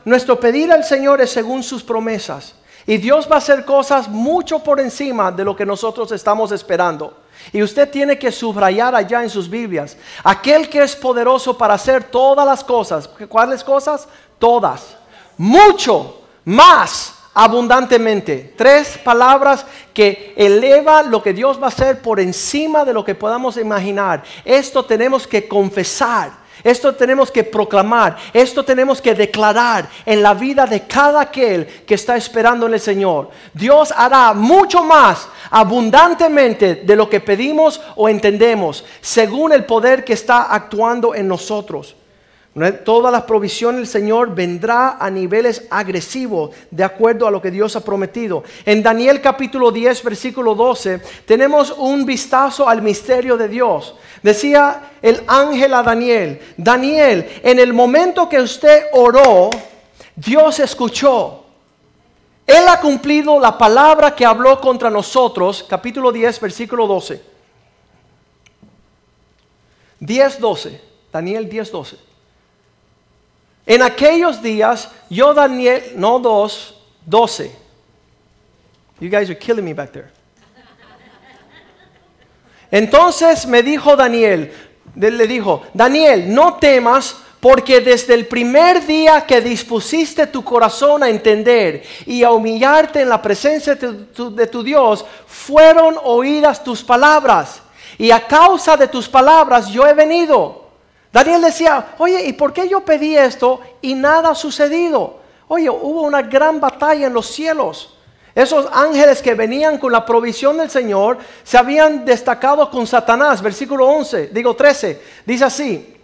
nuestro 0.06 0.40
pedir 0.40 0.72
al 0.72 0.84
Señor 0.84 1.22
es 1.22 1.30
según 1.30 1.62
sus 1.62 1.84
promesas. 1.84 2.56
Y 2.88 2.98
Dios 2.98 3.28
va 3.30 3.36
a 3.36 3.38
hacer 3.40 3.66
cosas 3.66 4.08
mucho 4.08 4.60
por 4.60 4.80
encima 4.80 5.32
de 5.32 5.44
lo 5.44 5.56
que 5.56 5.66
nosotros 5.66 6.12
estamos 6.12 6.52
esperando. 6.52 7.18
Y 7.52 7.64
usted 7.64 7.90
tiene 7.90 8.18
que 8.18 8.32
subrayar 8.32 8.94
allá 8.96 9.24
en 9.24 9.30
sus 9.30 9.50
Biblias, 9.50 9.98
aquel 10.24 10.70
que 10.70 10.84
es 10.84 10.96
poderoso 10.96 11.58
para 11.58 11.74
hacer 11.74 12.04
todas 12.04 12.46
las 12.46 12.64
cosas. 12.64 13.08
¿Cuáles 13.08 13.64
cosas? 13.64 14.08
Todas. 14.38 14.96
Mucho 15.38 16.22
más 16.44 17.15
abundantemente. 17.36 18.54
Tres 18.58 18.98
palabras 18.98 19.66
que 19.94 20.34
eleva 20.36 21.04
lo 21.04 21.22
que 21.22 21.34
Dios 21.34 21.60
va 21.62 21.66
a 21.66 21.68
hacer 21.68 22.02
por 22.02 22.20
encima 22.20 22.84
de 22.84 22.94
lo 22.94 23.06
que 23.06 23.14
podamos 23.14 23.58
imaginar. 23.58 24.24
Esto 24.44 24.86
tenemos 24.86 25.28
que 25.28 25.48
confesar. 25.48 26.46
Esto 26.64 26.96
tenemos 26.96 27.30
que 27.30 27.44
proclamar, 27.44 28.18
esto 28.34 28.64
tenemos 28.66 29.00
que 29.00 29.14
declarar 29.14 29.88
en 30.04 30.24
la 30.24 30.34
vida 30.34 30.66
de 30.66 30.88
cada 30.88 31.22
aquel 31.22 31.68
que 31.86 31.94
está 31.94 32.16
esperando 32.16 32.66
en 32.66 32.74
el 32.74 32.80
Señor. 32.80 33.30
Dios 33.54 33.94
hará 33.96 34.34
mucho 34.34 34.84
más 34.84 35.28
abundantemente 35.52 36.76
de 36.76 36.96
lo 36.96 37.08
que 37.08 37.20
pedimos 37.20 37.82
o 37.96 38.10
entendemos, 38.10 38.84
según 39.00 39.52
el 39.54 39.66
poder 39.66 40.04
que 40.04 40.14
está 40.14 40.44
actuando 40.44 41.14
en 41.14 41.28
nosotros. 41.28 41.96
Toda 42.86 43.12
la 43.12 43.26
provisión 43.26 43.76
del 43.76 43.86
Señor 43.86 44.34
vendrá 44.34 44.96
a 44.98 45.10
niveles 45.10 45.68
agresivos 45.70 46.52
de 46.72 46.86
acuerdo 46.86 47.28
a 47.28 47.32
lo 47.32 47.42
que 47.42 47.52
Dios 47.52 47.76
ha 47.76 47.84
prometido. 47.84 48.46
En 48.64 48.82
Daniel 48.82 49.20
capítulo 49.20 49.72
10, 49.72 50.04
versículo 50.04 50.56
12, 50.56 51.02
tenemos 51.26 51.76
un 51.78 52.06
vistazo 52.06 52.70
al 52.70 52.82
misterio 52.82 53.36
de 53.36 53.50
Dios. 53.50 53.96
Decía 54.24 54.92
el 55.02 55.22
ángel 55.28 55.74
a 55.74 55.84
Daniel, 55.84 56.40
Daniel, 56.56 57.30
en 57.44 57.60
el 57.60 57.74
momento 57.74 58.30
que 58.30 58.40
usted 58.40 58.86
oró, 58.94 59.50
Dios 60.16 60.58
escuchó. 60.62 61.44
Él 62.48 62.64
ha 62.70 62.80
cumplido 62.80 63.38
la 63.38 63.58
palabra 63.58 64.16
que 64.16 64.26
habló 64.26 64.62
contra 64.62 64.90
nosotros, 64.90 65.66
capítulo 65.68 66.10
10, 66.10 66.40
versículo 66.40 66.88
12. 66.88 67.22
10, 70.00 70.40
12. 70.40 70.82
Daniel 71.12 71.50
10, 71.50 71.72
12. 71.72 72.15
En 73.66 73.82
aquellos 73.82 74.42
días, 74.42 74.90
yo 75.10 75.34
Daniel, 75.34 75.94
no 75.96 76.20
dos, 76.20 76.76
doce. 77.06 77.52
You 79.00 79.10
guys 79.10 79.30
are 79.30 79.38
killing 79.38 79.66
me 79.66 79.74
back 79.74 79.92
there. 79.92 80.10
Entonces 82.72 83.46
me 83.46 83.64
dijo 83.64 83.96
Daniel, 83.96 84.52
le 84.96 85.28
dijo, 85.28 85.64
Daniel, 85.74 86.34
no 86.34 86.56
temas 86.56 87.16
porque 87.40 87.80
desde 87.80 88.16
el 88.16 88.26
primer 88.26 88.86
día 88.86 89.26
que 89.26 89.40
dispusiste 89.40 90.26
tu 90.28 90.44
corazón 90.44 91.04
a 91.04 91.10
entender 91.10 91.84
y 92.06 92.24
a 92.24 92.32
humillarte 92.32 93.02
en 93.02 93.10
la 93.10 93.22
presencia 93.22 93.76
de 93.76 94.48
tu, 94.48 94.64
Dios, 94.64 95.06
fueron 95.28 95.96
oídas 96.04 96.64
tus 96.64 96.84
palabras. 96.84 97.62
Y 98.00 98.10
a 98.10 98.26
causa 98.26 98.76
de 98.76 98.88
tus 98.88 99.08
palabras 99.08 99.68
yo 99.68 99.86
he 99.86 99.94
venido. 99.94 100.65
Daniel 101.16 101.44
decía, 101.44 101.94
oye, 102.00 102.26
¿y 102.26 102.34
por 102.34 102.52
qué 102.52 102.68
yo 102.68 102.82
pedí 102.82 103.16
esto 103.16 103.62
y 103.80 103.94
nada 103.94 104.32
ha 104.32 104.36
sucedido? 104.36 105.22
Oye, 105.48 105.70
hubo 105.70 106.02
una 106.02 106.22
gran 106.22 106.60
batalla 106.60 107.08
en 107.08 107.14
los 107.14 107.28
cielos. 107.28 107.96
Esos 108.36 108.68
ángeles 108.70 109.22
que 109.22 109.34
venían 109.34 109.78
con 109.78 109.94
la 109.94 110.06
provisión 110.06 110.58
del 110.58 110.70
Señor 110.70 111.18
se 111.42 111.58
habían 111.58 112.04
destacado 112.04 112.70
con 112.70 112.86
Satanás. 112.86 113.42
Versículo 113.42 113.88
11, 113.88 114.28
digo 114.34 114.58
13, 114.58 115.02
dice 115.26 115.46
así. 115.46 115.96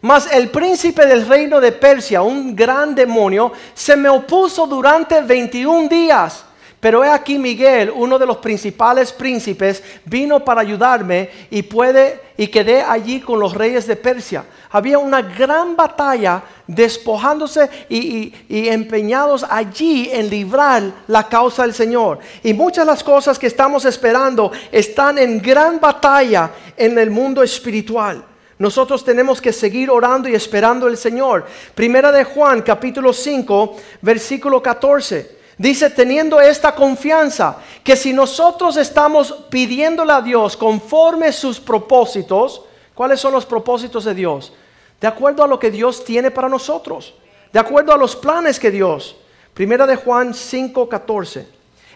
Mas 0.00 0.32
el 0.32 0.50
príncipe 0.50 1.04
del 1.04 1.28
reino 1.28 1.60
de 1.60 1.72
Persia, 1.72 2.22
un 2.22 2.56
gran 2.56 2.94
demonio, 2.94 3.52
se 3.74 3.98
me 3.98 4.08
opuso 4.08 4.66
durante 4.66 5.20
21 5.20 5.90
días. 5.90 6.46
Pero 6.80 7.02
he 7.02 7.08
aquí 7.08 7.38
Miguel, 7.38 7.92
uno 7.92 8.18
de 8.18 8.26
los 8.26 8.36
principales 8.36 9.12
príncipes, 9.12 9.82
vino 10.04 10.44
para 10.44 10.60
ayudarme 10.60 11.28
y 11.50 11.62
puede 11.62 12.20
y 12.36 12.46
quedé 12.46 12.82
allí 12.82 13.20
con 13.20 13.40
los 13.40 13.52
reyes 13.52 13.84
de 13.88 13.96
Persia. 13.96 14.44
Había 14.70 14.98
una 14.98 15.22
gran 15.22 15.74
batalla 15.74 16.40
despojándose 16.68 17.68
y, 17.88 18.32
empeñados 18.48 19.44
allí 19.48 20.08
en 20.12 20.30
librar 20.30 20.84
la 21.08 21.26
causa 21.26 21.62
del 21.62 21.74
Señor. 21.74 22.20
Y 22.44 22.54
muchas 22.54 22.86
de 22.86 22.92
las 22.92 23.02
cosas 23.02 23.40
que 23.40 23.48
estamos 23.48 23.84
esperando 23.84 24.52
están 24.70 25.18
en 25.18 25.42
gran 25.42 25.80
batalla 25.80 26.52
en 26.76 26.96
el 26.96 27.10
mundo 27.10 27.42
espiritual. 27.42 28.24
Nosotros 28.56 29.04
tenemos 29.04 29.40
que 29.40 29.52
seguir 29.52 29.90
orando 29.90 30.28
y 30.28 30.34
esperando 30.34 30.86
el 30.86 30.96
Señor. 30.96 31.44
Primera 31.74 32.12
de 32.12 32.22
Juan, 32.22 32.62
capítulo 32.62 33.12
5, 33.12 33.76
versículo 34.02 34.62
14. 34.62 35.37
Dice, 35.58 35.90
teniendo 35.90 36.40
esta 36.40 36.72
confianza, 36.72 37.56
que 37.82 37.96
si 37.96 38.12
nosotros 38.12 38.76
estamos 38.76 39.32
pidiéndole 39.50 40.12
a 40.12 40.22
Dios 40.22 40.56
conforme 40.56 41.32
sus 41.32 41.58
propósitos, 41.58 42.62
¿cuáles 42.94 43.18
son 43.18 43.32
los 43.32 43.44
propósitos 43.44 44.04
de 44.04 44.14
Dios? 44.14 44.52
De 45.00 45.08
acuerdo 45.08 45.42
a 45.42 45.48
lo 45.48 45.58
que 45.58 45.72
Dios 45.72 46.04
tiene 46.04 46.30
para 46.30 46.48
nosotros, 46.48 47.14
de 47.52 47.58
acuerdo 47.58 47.92
a 47.92 47.98
los 47.98 48.14
planes 48.14 48.60
que 48.60 48.70
Dios. 48.70 49.16
Primera 49.52 49.84
de 49.84 49.96
Juan 49.96 50.32
5:14. 50.32 51.46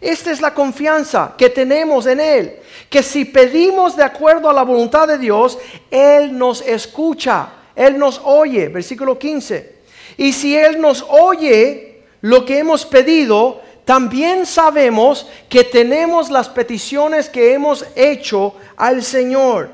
Esta 0.01 0.33
es 0.33 0.41
la 0.41 0.53
confianza 0.53 1.35
que 1.39 1.49
tenemos 1.49 2.07
en 2.07 2.19
Él, 2.19 2.57
que 2.91 3.05
si 3.05 3.25
pedimos 3.25 3.95
de 3.95 4.03
acuerdo 4.03 4.51
a 4.51 4.53
la 4.53 4.65
voluntad 4.65 5.07
de 5.07 5.19
Dios, 5.19 5.57
Él 5.89 6.37
nos 6.37 6.63
escucha, 6.63 7.49
Él 7.77 7.97
nos 7.97 8.21
oye, 8.25 8.67
versículo 8.67 9.17
15. 9.17 9.77
Y 10.17 10.33
si 10.33 10.57
Él 10.57 10.81
nos 10.81 11.07
oye, 11.09 11.92
lo 12.23 12.45
que 12.45 12.59
hemos 12.59 12.87
pedido, 12.87 13.61
también 13.85 14.47
sabemos 14.47 15.27
que 15.49 15.65
tenemos 15.65 16.31
las 16.31 16.49
peticiones 16.49 17.29
que 17.29 17.53
hemos 17.53 17.85
hecho 17.97 18.55
al 18.77 19.03
Señor. 19.03 19.71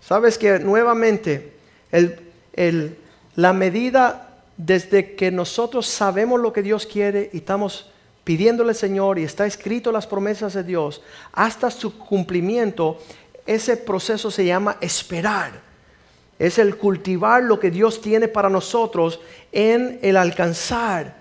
Sabes 0.00 0.38
que 0.38 0.58
nuevamente 0.58 1.54
la 3.34 3.52
medida 3.52 4.28
desde 4.58 5.14
que 5.14 5.30
nosotros 5.30 5.86
sabemos 5.86 6.40
lo 6.40 6.52
que 6.52 6.62
Dios 6.62 6.84
quiere 6.86 7.30
y 7.32 7.38
estamos 7.38 7.90
pidiéndole 8.24 8.70
al 8.70 8.76
Señor 8.76 9.18
y 9.18 9.24
está 9.24 9.46
escrito 9.46 9.90
las 9.90 10.06
promesas 10.06 10.52
de 10.52 10.62
Dios, 10.62 11.00
hasta 11.32 11.70
su 11.70 11.98
cumplimiento, 11.98 12.98
ese 13.46 13.78
proceso 13.78 14.30
se 14.30 14.44
llama 14.44 14.76
esperar. 14.82 15.52
Es 16.38 16.58
el 16.58 16.76
cultivar 16.76 17.42
lo 17.42 17.58
que 17.58 17.70
Dios 17.70 18.02
tiene 18.02 18.28
para 18.28 18.50
nosotros 18.50 19.18
en 19.50 19.98
el 20.02 20.18
alcanzar 20.18 21.17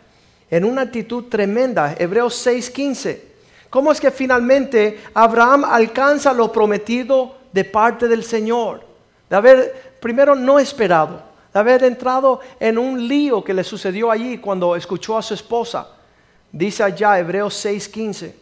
en 0.49 0.65
una 0.65 0.83
actitud 0.83 1.25
tremenda. 1.25 1.95
Hebreos 1.97 2.35
6:15. 2.45 3.21
¿Cómo 3.69 3.91
es 3.91 3.99
que 3.99 4.11
finalmente 4.11 5.03
Abraham 5.13 5.65
alcanza 5.65 6.33
lo 6.33 6.51
prometido 6.51 7.35
de 7.51 7.65
parte 7.65 8.07
del 8.07 8.23
Señor? 8.23 8.81
De 9.29 9.35
haber, 9.35 9.97
primero, 9.99 10.35
no 10.35 10.57
esperado, 10.57 11.21
de 11.53 11.59
haber 11.59 11.83
entrado 11.83 12.39
en 12.59 12.77
un 12.77 13.07
lío 13.07 13.43
que 13.43 13.53
le 13.53 13.63
sucedió 13.63 14.09
allí 14.09 14.37
cuando 14.37 14.75
escuchó 14.75 15.17
a 15.17 15.21
su 15.21 15.33
esposa. 15.33 15.87
Dice 16.51 16.83
allá 16.83 17.19
Hebreos 17.19 17.53
6:15. 17.65 18.33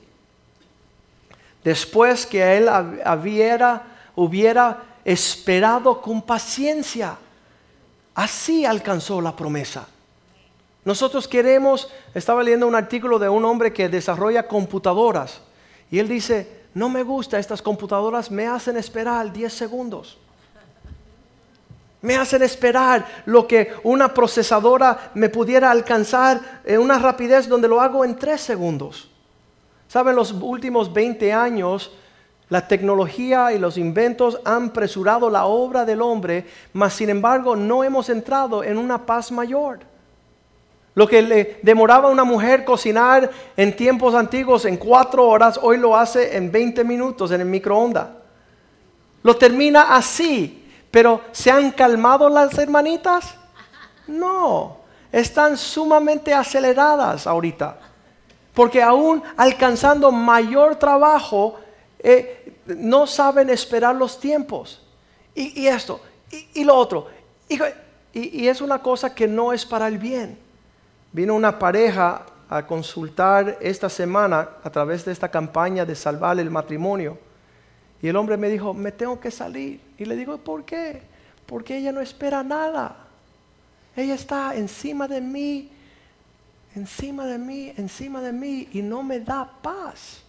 Después 1.63 2.27
que 2.27 2.57
él 2.57 2.69
hubiera, 3.03 3.81
hubiera 4.15 4.83
esperado 5.03 5.99
con 5.99 6.21
paciencia, 6.21 7.17
así 8.13 8.63
alcanzó 8.63 9.19
la 9.19 9.35
promesa. 9.35 9.87
Nosotros 10.85 11.27
queremos, 11.27 11.89
estaba 12.13 12.43
leyendo 12.43 12.67
un 12.67 12.75
artículo 12.75 13.17
de 13.17 13.27
un 13.27 13.43
hombre 13.43 13.73
que 13.73 13.89
desarrolla 13.89 14.47
computadoras 14.47 15.41
y 15.89 15.97
él 15.97 16.07
dice, 16.07 16.65
no 16.75 16.89
me 16.89 17.01
gusta, 17.01 17.39
estas 17.39 17.61
computadoras 17.61 18.29
me 18.29 18.45
hacen 18.47 18.77
esperar 18.77 19.33
10 19.33 19.51
segundos. 19.51 20.19
Me 22.01 22.15
hacen 22.15 22.43
esperar 22.43 23.03
lo 23.25 23.47
que 23.47 23.73
una 23.83 24.13
procesadora 24.13 25.11
me 25.15 25.29
pudiera 25.29 25.71
alcanzar 25.71 26.61
en 26.63 26.79
una 26.79 26.99
rapidez 26.99 27.47
donde 27.47 27.67
lo 27.67 27.81
hago 27.81 28.05
en 28.05 28.15
3 28.15 28.39
segundos. 28.39 29.09
Saben, 29.87 30.15
los 30.15 30.33
últimos 30.33 30.93
20 30.93 31.33
años 31.33 31.91
la 32.49 32.67
tecnología 32.67 33.53
y 33.53 33.57
los 33.57 33.75
inventos 33.77 34.39
han 34.45 34.69
presurado 34.69 35.31
la 35.31 35.45
obra 35.45 35.83
del 35.83 36.01
hombre, 36.01 36.45
mas 36.73 36.93
sin 36.93 37.09
embargo 37.09 37.55
no 37.55 37.83
hemos 37.83 38.09
entrado 38.09 38.63
en 38.63 38.77
una 38.77 39.03
paz 39.05 39.31
mayor. 39.31 39.94
Lo 40.95 41.05
que 41.07 41.21
le 41.21 41.59
demoraba 41.61 42.07
a 42.07 42.11
una 42.11 42.23
mujer 42.23 42.63
cocinar 42.63 43.29
en 43.57 43.75
tiempos 43.75 44.15
antiguos 44.15 44.63
en 44.63 44.77
cuatro 44.77 45.27
horas, 45.27 45.59
hoy 45.61 45.77
lo 45.77 45.95
hace 45.95 46.37
en 46.37 46.49
20 46.49 46.85
minutos 46.85 47.31
en 47.31 47.41
el 47.41 47.47
microondas. 47.47 48.07
Lo 49.21 49.35
termina 49.35 49.93
así, 49.93 50.65
pero 50.89 51.19
¿se 51.33 51.51
han 51.51 51.71
calmado 51.71 52.29
las 52.29 52.57
hermanitas? 52.57 53.35
No, 54.07 54.77
están 55.11 55.57
sumamente 55.57 56.33
aceleradas 56.33 57.27
ahorita. 57.27 57.77
Porque 58.53 58.81
aún 58.81 59.21
alcanzando 59.35 60.13
mayor 60.13 60.77
trabajo, 60.77 61.59
eh, 61.99 62.55
no 62.67 63.05
saben 63.05 63.49
esperar 63.49 63.95
los 63.95 64.17
tiempos. 64.17 64.81
Y, 65.33 65.67
esto, 65.67 65.99
y, 66.53 66.63
lo 66.63 66.73
otro. 66.73 67.07
y 67.49 68.47
es 68.47 68.61
una 68.61 68.81
cosa 68.81 69.13
que 69.13 69.27
no 69.27 69.51
es 69.51 69.65
para 69.65 69.89
el 69.89 69.97
bien. 69.97 70.44
Vino 71.15 71.33
una 71.33 71.57
pareja 71.57 72.25
a 72.49 72.67
consultar 72.67 73.57
esta 73.61 73.87
semana 73.87 74.49
a 74.61 74.69
través 74.69 75.05
de 75.05 75.13
esta 75.13 75.31
campaña 75.31 75.85
de 75.85 75.95
salvar 75.95 76.37
el 76.41 76.51
matrimonio. 76.51 77.17
Y 78.01 78.09
el 78.09 78.17
hombre 78.17 78.35
me 78.35 78.49
dijo, 78.49 78.73
me 78.73 78.91
tengo 78.91 79.17
que 79.17 79.31
salir. 79.31 79.79
Y 79.97 80.03
le 80.03 80.17
digo, 80.17 80.37
¿por 80.37 80.65
qué? 80.65 81.01
Porque 81.45 81.77
ella 81.77 81.93
no 81.93 82.01
espera 82.01 82.43
nada. 82.43 82.97
Ella 83.95 84.13
está 84.13 84.57
encima 84.57 85.07
de 85.07 85.21
mí, 85.21 85.69
encima 86.75 87.25
de 87.25 87.37
mí, 87.37 87.71
encima 87.77 88.21
de 88.21 88.33
mí 88.33 88.67
y 88.73 88.81
no 88.81 89.01
me 89.01 89.21
da 89.21 89.49
paz. 89.61 90.21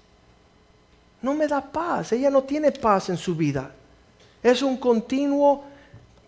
No 1.20 1.34
me 1.34 1.48
da 1.48 1.60
paz. 1.60 2.12
Ella 2.12 2.30
no 2.30 2.44
tiene 2.44 2.70
paz 2.70 3.08
en 3.08 3.16
su 3.16 3.34
vida. 3.34 3.72
Es 4.40 4.62
un 4.62 4.76
continuo 4.76 5.64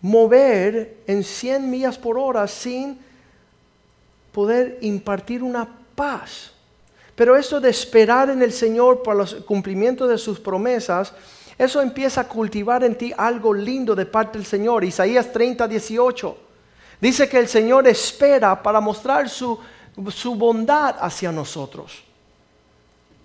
mover 0.01 0.97
en 1.07 1.23
100 1.23 1.69
millas 1.69 1.97
por 1.97 2.17
hora 2.17 2.45
sin 2.45 3.07
poder 4.31 4.77
impartir 4.81 5.43
una 5.43 5.67
paz. 5.95 6.51
Pero 7.15 7.35
eso 7.35 7.59
de 7.59 7.69
esperar 7.69 8.29
en 8.29 8.41
el 8.41 8.53
Señor 8.53 9.03
por 9.03 9.15
los 9.15 9.35
cumplimientos 9.35 10.09
de 10.09 10.17
sus 10.17 10.39
promesas, 10.39 11.13
eso 11.57 11.81
empieza 11.81 12.21
a 12.21 12.27
cultivar 12.27 12.83
en 12.85 12.97
ti 12.97 13.13
algo 13.17 13.53
lindo 13.53 13.93
de 13.93 14.05
parte 14.05 14.37
del 14.37 14.47
Señor. 14.47 14.85
Isaías 14.85 15.31
30, 15.33 15.67
18. 15.67 16.37
Dice 17.01 17.27
que 17.27 17.37
el 17.37 17.49
Señor 17.49 17.87
espera 17.87 18.63
para 18.63 18.79
mostrar 18.79 19.29
su, 19.29 19.59
su 20.09 20.35
bondad 20.35 20.95
hacia 20.99 21.31
nosotros. 21.31 22.03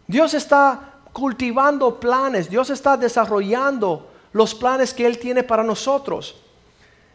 Dios 0.07 0.35
está 0.35 0.95
cultivando 1.13 1.99
planes, 2.01 2.51
Dios 2.51 2.71
está 2.71 2.97
desarrollando 2.97 4.09
los 4.33 4.55
planes 4.55 4.93
que 4.93 5.07
Él 5.07 5.19
tiene 5.19 5.45
para 5.45 5.63
nosotros. 5.63 6.35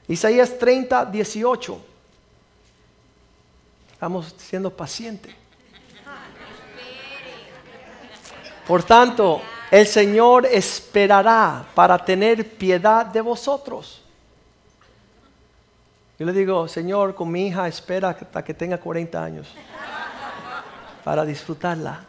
Isaías 0.07 0.57
30, 0.57 1.05
18. 1.05 1.88
Estamos 3.99 4.33
siendo 4.37 4.71
pacientes. 4.71 5.35
Por 8.65 8.81
tanto, 8.81 9.41
el 9.69 9.85
Señor 9.85 10.45
esperará 10.45 11.65
para 11.75 11.97
tener 11.97 12.47
piedad 12.55 13.05
de 13.07 13.19
vosotros. 13.19 14.01
Yo 16.17 16.25
le 16.25 16.31
digo, 16.31 16.65
Señor, 16.69 17.13
con 17.13 17.29
mi 17.29 17.47
hija 17.47 17.67
espera 17.67 18.11
hasta 18.11 18.41
que 18.41 18.53
tenga 18.53 18.77
40 18.77 19.21
años 19.21 19.49
para 21.03 21.25
disfrutarla. 21.25 22.05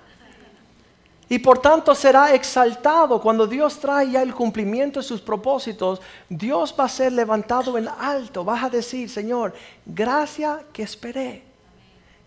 Y 1.28 1.40
por 1.40 1.58
tanto 1.58 1.92
será 1.96 2.32
exaltado 2.32 3.20
cuando 3.20 3.48
Dios 3.48 3.80
trae 3.80 4.12
ya 4.12 4.22
el 4.22 4.32
cumplimiento 4.32 5.00
de 5.00 5.04
sus 5.04 5.20
propósitos. 5.20 6.00
Dios 6.28 6.72
va 6.78 6.84
a 6.84 6.88
ser 6.88 7.10
levantado 7.14 7.76
en 7.76 7.88
alto. 7.88 8.44
Vas 8.44 8.62
a 8.62 8.70
decir, 8.70 9.10
Señor, 9.10 9.52
gracias 9.84 10.60
que 10.72 10.84
esperé. 10.84 11.49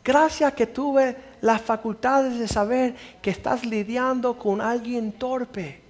Gracias 0.03 0.53
que 0.53 0.67
tuve 0.67 1.15
las 1.41 1.61
facultades 1.61 2.37
de 2.37 2.47
saber 2.47 2.95
que 3.21 3.29
estás 3.29 3.65
lidiando 3.65 4.37
con 4.37 4.61
alguien 4.61 5.13
torpe. 5.13 5.81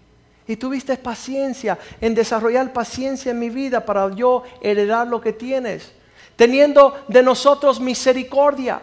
Y 0.48 0.58
tuviste 0.58 0.98
paciencia 0.98 1.80
en 2.02 2.14
desarrollar 2.14 2.74
paciencia 2.74 3.32
en 3.32 3.40
mi 3.40 3.50
vida 3.50 3.86
para 3.86 4.14
yo 4.14 4.44
heredar 4.62 5.08
lo 5.08 5.22
que 5.22 5.34
tienes. 5.34 5.92
Teniendo 6.36 6.96
de 7.08 7.24
nosotros 7.24 7.80
misericordia. 7.80 8.82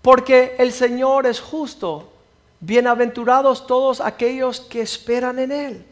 Porque 0.00 0.54
el 0.58 0.72
Señor 0.72 1.26
es 1.26 1.40
justo 1.40 2.12
Bienaventurados 2.60 3.66
todos 3.66 4.00
aquellos 4.00 4.60
que 4.60 4.80
esperan 4.80 5.38
en 5.38 5.52
Él. 5.52 5.84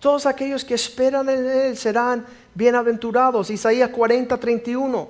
Todos 0.00 0.26
aquellos 0.26 0.64
que 0.64 0.74
esperan 0.74 1.28
en 1.30 1.48
Él 1.48 1.76
serán 1.76 2.26
bienaventurados. 2.54 3.50
Isaías 3.50 3.88
40, 3.90 4.36
31. 4.36 5.08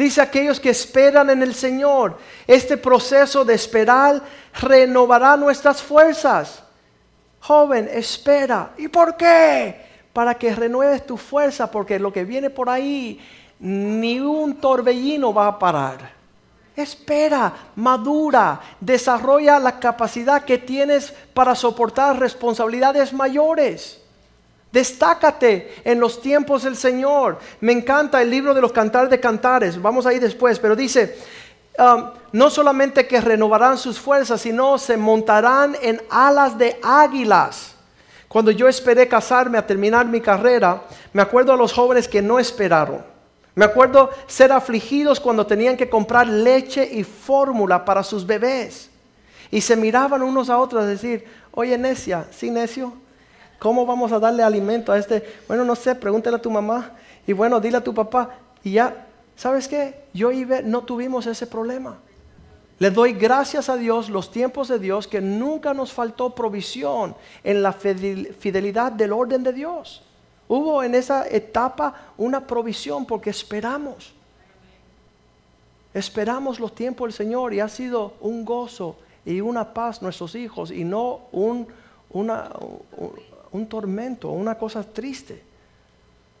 Dice 0.00 0.22
aquellos 0.22 0.58
que 0.58 0.70
esperan 0.70 1.28
en 1.28 1.42
el 1.42 1.54
Señor. 1.54 2.16
Este 2.46 2.78
proceso 2.78 3.44
de 3.44 3.52
esperar 3.52 4.22
renovará 4.58 5.36
nuestras 5.36 5.82
fuerzas. 5.82 6.62
Joven, 7.38 7.86
espera. 7.92 8.70
¿Y 8.78 8.88
por 8.88 9.14
qué? 9.18 9.78
Para 10.14 10.32
que 10.38 10.54
renueves 10.54 11.04
tu 11.04 11.18
fuerza, 11.18 11.70
porque 11.70 11.98
lo 11.98 12.10
que 12.10 12.24
viene 12.24 12.48
por 12.48 12.70
ahí, 12.70 13.20
ni 13.58 14.18
un 14.18 14.56
torbellino 14.56 15.34
va 15.34 15.48
a 15.48 15.58
parar. 15.58 16.12
Espera, 16.74 17.52
madura, 17.76 18.58
desarrolla 18.80 19.58
la 19.58 19.78
capacidad 19.78 20.46
que 20.46 20.56
tienes 20.56 21.12
para 21.34 21.54
soportar 21.54 22.18
responsabilidades 22.18 23.12
mayores. 23.12 23.99
Destácate 24.72 25.82
en 25.84 25.98
los 25.98 26.20
tiempos 26.20 26.62
del 26.62 26.76
Señor. 26.76 27.38
Me 27.60 27.72
encanta 27.72 28.22
el 28.22 28.30
libro 28.30 28.54
de 28.54 28.60
los 28.60 28.72
cantares 28.72 29.10
de 29.10 29.18
cantares. 29.18 29.80
Vamos 29.80 30.06
ahí 30.06 30.18
después, 30.18 30.58
pero 30.60 30.76
dice, 30.76 31.18
um, 31.78 32.10
no 32.32 32.50
solamente 32.50 33.06
que 33.06 33.20
renovarán 33.20 33.76
sus 33.78 33.98
fuerzas, 33.98 34.40
sino 34.40 34.78
se 34.78 34.96
montarán 34.96 35.76
en 35.82 36.00
alas 36.08 36.56
de 36.56 36.78
águilas. 36.82 37.74
Cuando 38.28 38.52
yo 38.52 38.68
esperé 38.68 39.08
casarme 39.08 39.58
a 39.58 39.66
terminar 39.66 40.06
mi 40.06 40.20
carrera, 40.20 40.84
me 41.12 41.22
acuerdo 41.22 41.52
a 41.52 41.56
los 41.56 41.72
jóvenes 41.72 42.06
que 42.06 42.22
no 42.22 42.38
esperaron. 42.38 43.04
Me 43.56 43.64
acuerdo 43.64 44.10
ser 44.28 44.52
afligidos 44.52 45.18
cuando 45.18 45.44
tenían 45.44 45.76
que 45.76 45.90
comprar 45.90 46.28
leche 46.28 46.88
y 46.92 47.02
fórmula 47.02 47.84
para 47.84 48.04
sus 48.04 48.24
bebés. 48.24 48.88
Y 49.50 49.60
se 49.60 49.74
miraban 49.74 50.22
unos 50.22 50.48
a 50.48 50.58
otros 50.58 50.86
decir, 50.86 51.24
oye 51.50 51.76
necia, 51.76 52.28
sí 52.30 52.52
necio, 52.52 52.94
¿cómo 53.60 53.86
vamos 53.86 54.10
a 54.10 54.18
darle 54.18 54.42
alimento 54.42 54.90
a 54.90 54.98
este? 54.98 55.22
Bueno, 55.46 55.64
no 55.64 55.76
sé, 55.76 55.94
pregúntale 55.94 56.36
a 56.36 56.42
tu 56.42 56.50
mamá. 56.50 56.90
Y 57.26 57.32
bueno, 57.32 57.60
dile 57.60 57.76
a 57.76 57.84
tu 57.84 57.94
papá. 57.94 58.30
Y 58.64 58.72
ya, 58.72 59.06
¿sabes 59.36 59.68
qué? 59.68 60.06
Yo 60.12 60.32
y 60.32 60.44
no 60.64 60.82
tuvimos 60.82 61.26
ese 61.26 61.46
problema. 61.46 61.98
Le 62.80 62.90
doy 62.90 63.12
gracias 63.12 63.68
a 63.68 63.76
Dios, 63.76 64.08
los 64.08 64.32
tiempos 64.32 64.68
de 64.68 64.78
Dios, 64.78 65.06
que 65.06 65.20
nunca 65.20 65.74
nos 65.74 65.92
faltó 65.92 66.34
provisión 66.34 67.14
en 67.44 67.62
la 67.62 67.72
fidelidad 67.74 68.90
del 68.90 69.12
orden 69.12 69.42
de 69.42 69.52
Dios. 69.52 70.02
Hubo 70.48 70.82
en 70.82 70.94
esa 70.94 71.28
etapa 71.28 71.94
una 72.16 72.46
provisión 72.46 73.04
porque 73.04 73.30
esperamos. 73.30 74.14
Esperamos 75.92 76.58
los 76.58 76.74
tiempos 76.74 77.06
del 77.06 77.12
Señor 77.12 77.52
y 77.52 77.60
ha 77.60 77.68
sido 77.68 78.14
un 78.20 78.46
gozo 78.46 78.96
y 79.26 79.42
una 79.42 79.74
paz 79.74 80.00
nuestros 80.00 80.34
hijos 80.34 80.70
y 80.70 80.82
no 80.82 81.20
un, 81.32 81.66
un 82.10 82.30
tormento, 83.68 84.30
una 84.30 84.56
cosa 84.56 84.84
triste. 84.84 85.42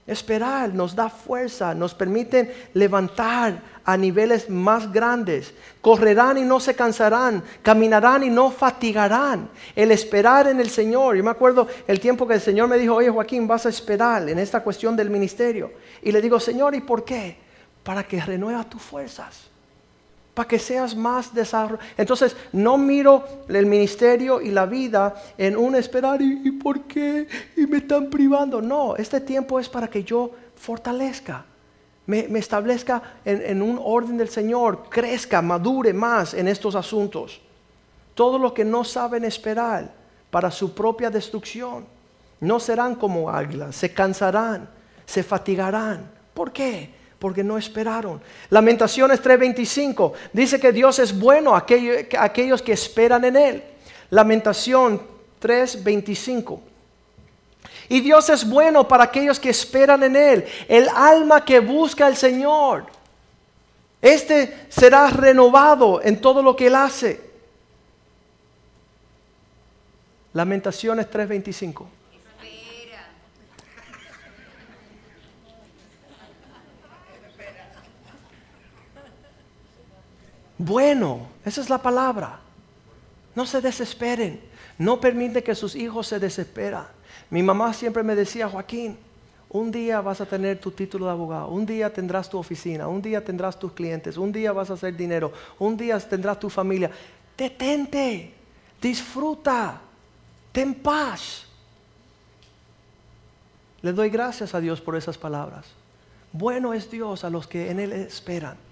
Esperar 0.06 0.74
nos 0.74 0.96
da 0.96 1.08
fuerza, 1.08 1.74
nos 1.74 1.94
permiten 1.94 2.50
levantar 2.74 3.62
a 3.84 3.96
niveles 3.96 4.48
más 4.48 4.90
grandes. 4.90 5.54
Correrán 5.80 6.38
y 6.38 6.42
no 6.42 6.58
se 6.58 6.74
cansarán, 6.74 7.44
caminarán 7.62 8.24
y 8.24 8.30
no 8.30 8.50
fatigarán. 8.50 9.50
El 9.76 9.92
esperar 9.92 10.48
en 10.48 10.58
el 10.58 10.70
Señor. 10.70 11.16
Yo 11.16 11.22
me 11.22 11.30
acuerdo 11.30 11.68
el 11.86 12.00
tiempo 12.00 12.26
que 12.26 12.34
el 12.34 12.40
Señor 12.40 12.68
me 12.68 12.78
dijo, 12.78 12.94
oye 12.94 13.10
Joaquín, 13.10 13.46
vas 13.46 13.66
a 13.66 13.68
esperar 13.68 14.28
en 14.28 14.38
esta 14.38 14.62
cuestión 14.62 14.96
del 14.96 15.10
ministerio. 15.10 15.70
Y 16.02 16.10
le 16.10 16.20
digo, 16.20 16.40
Señor, 16.40 16.74
¿y 16.74 16.80
por 16.80 17.04
qué? 17.04 17.36
Para 17.84 18.02
que 18.02 18.20
renueva 18.20 18.64
tus 18.64 18.82
fuerzas 18.82 19.49
para 20.34 20.48
que 20.48 20.58
seas 20.58 20.94
más 20.94 21.34
desarrollado. 21.34 21.80
Entonces, 21.96 22.36
no 22.52 22.78
miro 22.78 23.24
el 23.48 23.66
ministerio 23.66 24.40
y 24.40 24.50
la 24.50 24.66
vida 24.66 25.14
en 25.36 25.56
un 25.56 25.74
esperar 25.74 26.22
y, 26.22 26.50
por 26.52 26.82
qué 26.82 27.26
y 27.56 27.66
me 27.66 27.78
están 27.78 28.10
privando. 28.10 28.60
No, 28.62 28.96
este 28.96 29.20
tiempo 29.20 29.58
es 29.58 29.68
para 29.68 29.88
que 29.88 30.04
yo 30.04 30.30
fortalezca, 30.56 31.44
me, 32.06 32.26
establezca 32.38 33.02
en, 33.24 33.42
en, 33.42 33.62
un 33.62 33.80
orden 33.82 34.16
del 34.16 34.28
Señor, 34.28 34.84
crezca, 34.88 35.42
madure 35.42 35.92
más 35.92 36.34
en 36.34 36.48
estos 36.48 36.74
asuntos. 36.74 37.40
Todos 38.14 38.40
los 38.40 38.52
que 38.52 38.64
no 38.64 38.84
saben 38.84 39.24
esperar 39.24 39.92
para 40.30 40.50
su 40.50 40.74
propia 40.74 41.10
destrucción 41.10 41.84
no 42.40 42.58
serán 42.58 42.94
como 42.94 43.30
águilas, 43.30 43.76
se 43.76 43.92
cansarán, 43.92 44.68
se 45.04 45.22
fatigarán. 45.22 46.10
¿Por 46.34 46.52
qué? 46.52 46.99
Porque 47.20 47.44
no 47.44 47.56
esperaron. 47.56 48.20
Lamentaciones 48.48 49.22
3:25 49.22 50.14
dice 50.32 50.58
que 50.58 50.72
Dios 50.72 50.98
es 50.98 51.16
bueno 51.16 51.54
a 51.54 51.64
aquellos 52.18 52.62
que 52.62 52.72
esperan 52.72 53.24
en 53.26 53.36
Él. 53.36 53.62
Lamentación 54.08 55.00
3:25. 55.40 56.60
Y 57.88 58.00
Dios 58.00 58.30
es 58.30 58.48
bueno 58.48 58.88
para 58.88 59.04
aquellos 59.04 59.38
que 59.38 59.50
esperan 59.50 60.02
en 60.02 60.16
Él. 60.16 60.44
El 60.66 60.88
alma 60.88 61.44
que 61.44 61.60
busca 61.60 62.06
al 62.06 62.16
Señor. 62.16 62.86
Este 64.00 64.66
será 64.70 65.10
renovado 65.10 66.00
en 66.02 66.20
todo 66.20 66.42
lo 66.42 66.56
que 66.56 66.68
Él 66.68 66.74
hace. 66.74 67.20
Lamentaciones 70.32 71.06
3:25. 71.10 71.86
Bueno. 80.60 81.26
Esa 81.44 81.60
es 81.62 81.70
la 81.70 81.78
palabra. 81.78 82.38
No 83.34 83.46
se 83.46 83.60
desesperen. 83.60 84.40
No 84.78 85.00
permite 85.00 85.42
que 85.42 85.54
sus 85.54 85.74
hijos 85.74 86.06
se 86.06 86.18
desesperen. 86.18 86.82
Mi 87.30 87.42
mamá 87.42 87.72
siempre 87.72 88.02
me 88.02 88.14
decía, 88.14 88.48
Joaquín, 88.48 88.98
un 89.48 89.70
día 89.70 90.00
vas 90.00 90.20
a 90.20 90.26
tener 90.26 90.60
tu 90.60 90.70
título 90.70 91.06
de 91.06 91.12
abogado, 91.12 91.48
un 91.48 91.66
día 91.66 91.92
tendrás 91.92 92.30
tu 92.30 92.38
oficina, 92.38 92.88
un 92.88 93.02
día 93.02 93.24
tendrás 93.24 93.58
tus 93.58 93.72
clientes, 93.72 94.16
un 94.16 94.30
día 94.32 94.52
vas 94.52 94.70
a 94.70 94.74
hacer 94.74 94.96
dinero, 94.96 95.32
un 95.58 95.76
día 95.76 95.98
tendrás 95.98 96.38
tu 96.38 96.48
familia. 96.48 96.90
Detente, 97.36 98.32
disfruta, 98.80 99.80
ten 100.52 100.74
paz. 100.74 101.46
Le 103.82 103.92
doy 103.92 104.10
gracias 104.10 104.54
a 104.54 104.60
Dios 104.60 104.80
por 104.80 104.94
esas 104.94 105.18
palabras. 105.18 105.66
Bueno 106.32 106.74
es 106.74 106.90
Dios 106.90 107.24
a 107.24 107.30
los 107.30 107.46
que 107.46 107.70
en 107.70 107.80
Él 107.80 107.92
esperan 107.92 108.69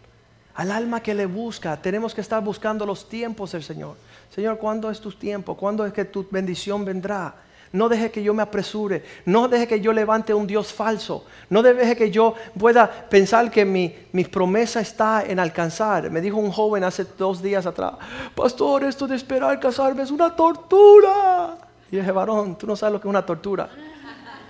al 0.58 0.72
alma 0.72 1.00
que 1.00 1.14
le 1.14 1.26
busca. 1.26 1.80
Tenemos 1.80 2.12
que 2.12 2.20
estar 2.20 2.42
buscando 2.42 2.84
los 2.84 3.08
tiempos 3.08 3.52
del 3.52 3.62
Señor. 3.62 3.94
Señor, 4.28 4.58
¿cuándo 4.58 4.90
es 4.90 5.00
tu 5.00 5.12
tiempo? 5.12 5.56
¿Cuándo 5.56 5.86
es 5.86 5.92
que 5.92 6.04
tu 6.04 6.26
bendición 6.28 6.84
vendrá? 6.84 7.32
No 7.70 7.88
deje 7.88 8.10
que 8.10 8.24
yo 8.24 8.34
me 8.34 8.42
apresure. 8.42 9.04
No 9.24 9.46
deje 9.46 9.68
que 9.68 9.80
yo 9.80 9.92
levante 9.92 10.34
un 10.34 10.48
Dios 10.48 10.72
falso. 10.72 11.24
No 11.48 11.62
deje 11.62 11.94
que 11.94 12.10
yo 12.10 12.34
pueda 12.58 12.90
pensar 12.90 13.52
que 13.52 13.64
mi, 13.64 14.24
promesa 14.24 14.80
está 14.80 15.22
en 15.24 15.38
alcanzar. 15.38 16.10
Me 16.10 16.20
dijo 16.20 16.38
un 16.38 16.50
joven 16.50 16.82
hace 16.82 17.06
dos 17.16 17.40
días 17.40 17.64
atrás, 17.64 17.92
pastor, 18.34 18.82
esto 18.82 19.06
de 19.06 19.14
esperar 19.14 19.60
casarme 19.60 20.02
es 20.02 20.10
una 20.10 20.34
tortura. 20.34 21.56
Y 21.88 21.98
dije, 21.98 22.10
varón, 22.10 22.58
tú 22.58 22.66
no 22.66 22.74
sabes 22.74 22.94
lo 22.94 23.00
que 23.00 23.06
es 23.06 23.10
una 23.10 23.24
tortura. 23.24 23.68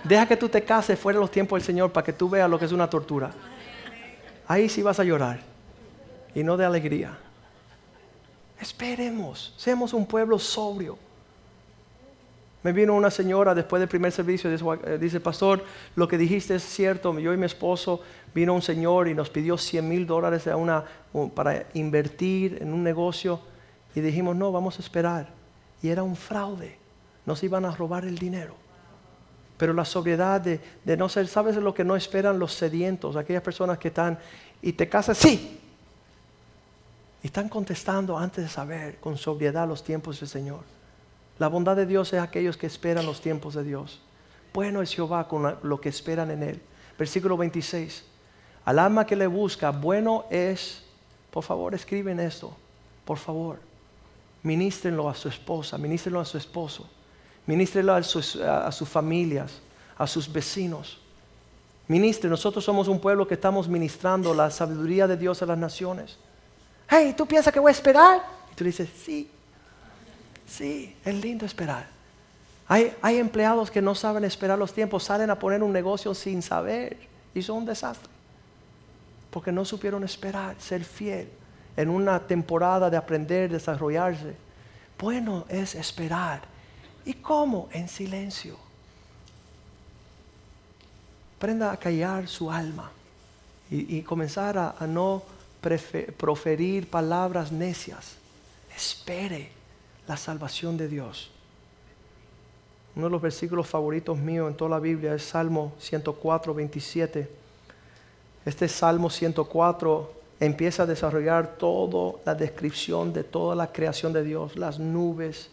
Deja 0.03 0.25
que 0.25 0.37
tú 0.37 0.49
te 0.49 0.63
cases 0.63 0.97
fuera 0.97 1.19
de 1.19 1.21
los 1.21 1.29
tiempos 1.29 1.57
del 1.57 1.67
Señor 1.67 1.91
para 1.91 2.03
que 2.03 2.13
tú 2.13 2.27
veas 2.27 2.49
lo 2.49 2.57
que 2.57 2.65
es 2.65 2.71
una 2.71 2.89
tortura. 2.89 3.29
Ahí 4.47 4.67
sí 4.69 4.81
vas 4.81 4.99
a 4.99 5.03
llorar. 5.03 5.48
Y 6.35 6.43
no 6.43 6.57
de 6.57 6.65
alegría. 6.65 7.17
Esperemos. 8.59 9.53
Seamos 9.57 9.93
un 9.93 10.05
pueblo 10.05 10.37
sobrio. 10.37 10.97
Me 12.61 12.73
vino 12.73 12.93
una 12.93 13.09
señora 13.09 13.55
después 13.55 13.79
del 13.79 13.87
primer 13.87 14.11
servicio, 14.11 14.51
dice, 14.51 14.65
dice, 14.99 15.21
pastor, 15.21 15.63
lo 15.95 16.09
que 16.09 16.17
dijiste 16.17 16.55
es 16.55 16.63
cierto, 16.63 17.17
yo 17.17 17.33
y 17.33 17.37
mi 17.37 17.45
esposo, 17.45 18.01
vino 18.35 18.53
un 18.53 18.61
señor 18.61 19.07
y 19.07 19.13
nos 19.13 19.29
pidió 19.29 19.57
100 19.57 19.87
mil 19.87 20.05
dólares 20.05 20.49
para 21.33 21.67
invertir 21.73 22.57
en 22.61 22.73
un 22.73 22.83
negocio 22.83 23.39
y 23.95 24.01
dijimos, 24.01 24.35
no, 24.35 24.51
vamos 24.51 24.77
a 24.77 24.81
esperar. 24.81 25.29
Y 25.81 25.87
era 25.87 26.03
un 26.03 26.17
fraude, 26.17 26.77
nos 27.25 27.41
iban 27.43 27.63
a 27.63 27.71
robar 27.71 28.03
el 28.03 28.17
dinero. 28.17 28.55
Pero 29.57 29.71
la 29.71 29.85
sobriedad 29.85 30.41
de, 30.41 30.59
de 30.83 30.97
no 30.97 31.07
ser, 31.07 31.27
¿sabes 31.27 31.55
lo 31.55 31.73
que 31.73 31.85
no 31.85 31.95
esperan 31.95 32.39
los 32.39 32.53
sedientos? 32.53 33.15
Aquellas 33.15 33.41
personas 33.41 33.77
que 33.77 33.87
están 33.87 34.19
y 34.61 34.73
te 34.73 34.89
casas, 34.89 35.17
sí. 35.17 35.58
Y 37.23 37.27
están 37.27 37.49
contestando 37.49 38.17
antes 38.17 38.43
de 38.43 38.49
saber 38.49 38.99
con 38.99 39.17
sobriedad 39.17 39.67
los 39.67 39.83
tiempos 39.83 40.19
del 40.19 40.29
Señor. 40.29 40.61
La 41.37 41.47
bondad 41.47 41.75
de 41.75 41.85
Dios 41.85 42.13
es 42.13 42.21
aquellos 42.21 42.57
que 42.57 42.67
esperan 42.67 43.05
los 43.05 43.21
tiempos 43.21 43.53
de 43.55 43.63
Dios. 43.63 44.01
Bueno 44.53 44.81
es 44.81 44.93
Jehová 44.93 45.27
con 45.27 45.57
lo 45.63 45.81
que 45.81 45.89
esperan 45.89 46.31
en 46.31 46.43
Él. 46.43 46.61
Versículo 46.97 47.37
26. 47.37 48.03
Al 48.65 48.79
alma 48.79 49.05
que 49.05 49.15
le 49.15 49.27
busca, 49.27 49.71
bueno 49.71 50.25
es, 50.29 50.83
por 51.31 51.43
favor 51.43 51.73
escriben 51.73 52.19
esto, 52.19 52.55
por 53.05 53.17
favor. 53.17 53.59
Ministrenlo 54.43 55.09
a 55.09 55.15
su 55.15 55.27
esposa, 55.27 55.77
ministrenlo 55.77 56.19
a 56.19 56.25
su 56.25 56.37
esposo 56.37 56.89
Ministrelo 57.49 57.95
a 57.95 58.03
sus, 58.03 58.35
a 58.35 58.71
sus 58.71 58.87
familias, 58.87 59.59
a 59.97 60.05
sus 60.05 60.31
vecinos. 60.31 60.99
Ministre, 61.87 62.29
nosotros 62.29 62.63
somos 62.63 62.87
un 62.87 62.99
pueblo 62.99 63.27
que 63.27 63.33
estamos 63.33 63.67
ministrando 63.67 64.35
la 64.35 64.51
sabiduría 64.51 65.07
de 65.07 65.17
Dios 65.17 65.41
a 65.41 65.47
las 65.47 65.57
naciones. 65.57 66.19
Hey, 66.89 67.13
¿tú 67.15 67.25
piensas 67.25 67.53
que 67.53 67.59
voy 67.59 67.69
a 67.69 67.71
esperar? 67.71 68.21
Y 68.51 68.55
tú 68.55 68.63
dices, 68.63 68.89
sí, 69.03 69.29
sí, 70.47 70.95
es 71.05 71.15
lindo 71.15 71.45
esperar. 71.45 71.87
Hay, 72.67 72.95
hay 73.01 73.17
empleados 73.17 73.69
que 73.71 73.81
no 73.81 73.95
saben 73.95 74.23
esperar 74.23 74.57
los 74.57 74.73
tiempos, 74.73 75.03
salen 75.03 75.29
a 75.29 75.37
poner 75.37 75.63
un 75.63 75.71
negocio 75.71 76.13
sin 76.13 76.41
saber 76.41 76.97
y 77.33 77.41
son 77.41 77.57
un 77.57 77.65
desastre. 77.65 78.09
Porque 79.29 79.51
no 79.51 79.65
supieron 79.65 80.03
esperar, 80.03 80.55
ser 80.59 80.83
fiel 80.83 81.29
en 81.77 81.89
una 81.89 82.19
temporada 82.19 82.89
de 82.89 82.97
aprender, 82.97 83.51
desarrollarse. 83.51 84.35
Bueno 84.97 85.45
es 85.49 85.75
esperar 85.75 86.41
¿Y 87.05 87.15
cómo? 87.15 87.69
En 87.71 87.87
silencio. 87.87 88.55
Aprenda 91.37 91.71
a 91.71 91.77
callar 91.77 92.27
su 92.27 92.51
alma 92.51 92.91
y, 93.71 94.01
comenzar 94.01 94.57
a, 94.57 94.85
no 94.85 95.23
proferir 95.61 96.89
palabras 96.89 97.51
necias. 97.51 98.15
Espere 98.75 99.51
la 100.07 100.17
salvación 100.17 100.77
de 100.77 100.87
Dios. 100.87 101.31
Uno 102.95 103.05
de 103.05 103.11
los 103.11 103.21
versículos 103.21 103.67
favoritos 103.67 104.17
míos 104.17 104.49
en 104.49 104.57
toda 104.57 104.71
la 104.71 104.79
Biblia 104.79 105.13
es 105.13 105.23
Salmo 105.23 105.73
104, 105.79 106.53
27. 106.53 107.29
Este 108.45 108.67
Salmo 108.67 109.09
104 109.09 110.13
empieza 110.39 110.83
a 110.83 110.85
desarrollar 110.85 111.57
toda 111.57 112.17
la 112.25 112.35
descripción 112.35 113.13
de 113.13 113.23
toda 113.23 113.55
la 113.55 113.71
creación 113.71 114.13
de 114.13 114.23
Dios, 114.23 114.55
las 114.57 114.79
nubes, 114.79 115.49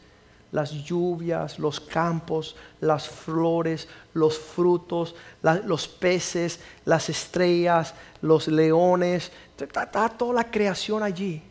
las 0.52 0.70
lluvias, 0.70 1.58
los 1.58 1.80
campos, 1.80 2.56
las 2.80 3.08
flores, 3.08 3.88
los 4.14 4.38
frutos, 4.38 5.14
los 5.42 5.88
peces, 5.88 6.60
las 6.84 7.08
estrellas, 7.08 7.94
los 8.22 8.48
leones, 8.48 9.32
está, 9.64 10.08
toda 10.08 10.34
la 10.34 10.50
creación 10.50 11.02
allí. 11.02 11.42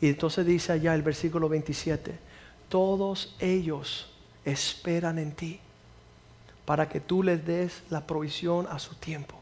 Y 0.00 0.08
entonces 0.08 0.46
dice 0.46 0.72
allá 0.72 0.94
el 0.94 1.02
versículo 1.02 1.48
27, 1.48 2.18
todos 2.68 3.34
ellos 3.40 4.10
esperan 4.44 5.18
en 5.18 5.32
ti 5.32 5.60
para 6.64 6.88
que 6.88 7.00
tú 7.00 7.22
les 7.22 7.44
des 7.46 7.82
la 7.90 8.06
provisión 8.06 8.66
a 8.70 8.78
su 8.78 8.94
tiempo. 8.94 9.34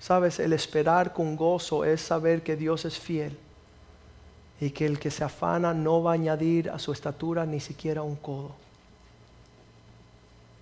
Sabes, 0.00 0.38
el 0.38 0.52
esperar 0.52 1.12
con 1.12 1.36
gozo 1.36 1.84
es 1.84 2.00
saber 2.00 2.42
que 2.42 2.56
Dios 2.56 2.84
es 2.84 2.98
fiel 2.98 3.36
y 4.60 4.70
que 4.70 4.86
el 4.86 4.98
que 4.98 5.10
se 5.10 5.24
afana 5.24 5.74
no 5.74 6.02
va 6.02 6.12
a 6.12 6.14
añadir 6.14 6.70
a 6.70 6.78
su 6.78 6.92
estatura 6.92 7.44
ni 7.46 7.60
siquiera 7.60 8.02
un 8.02 8.16
codo. 8.16 8.52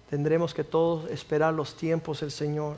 Tendremos 0.08 0.54
que 0.54 0.64
todos 0.64 1.10
esperar 1.10 1.54
los 1.54 1.76
tiempos 1.76 2.20
del 2.20 2.30
Señor. 2.30 2.76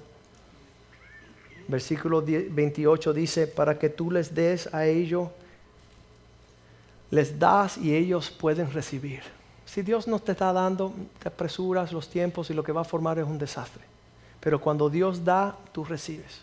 Versículo 1.68 2.22
28 2.22 3.12
dice, 3.12 3.46
para 3.46 3.78
que 3.78 3.88
tú 3.88 4.10
les 4.10 4.34
des 4.34 4.72
a 4.72 4.86
ellos, 4.86 5.28
les 7.10 7.38
das 7.38 7.78
y 7.78 7.94
ellos 7.94 8.30
pueden 8.30 8.72
recibir. 8.72 9.22
Si 9.64 9.82
Dios 9.82 10.06
no 10.06 10.18
te 10.18 10.32
está 10.32 10.52
dando, 10.52 10.92
te 11.20 11.28
apresuras 11.28 11.92
los 11.92 12.08
tiempos 12.08 12.50
y 12.50 12.54
lo 12.54 12.62
que 12.62 12.72
va 12.72 12.82
a 12.82 12.84
formar 12.84 13.18
es 13.18 13.24
un 13.24 13.38
desastre. 13.38 13.82
Pero 14.40 14.60
cuando 14.60 14.90
Dios 14.90 15.24
da, 15.24 15.56
tú 15.72 15.84
recibes. 15.84 16.40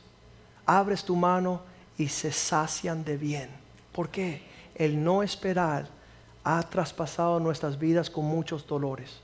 Abres 0.65 1.03
tu 1.03 1.15
mano 1.15 1.61
y 1.97 2.07
se 2.07 2.31
sacian 2.31 3.03
de 3.03 3.17
bien. 3.17 3.49
¿Por 3.91 4.09
qué? 4.09 4.51
el 4.75 5.03
no 5.03 5.21
esperar 5.21 5.87
ha 6.43 6.61
traspasado 6.63 7.39
nuestras 7.39 7.77
vidas 7.77 8.09
con 8.09 8.25
muchos 8.25 8.65
dolores. 8.65 9.19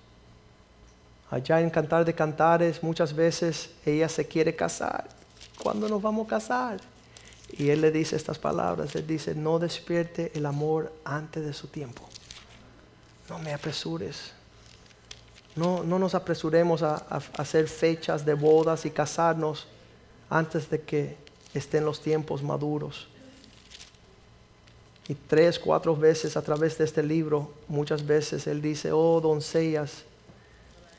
Allá 1.31 1.59
en 1.59 1.69
Cantar 1.69 2.05
de 2.05 2.13
Cantares 2.13 2.83
muchas 2.83 3.13
veces 3.13 3.71
ella 3.85 4.07
se 4.07 4.27
quiere 4.27 4.55
casar. 4.55 5.07
¿Cuándo 5.62 5.89
nos 5.89 6.01
vamos 6.01 6.28
a 6.28 6.30
casar? 6.30 6.80
Y 7.51 7.70
él 7.70 7.82
le 7.82 7.91
dice 7.91 8.16
estas 8.16 8.38
palabras. 8.38 8.95
Él 8.95 9.08
dice, 9.08 9.36
no 9.36 9.60
despierte 9.60 10.32
el 10.36 10.45
amor 10.45 10.93
antes 11.05 11.45
de 11.45 11.53
su 11.53 11.68
tiempo. 11.68 12.03
No 13.30 13.39
me 13.39 13.53
apresures. 13.53 14.32
No, 15.55 15.84
no 15.84 15.97
nos 15.97 16.14
apresuremos 16.14 16.84
a 16.84 16.95
hacer 17.38 17.68
fechas 17.68 18.26
de 18.26 18.36
bodas 18.36 18.86
y 18.86 18.91
casarnos 18.91 19.68
antes 20.30 20.70
de 20.70 20.82
que 20.82 21.18
estén 21.53 21.86
los 21.86 22.01
tiempos 22.01 22.43
maduros. 22.43 23.08
Y 25.08 25.16
tres, 25.16 25.58
cuatro 25.58 25.95
veces 25.95 26.36
a 26.36 26.41
través 26.41 26.78
de 26.78 26.84
este 26.84 27.01
libro, 27.01 27.53
muchas 27.68 28.05
veces 28.05 28.45
Él 28.45 28.62
dice, 28.62 28.91
oh 28.91 29.22
doncellas 29.22 30.03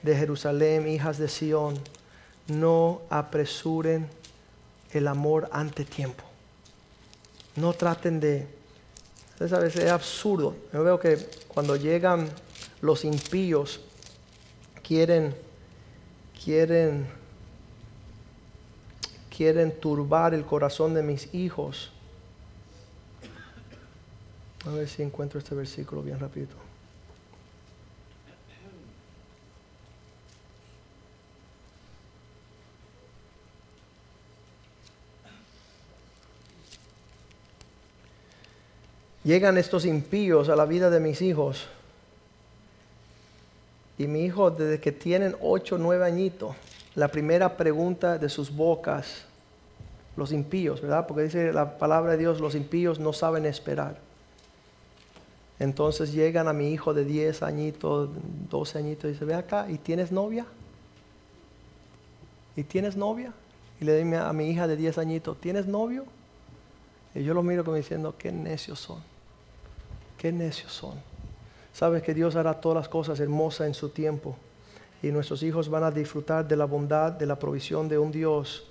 de 0.03 0.17
Jerusalén, 0.17 0.89
hijas 0.89 1.19
de 1.19 1.29
Sión, 1.29 1.79
no 2.47 3.03
apresuren 3.11 4.09
el 4.93 5.09
amor 5.09 5.49
ante 5.53 5.85
tiempo. 5.85 6.25
No 7.57 7.73
traten 7.73 8.21
de... 8.21 8.47
¿sabes? 9.49 9.77
Es 9.77 9.91
absurdo. 9.91 10.57
Yo 10.73 10.85
veo 10.85 10.99
que 10.99 11.19
cuando 11.49 11.77
llegan 11.77 12.29
los 12.81 13.05
impíos, 13.05 13.81
quieren, 14.83 15.35
quieren, 16.45 17.07
quieren 19.35 19.73
turbar 19.81 20.35
el 20.35 20.45
corazón 20.45 20.95
de 20.95 21.03
mis 21.03 21.33
hijos 21.35 21.93
a 24.69 24.71
ver 24.71 24.89
si 24.89 25.03
encuentro 25.03 25.39
este 25.39 25.55
versículo 25.55 26.03
bien 26.03 26.19
rápido. 26.19 26.49
Llegan 39.29 39.59
estos 39.59 39.85
impíos 39.85 40.49
a 40.49 40.57
la 40.57 40.65
vida 40.65 40.89
de 40.89 41.01
mis 41.01 41.21
hijos. 41.21 41.67
Y 43.99 44.07
mi 44.07 44.25
hijo, 44.25 44.51
desde 44.51 44.81
que 44.81 44.91
tienen 44.91 45.37
ocho, 45.43 45.77
nueve 45.77 46.07
añitos, 46.07 46.57
la 46.95 47.09
primera 47.09 47.55
pregunta 47.55 48.17
de 48.17 48.31
sus 48.31 48.51
bocas, 48.51 49.27
los 50.17 50.33
impíos, 50.33 50.81
¿verdad? 50.81 51.07
Porque 51.07 51.25
dice 51.25 51.53
la 51.53 51.77
palabra 51.77 52.13
de 52.13 52.17
Dios, 52.17 52.41
los 52.41 52.55
impíos 52.55 52.99
no 53.01 53.13
saben 53.13 53.45
esperar. 53.45 53.99
Entonces 55.59 56.15
llegan 56.15 56.49
a 56.49 56.55
mi 56.55 56.73
hijo 56.73 56.95
de 56.95 57.05
10 57.05 57.43
añitos, 57.43 58.09
12 58.49 58.79
añitos 58.79 59.11
y 59.11 59.13
dice, 59.13 59.27
ve 59.27 59.35
acá, 59.35 59.67
¿y 59.69 59.77
tienes 59.77 60.11
novia? 60.11 60.47
¿Y 62.57 62.63
tienes 62.63 62.97
novia? 62.97 63.35
Y 63.79 63.85
le 63.85 64.03
digo 64.03 64.23
a 64.23 64.33
mi 64.33 64.49
hija 64.49 64.67
de 64.67 64.79
10 64.79 64.97
añitos, 64.97 65.39
¿tienes 65.39 65.67
novio? 65.67 66.07
Y 67.15 67.25
yo 67.25 67.35
lo 67.35 67.43
miro 67.43 67.63
como 67.63 67.77
diciendo, 67.77 68.15
qué 68.17 68.33
necios 68.33 68.81
son, 68.81 69.03
qué 70.19 70.33
necios 70.33 70.73
son. 70.73 70.95
Sabes 71.73 72.03
que 72.03 72.13
Dios 72.13 72.37
hará 72.37 72.55
todas 72.55 72.77
las 72.77 72.89
cosas 72.89 73.21
hermosas 73.21 73.69
en 73.69 73.75
su 73.75 73.89
tiempo 73.89 74.37
y 75.03 75.09
nuestros 75.09 75.43
hijos 75.43 75.69
van 75.69 75.85
a 75.85 75.91
disfrutar 75.91 76.47
de 76.47 76.57
la 76.57 76.65
bondad, 76.65 77.13
de 77.13 77.25
la 77.25 77.39
provisión 77.39 77.89
de 77.89 77.99
un 77.99 78.11
Dios 78.11 78.67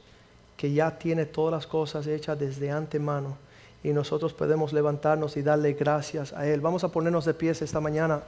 que 0.58 0.74
ya 0.74 0.98
tiene 0.98 1.26
todas 1.26 1.54
las 1.54 1.68
cosas 1.68 2.06
hechas 2.06 2.38
desde 2.38 2.70
antemano 2.70 3.38
y 3.84 3.94
nosotros 3.94 4.34
podemos 4.34 4.74
levantarnos 4.74 5.38
y 5.38 5.42
darle 5.42 5.74
gracias 5.74 6.34
a 6.34 6.46
Él. 6.46 6.60
Vamos 6.60 6.84
a 6.84 6.90
ponernos 6.90 7.26
de 7.26 7.34
pies 7.34 7.62
esta 7.62 7.80
mañana 7.80 8.22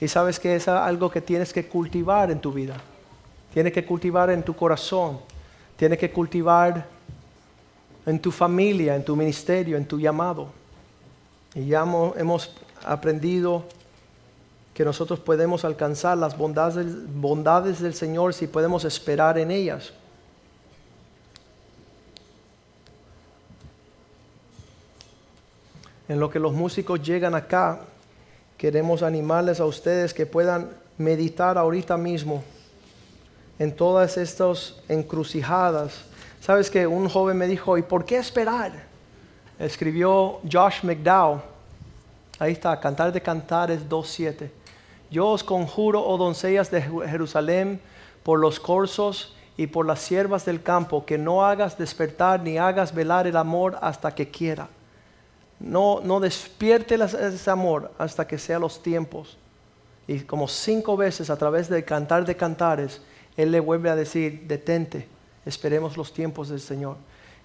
y 0.00 0.08
sabes 0.08 0.38
que 0.38 0.56
es 0.56 0.68
algo 0.68 1.10
que 1.10 1.20
tienes 1.20 1.52
que 1.52 1.68
cultivar 1.68 2.30
en 2.30 2.40
tu 2.40 2.52
vida, 2.52 2.76
tienes 3.52 3.72
que 3.72 3.84
cultivar 3.84 4.30
en 4.30 4.42
tu 4.42 4.54
corazón, 4.54 5.18
tienes 5.76 5.98
que 5.98 6.10
cultivar 6.10 6.86
en 8.06 8.18
tu 8.20 8.30
familia, 8.30 8.96
en 8.96 9.04
tu 9.04 9.14
ministerio, 9.14 9.76
en 9.76 9.84
tu 9.84 9.98
llamado. 9.98 10.57
Y 11.54 11.66
ya 11.66 11.82
hemos 12.16 12.50
aprendido 12.84 13.64
que 14.74 14.84
nosotros 14.84 15.18
podemos 15.18 15.64
alcanzar 15.64 16.16
las 16.16 16.38
bondades, 16.38 16.86
bondades 17.14 17.80
del 17.80 17.94
Señor 17.94 18.32
si 18.32 18.46
podemos 18.46 18.84
esperar 18.84 19.36
en 19.38 19.50
ellas. 19.50 19.92
En 26.08 26.20
lo 26.20 26.30
que 26.30 26.38
los 26.38 26.52
músicos 26.52 27.02
llegan 27.02 27.34
acá, 27.34 27.80
queremos 28.56 29.02
animarles 29.02 29.60
a 29.60 29.66
ustedes 29.66 30.14
que 30.14 30.26
puedan 30.26 30.70
meditar 30.96 31.58
ahorita 31.58 31.96
mismo 31.96 32.42
en 33.58 33.74
todas 33.74 34.16
estas 34.16 34.76
encrucijadas. 34.88 36.04
Sabes 36.40 36.70
que 36.70 36.86
un 36.86 37.08
joven 37.08 37.36
me 37.36 37.46
dijo, 37.46 37.76
¿y 37.76 37.82
por 37.82 38.04
qué 38.04 38.16
esperar? 38.16 38.87
Escribió 39.58 40.40
Josh 40.50 40.84
McDowell. 40.84 41.40
Ahí 42.38 42.52
está, 42.52 42.78
Cantar 42.78 43.12
de 43.12 43.20
Cantares 43.20 43.88
2.7. 43.88 44.50
Yo 45.10 45.28
os 45.28 45.42
conjuro, 45.42 46.04
oh 46.04 46.16
doncellas 46.16 46.70
de 46.70 46.82
Jerusalén, 46.82 47.80
por 48.22 48.38
los 48.38 48.60
corzos 48.60 49.34
y 49.56 49.66
por 49.66 49.86
las 49.86 50.00
siervas 50.00 50.44
del 50.44 50.62
campo, 50.62 51.04
que 51.04 51.18
no 51.18 51.44
hagas 51.44 51.76
despertar 51.76 52.40
ni 52.40 52.58
hagas 52.58 52.94
velar 52.94 53.26
el 53.26 53.36
amor 53.36 53.76
hasta 53.80 54.14
que 54.14 54.30
quiera. 54.30 54.68
No, 55.58 56.00
no 56.04 56.20
despierte 56.20 56.94
ese 56.94 57.50
amor 57.50 57.90
hasta 57.98 58.26
que 58.26 58.38
sea 58.38 58.60
los 58.60 58.80
tiempos. 58.80 59.36
Y 60.06 60.20
como 60.20 60.46
cinco 60.46 60.96
veces 60.96 61.30
a 61.30 61.36
través 61.36 61.68
del 61.68 61.84
cantar 61.84 62.24
de 62.24 62.36
cantares, 62.36 63.00
Él 63.36 63.50
le 63.50 63.58
vuelve 63.58 63.90
a 63.90 63.96
decir, 63.96 64.44
detente, 64.46 65.08
esperemos 65.44 65.96
los 65.96 66.12
tiempos 66.12 66.48
del 66.48 66.60
Señor. 66.60 66.96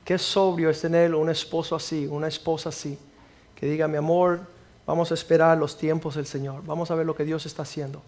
Qué 0.04 0.18
sobrio 0.18 0.70
es 0.70 0.82
tener 0.82 1.16
un 1.16 1.30
esposo 1.30 1.76
así, 1.76 2.06
una 2.08 2.28
esposa 2.28 2.70
así, 2.70 2.98
que 3.56 3.66
diga, 3.66 3.88
mi 3.88 3.98
amor, 3.98 4.42
Vamos 4.86 5.12
a 5.12 5.14
esperar 5.14 5.58
los 5.58 5.78
tiempos 5.78 6.16
del 6.16 6.26
Señor. 6.26 6.64
Vamos 6.66 6.92
a 6.92 6.96
ver 6.96 7.06
lo 7.06 7.16
que 7.16 7.24
Dios 7.24 7.46
está 7.46 7.62
haciendo. 7.64 8.02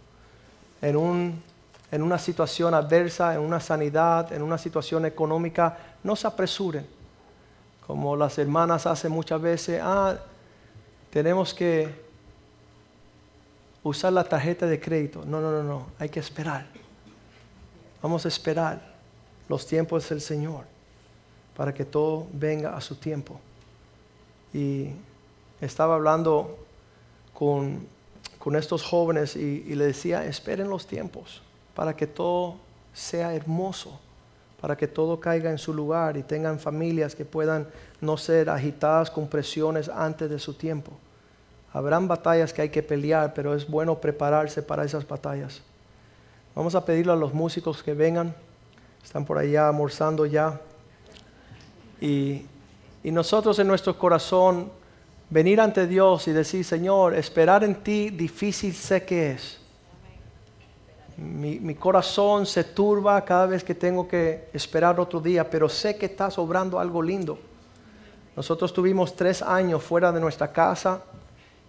En, 0.81 1.41
en 1.91 2.01
una 2.01 2.19
situación 2.19 2.73
adversa, 2.73 3.33
en 3.33 3.39
una 3.39 3.61
sanidad, 3.61 4.31
en 4.33 4.41
una 4.41 4.57
situación 4.57 5.05
económica, 5.05 5.77
no 6.03 6.15
se 6.15 6.27
apresuren. 6.27 6.85
Como 7.87 8.15
las 8.15 8.37
hermanas 8.37 8.85
hacen 8.87 9.11
muchas 9.11 9.41
veces, 9.41 9.79
ah, 9.81 10.17
tenemos 11.11 11.53
que 11.53 12.03
usar 13.83 14.11
la 14.11 14.25
tarjeta 14.25 14.65
de 14.65 14.79
crédito. 14.79 15.23
No, 15.25 15.39
no, 15.39 15.51
no, 15.51 15.63
no, 15.63 15.85
hay 15.97 16.09
que 16.09 16.19
esperar. 16.19 16.65
Vamos 18.01 18.25
a 18.25 18.27
esperar 18.27 18.81
los 19.47 19.65
tiempos 19.65 20.09
del 20.09 20.19
Señor 20.19 20.74
para 21.55 21.73
que 21.73 21.85
todo 21.85 22.27
venga 22.33 22.75
a 22.75 22.81
su 22.81 22.95
tiempo. 22.95 23.39
Y 24.53 24.89
estaba 25.61 25.95
hablando 25.95 26.57
con, 27.33 27.87
estos 28.55 28.83
jóvenes 28.83 29.35
y, 29.35 29.73
le 29.73 29.87
decía, 29.87 30.23
esperen 30.25 30.69
los 30.69 30.85
tiempos 30.85 31.41
para 31.73 31.95
que 31.95 32.05
todo 32.05 32.55
sea 32.93 33.33
hermoso, 33.33 33.99
para 34.61 34.77
que 34.77 34.87
todo 34.87 35.19
caiga 35.19 35.49
en 35.49 35.57
su 35.57 35.73
lugar 35.73 36.15
y 36.15 36.23
tengan 36.23 36.59
familias 36.59 37.15
que 37.15 37.25
puedan 37.25 37.67
no 38.01 38.17
ser 38.17 38.49
agitadas 38.49 39.09
con 39.09 39.27
presiones 39.27 39.89
antes 39.89 40.29
de 40.29 40.39
su 40.39 40.53
tiempo. 40.53 40.91
Habrán 41.73 42.07
batallas 42.07 42.53
que 42.53 42.61
hay 42.61 42.69
que 42.69 42.83
pelear, 42.83 43.33
pero 43.33 43.53
es 43.53 43.67
bueno 43.67 43.99
prepararse 43.99 44.61
para 44.61 44.85
esas 44.85 45.05
batallas. 45.05 45.61
Vamos 46.55 46.73
a 46.75 46.85
pedirle 46.85 47.11
a 47.11 47.15
los 47.17 47.33
músicos 47.33 47.83
que 47.83 47.93
vengan, 47.93 48.33
están 49.03 49.25
por 49.25 49.37
allá 49.37 49.67
almorzando 49.67 50.25
ya. 50.25 50.61
Y, 52.01 52.43
y 53.03 53.11
nosotros 53.11 53.59
en 53.59 53.67
nuestro 53.67 53.97
corazón 53.97 54.71
venir 55.29 55.59
ante 55.59 55.87
Dios 55.87 56.27
y 56.27 56.31
decir, 56.31 56.63
Señor, 56.63 57.13
esperar 57.15 57.63
en 57.63 57.75
ti 57.75 58.09
difícil 58.09 58.73
sé 58.73 59.03
que 59.05 59.31
es. 59.31 59.59
Mi, 61.17 61.75
corazón 61.75 62.45
se 62.45 62.63
turba 62.63 63.23
cada 63.23 63.45
vez 63.45 63.63
que 63.63 63.73
tengo 63.73 64.07
que 64.07 64.49
esperar 64.53 64.99
otro 64.99 65.21
día, 65.21 65.49
pero 65.49 65.69
sé 65.69 65.97
que 65.97 66.07
estás 66.07 66.37
obrando 66.37 66.79
algo 66.79 67.01
lindo. 67.01 67.39
Nosotros 68.35 68.73
tuvimos 68.73 69.15
tres 69.15 69.41
años 69.41 69.81
fuera 69.81 70.11
de 70.11 70.19
nuestra 70.19 70.51
casa 70.51 71.01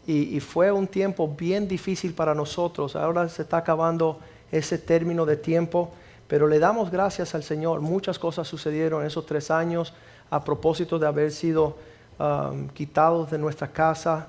y, 0.04 0.36
y, 0.36 0.40
fue 0.40 0.72
un 0.72 0.88
tiempo 0.88 1.28
bien 1.28 1.68
difícil 1.68 2.12
para 2.12 2.34
nosotros. 2.34 2.96
Ahora 2.96 3.28
se 3.28 3.42
está 3.42 3.58
acabando 3.58 4.18
ese 4.50 4.78
término 4.78 5.24
de 5.24 5.36
tiempo, 5.36 5.92
pero 6.26 6.48
le 6.48 6.58
damos 6.58 6.90
gracias 6.90 7.34
al 7.36 7.44
Señor. 7.44 7.80
Muchas 7.82 8.18
cosas 8.18 8.48
sucedieron 8.48 9.02
en 9.02 9.06
esos 9.06 9.26
tres 9.26 9.50
años 9.52 9.92
a 10.30 10.42
propósito 10.44 10.98
de 10.98 11.06
haber 11.06 11.30
sido 11.30 11.76
Um, 12.18 12.68
quitados 12.68 13.30
de 13.30 13.36
nuestra 13.36 13.68
casa, 13.68 14.28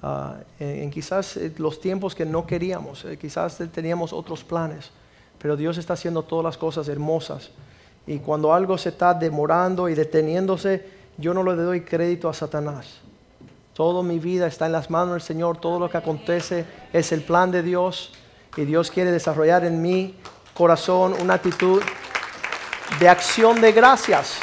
uh, 0.00 0.34
en, 0.60 0.88
quizás 0.92 1.36
eh, 1.36 1.52
los 1.58 1.80
tiempos 1.80 2.14
que 2.14 2.24
no 2.24 2.46
queríamos, 2.46 3.04
eh, 3.04 3.18
quizás 3.18 3.58
teníamos 3.72 4.12
otros 4.12 4.44
planes, 4.44 4.92
pero 5.36 5.56
Dios 5.56 5.76
está 5.76 5.94
haciendo 5.94 6.22
todas 6.22 6.44
las 6.44 6.56
cosas 6.56 6.86
hermosas. 6.86 7.50
Y 8.06 8.20
cuando 8.20 8.54
algo 8.54 8.78
se 8.78 8.90
está 8.90 9.12
demorando 9.12 9.88
y 9.88 9.96
deteniéndose, 9.96 10.86
yo 11.18 11.34
no 11.34 11.42
le 11.42 11.56
doy 11.56 11.80
crédito 11.80 12.28
a 12.28 12.32
Satanás. 12.32 13.00
Toda 13.74 14.04
mi 14.04 14.20
vida 14.20 14.46
está 14.46 14.66
en 14.66 14.72
las 14.72 14.88
manos 14.88 15.14
del 15.14 15.22
Señor, 15.22 15.58
todo 15.58 15.80
lo 15.80 15.90
que 15.90 15.96
acontece 15.96 16.64
es 16.92 17.10
el 17.10 17.22
plan 17.22 17.50
de 17.50 17.64
Dios 17.64 18.12
y 18.56 18.64
Dios 18.66 18.92
quiere 18.92 19.10
desarrollar 19.10 19.64
en 19.64 19.82
mi 19.82 20.14
corazón 20.54 21.16
una 21.20 21.34
actitud 21.34 21.82
de 23.00 23.08
acción 23.08 23.60
de 23.60 23.72
gracias 23.72 24.38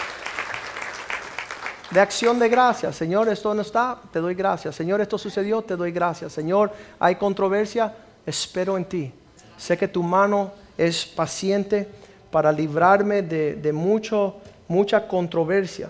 de 1.93 1.99
acción 1.99 2.39
de 2.39 2.49
gracias. 2.49 2.95
Señor, 2.95 3.29
esto 3.29 3.53
no 3.53 3.61
está, 3.61 3.99
te 4.11 4.19
doy 4.19 4.33
gracias. 4.33 4.75
Señor, 4.75 4.99
esto 4.99 5.17
sucedió, 5.17 5.61
te 5.61 5.75
doy 5.75 5.91
gracias. 5.91 6.33
Señor, 6.33 6.71
hay 6.99 7.15
controversia, 7.15 7.93
espero 8.25 8.77
en 8.77 8.85
ti. 8.85 9.11
Sé 9.57 9.77
que 9.77 9.87
tu 9.87 10.01
mano 10.01 10.51
es 10.75 11.05
paciente 11.05 11.87
para 12.31 12.51
librarme 12.51 13.21
de, 13.21 13.71
mucho, 13.71 14.37
mucha 14.67 15.07
controversia. 15.07 15.89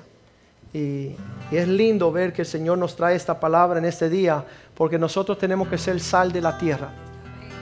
Y, 0.74 1.16
y, 1.52 1.52
es 1.52 1.68
lindo 1.68 2.12
ver 2.12 2.34
que 2.34 2.42
el 2.42 2.48
Señor 2.48 2.78
nos 2.78 2.96
trae 2.96 3.16
esta 3.16 3.40
palabra 3.40 3.80
en 3.80 3.86
este 3.86 4.10
día, 4.10 4.44
porque 4.76 5.00
nosotros 5.00 5.38
tenemos 5.38 5.70
que 5.70 5.78
ser 5.78 6.00
sal 6.02 6.34
de 6.34 6.42
la 6.42 6.58
tierra. 6.58 6.90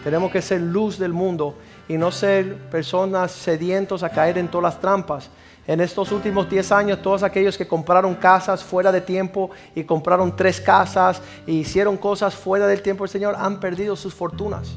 Tenemos 0.04 0.32
que 0.32 0.42
ser 0.42 0.62
luz 0.62 0.98
del 0.98 1.14
mundo 1.14 1.56
y 1.88 1.96
no 1.98 2.12
ser 2.12 2.56
personas 2.72 3.32
sedientos 3.32 4.02
a 4.02 4.10
caer 4.10 4.40
en 4.40 4.48
todas 4.48 4.74
las 4.74 4.82
trampas 4.82 5.30
en 5.68 5.80
estos 5.80 6.12
últimos 6.12 6.50
10 6.50 6.72
años, 6.72 7.02
todos 7.02 7.22
aquellos 7.22 7.58
que 7.58 7.68
compraron 7.68 8.16
casas 8.16 8.64
fuera 8.64 8.92
de 8.92 9.02
tiempo 9.02 9.52
y 9.76 9.84
compraron 9.84 10.36
tres 10.36 10.60
casas 10.60 11.22
y 11.46 11.60
hicieron 11.60 11.98
cosas 11.98 12.34
fuera 12.34 12.66
del 12.66 12.82
tiempo 12.82 13.04
del 13.04 13.12
Señor, 13.12 13.36
han 13.38 13.60
perdido 13.60 13.96
sus 13.96 14.14
fortunas. 14.14 14.70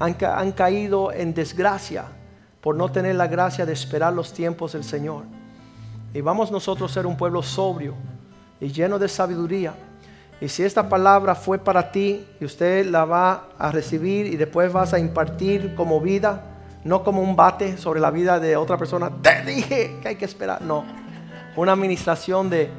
Han, 0.00 0.16
han 0.20 0.52
caído 0.52 1.12
en 1.12 1.32
desgracia 1.32 2.06
por 2.60 2.74
no 2.74 2.90
tener 2.90 3.14
la 3.14 3.28
gracia 3.28 3.64
de 3.64 3.72
esperar 3.72 4.12
los 4.12 4.32
tiempos 4.32 4.72
del 4.72 4.82
Señor. 4.82 5.24
Y 6.12 6.20
vamos 6.20 6.50
nosotros 6.50 6.90
a 6.90 6.94
ser 6.94 7.06
un 7.06 7.16
pueblo 7.16 7.42
sobrio 7.42 7.94
y 8.60 8.68
lleno 8.72 8.98
de 8.98 9.08
sabiduría. 9.08 9.74
Y 10.40 10.48
si 10.48 10.64
esta 10.64 10.88
palabra 10.88 11.36
fue 11.36 11.58
para 11.58 11.92
ti 11.92 12.26
y 12.40 12.44
usted 12.44 12.86
la 12.86 13.04
va 13.04 13.48
a 13.58 13.70
recibir 13.70 14.26
y 14.26 14.36
después 14.36 14.72
vas 14.72 14.92
a 14.92 14.98
impartir 14.98 15.74
como 15.76 16.00
vida, 16.00 16.53
no 16.84 17.02
como 17.02 17.22
un 17.22 17.34
bate 17.34 17.76
sobre 17.78 18.00
la 18.00 18.10
vida 18.10 18.38
de 18.38 18.56
otra 18.56 18.76
persona, 18.76 19.10
te 19.22 19.42
dije 19.42 19.96
que 20.00 20.08
hay 20.08 20.16
que 20.16 20.26
esperar, 20.26 20.62
no, 20.62 20.84
una 21.56 21.72
administración 21.72 22.50
de 22.50 22.70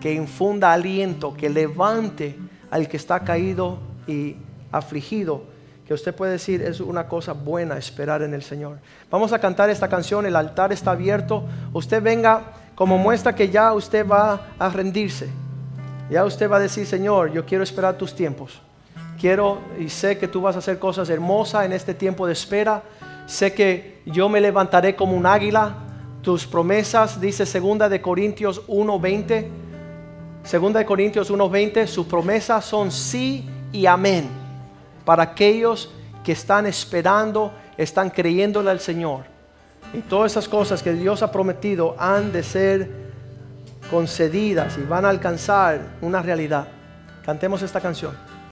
que 0.00 0.14
infunda 0.14 0.72
aliento, 0.72 1.34
que 1.34 1.50
levante 1.50 2.38
al 2.70 2.88
que 2.88 2.96
está 2.96 3.20
caído 3.20 3.78
y 4.06 4.36
afligido, 4.70 5.42
que 5.86 5.94
usted 5.94 6.14
puede 6.14 6.32
decir 6.32 6.62
es 6.62 6.80
una 6.80 7.08
cosa 7.08 7.32
buena 7.32 7.78
esperar 7.78 8.22
en 8.22 8.34
el 8.34 8.42
Señor. 8.42 8.78
Vamos 9.10 9.32
a 9.32 9.38
cantar 9.38 9.70
esta 9.70 9.88
canción, 9.88 10.26
el 10.26 10.36
altar 10.36 10.72
está 10.72 10.92
abierto, 10.92 11.44
usted 11.72 12.02
venga 12.02 12.52
como 12.74 12.96
muestra 12.96 13.34
que 13.34 13.48
ya 13.48 13.72
usted 13.72 14.06
va 14.06 14.48
a 14.58 14.68
rendirse, 14.68 15.28
ya 16.10 16.24
usted 16.24 16.48
va 16.48 16.56
a 16.58 16.60
decir, 16.60 16.86
Señor, 16.86 17.32
yo 17.32 17.44
quiero 17.44 17.64
esperar 17.64 17.96
tus 17.96 18.14
tiempos. 18.14 18.60
Quiero 19.20 19.58
y 19.80 19.88
sé 19.88 20.16
que 20.16 20.28
tú 20.28 20.40
vas 20.40 20.54
a 20.54 20.60
hacer 20.60 20.78
cosas 20.78 21.10
hermosas 21.10 21.66
en 21.66 21.72
este 21.72 21.92
tiempo 21.92 22.24
de 22.24 22.34
espera 22.34 22.84
Sé 23.28 23.52
que 23.52 24.00
yo 24.06 24.30
me 24.30 24.40
levantaré 24.40 24.96
como 24.96 25.14
un 25.14 25.26
águila. 25.26 25.74
Tus 26.22 26.46
promesas, 26.46 27.20
dice 27.20 27.44
segunda 27.44 27.86
de 27.88 28.00
Corintios 28.00 28.62
1:20. 28.66 29.46
Segunda 30.42 30.80
de 30.80 30.86
Corintios 30.86 31.30
1:20, 31.30 31.86
sus 31.86 32.06
promesas 32.06 32.64
son 32.64 32.90
sí 32.90 33.46
y 33.70 33.84
amén. 33.84 34.28
para 35.04 35.22
aquellos 35.22 35.90
que 36.22 36.32
están 36.32 36.66
esperando, 36.66 37.50
están 37.78 38.10
creyéndole 38.10 38.70
al 38.70 38.78
Señor. 38.78 39.24
Y 39.94 40.00
todas 40.00 40.32
esas 40.32 40.46
cosas 40.46 40.82
que 40.82 40.92
Dios 40.92 41.22
ha 41.22 41.32
prometido 41.32 41.96
han 41.98 42.30
de 42.30 42.42
ser 42.42 42.90
concedidas 43.90 44.76
y 44.76 44.82
van 44.82 45.06
a 45.06 45.08
alcanzar 45.08 45.80
una 46.02 46.20
realidad. 46.20 46.68
Cantemos 47.24 47.62
esta 47.62 47.80
canción. 47.80 48.27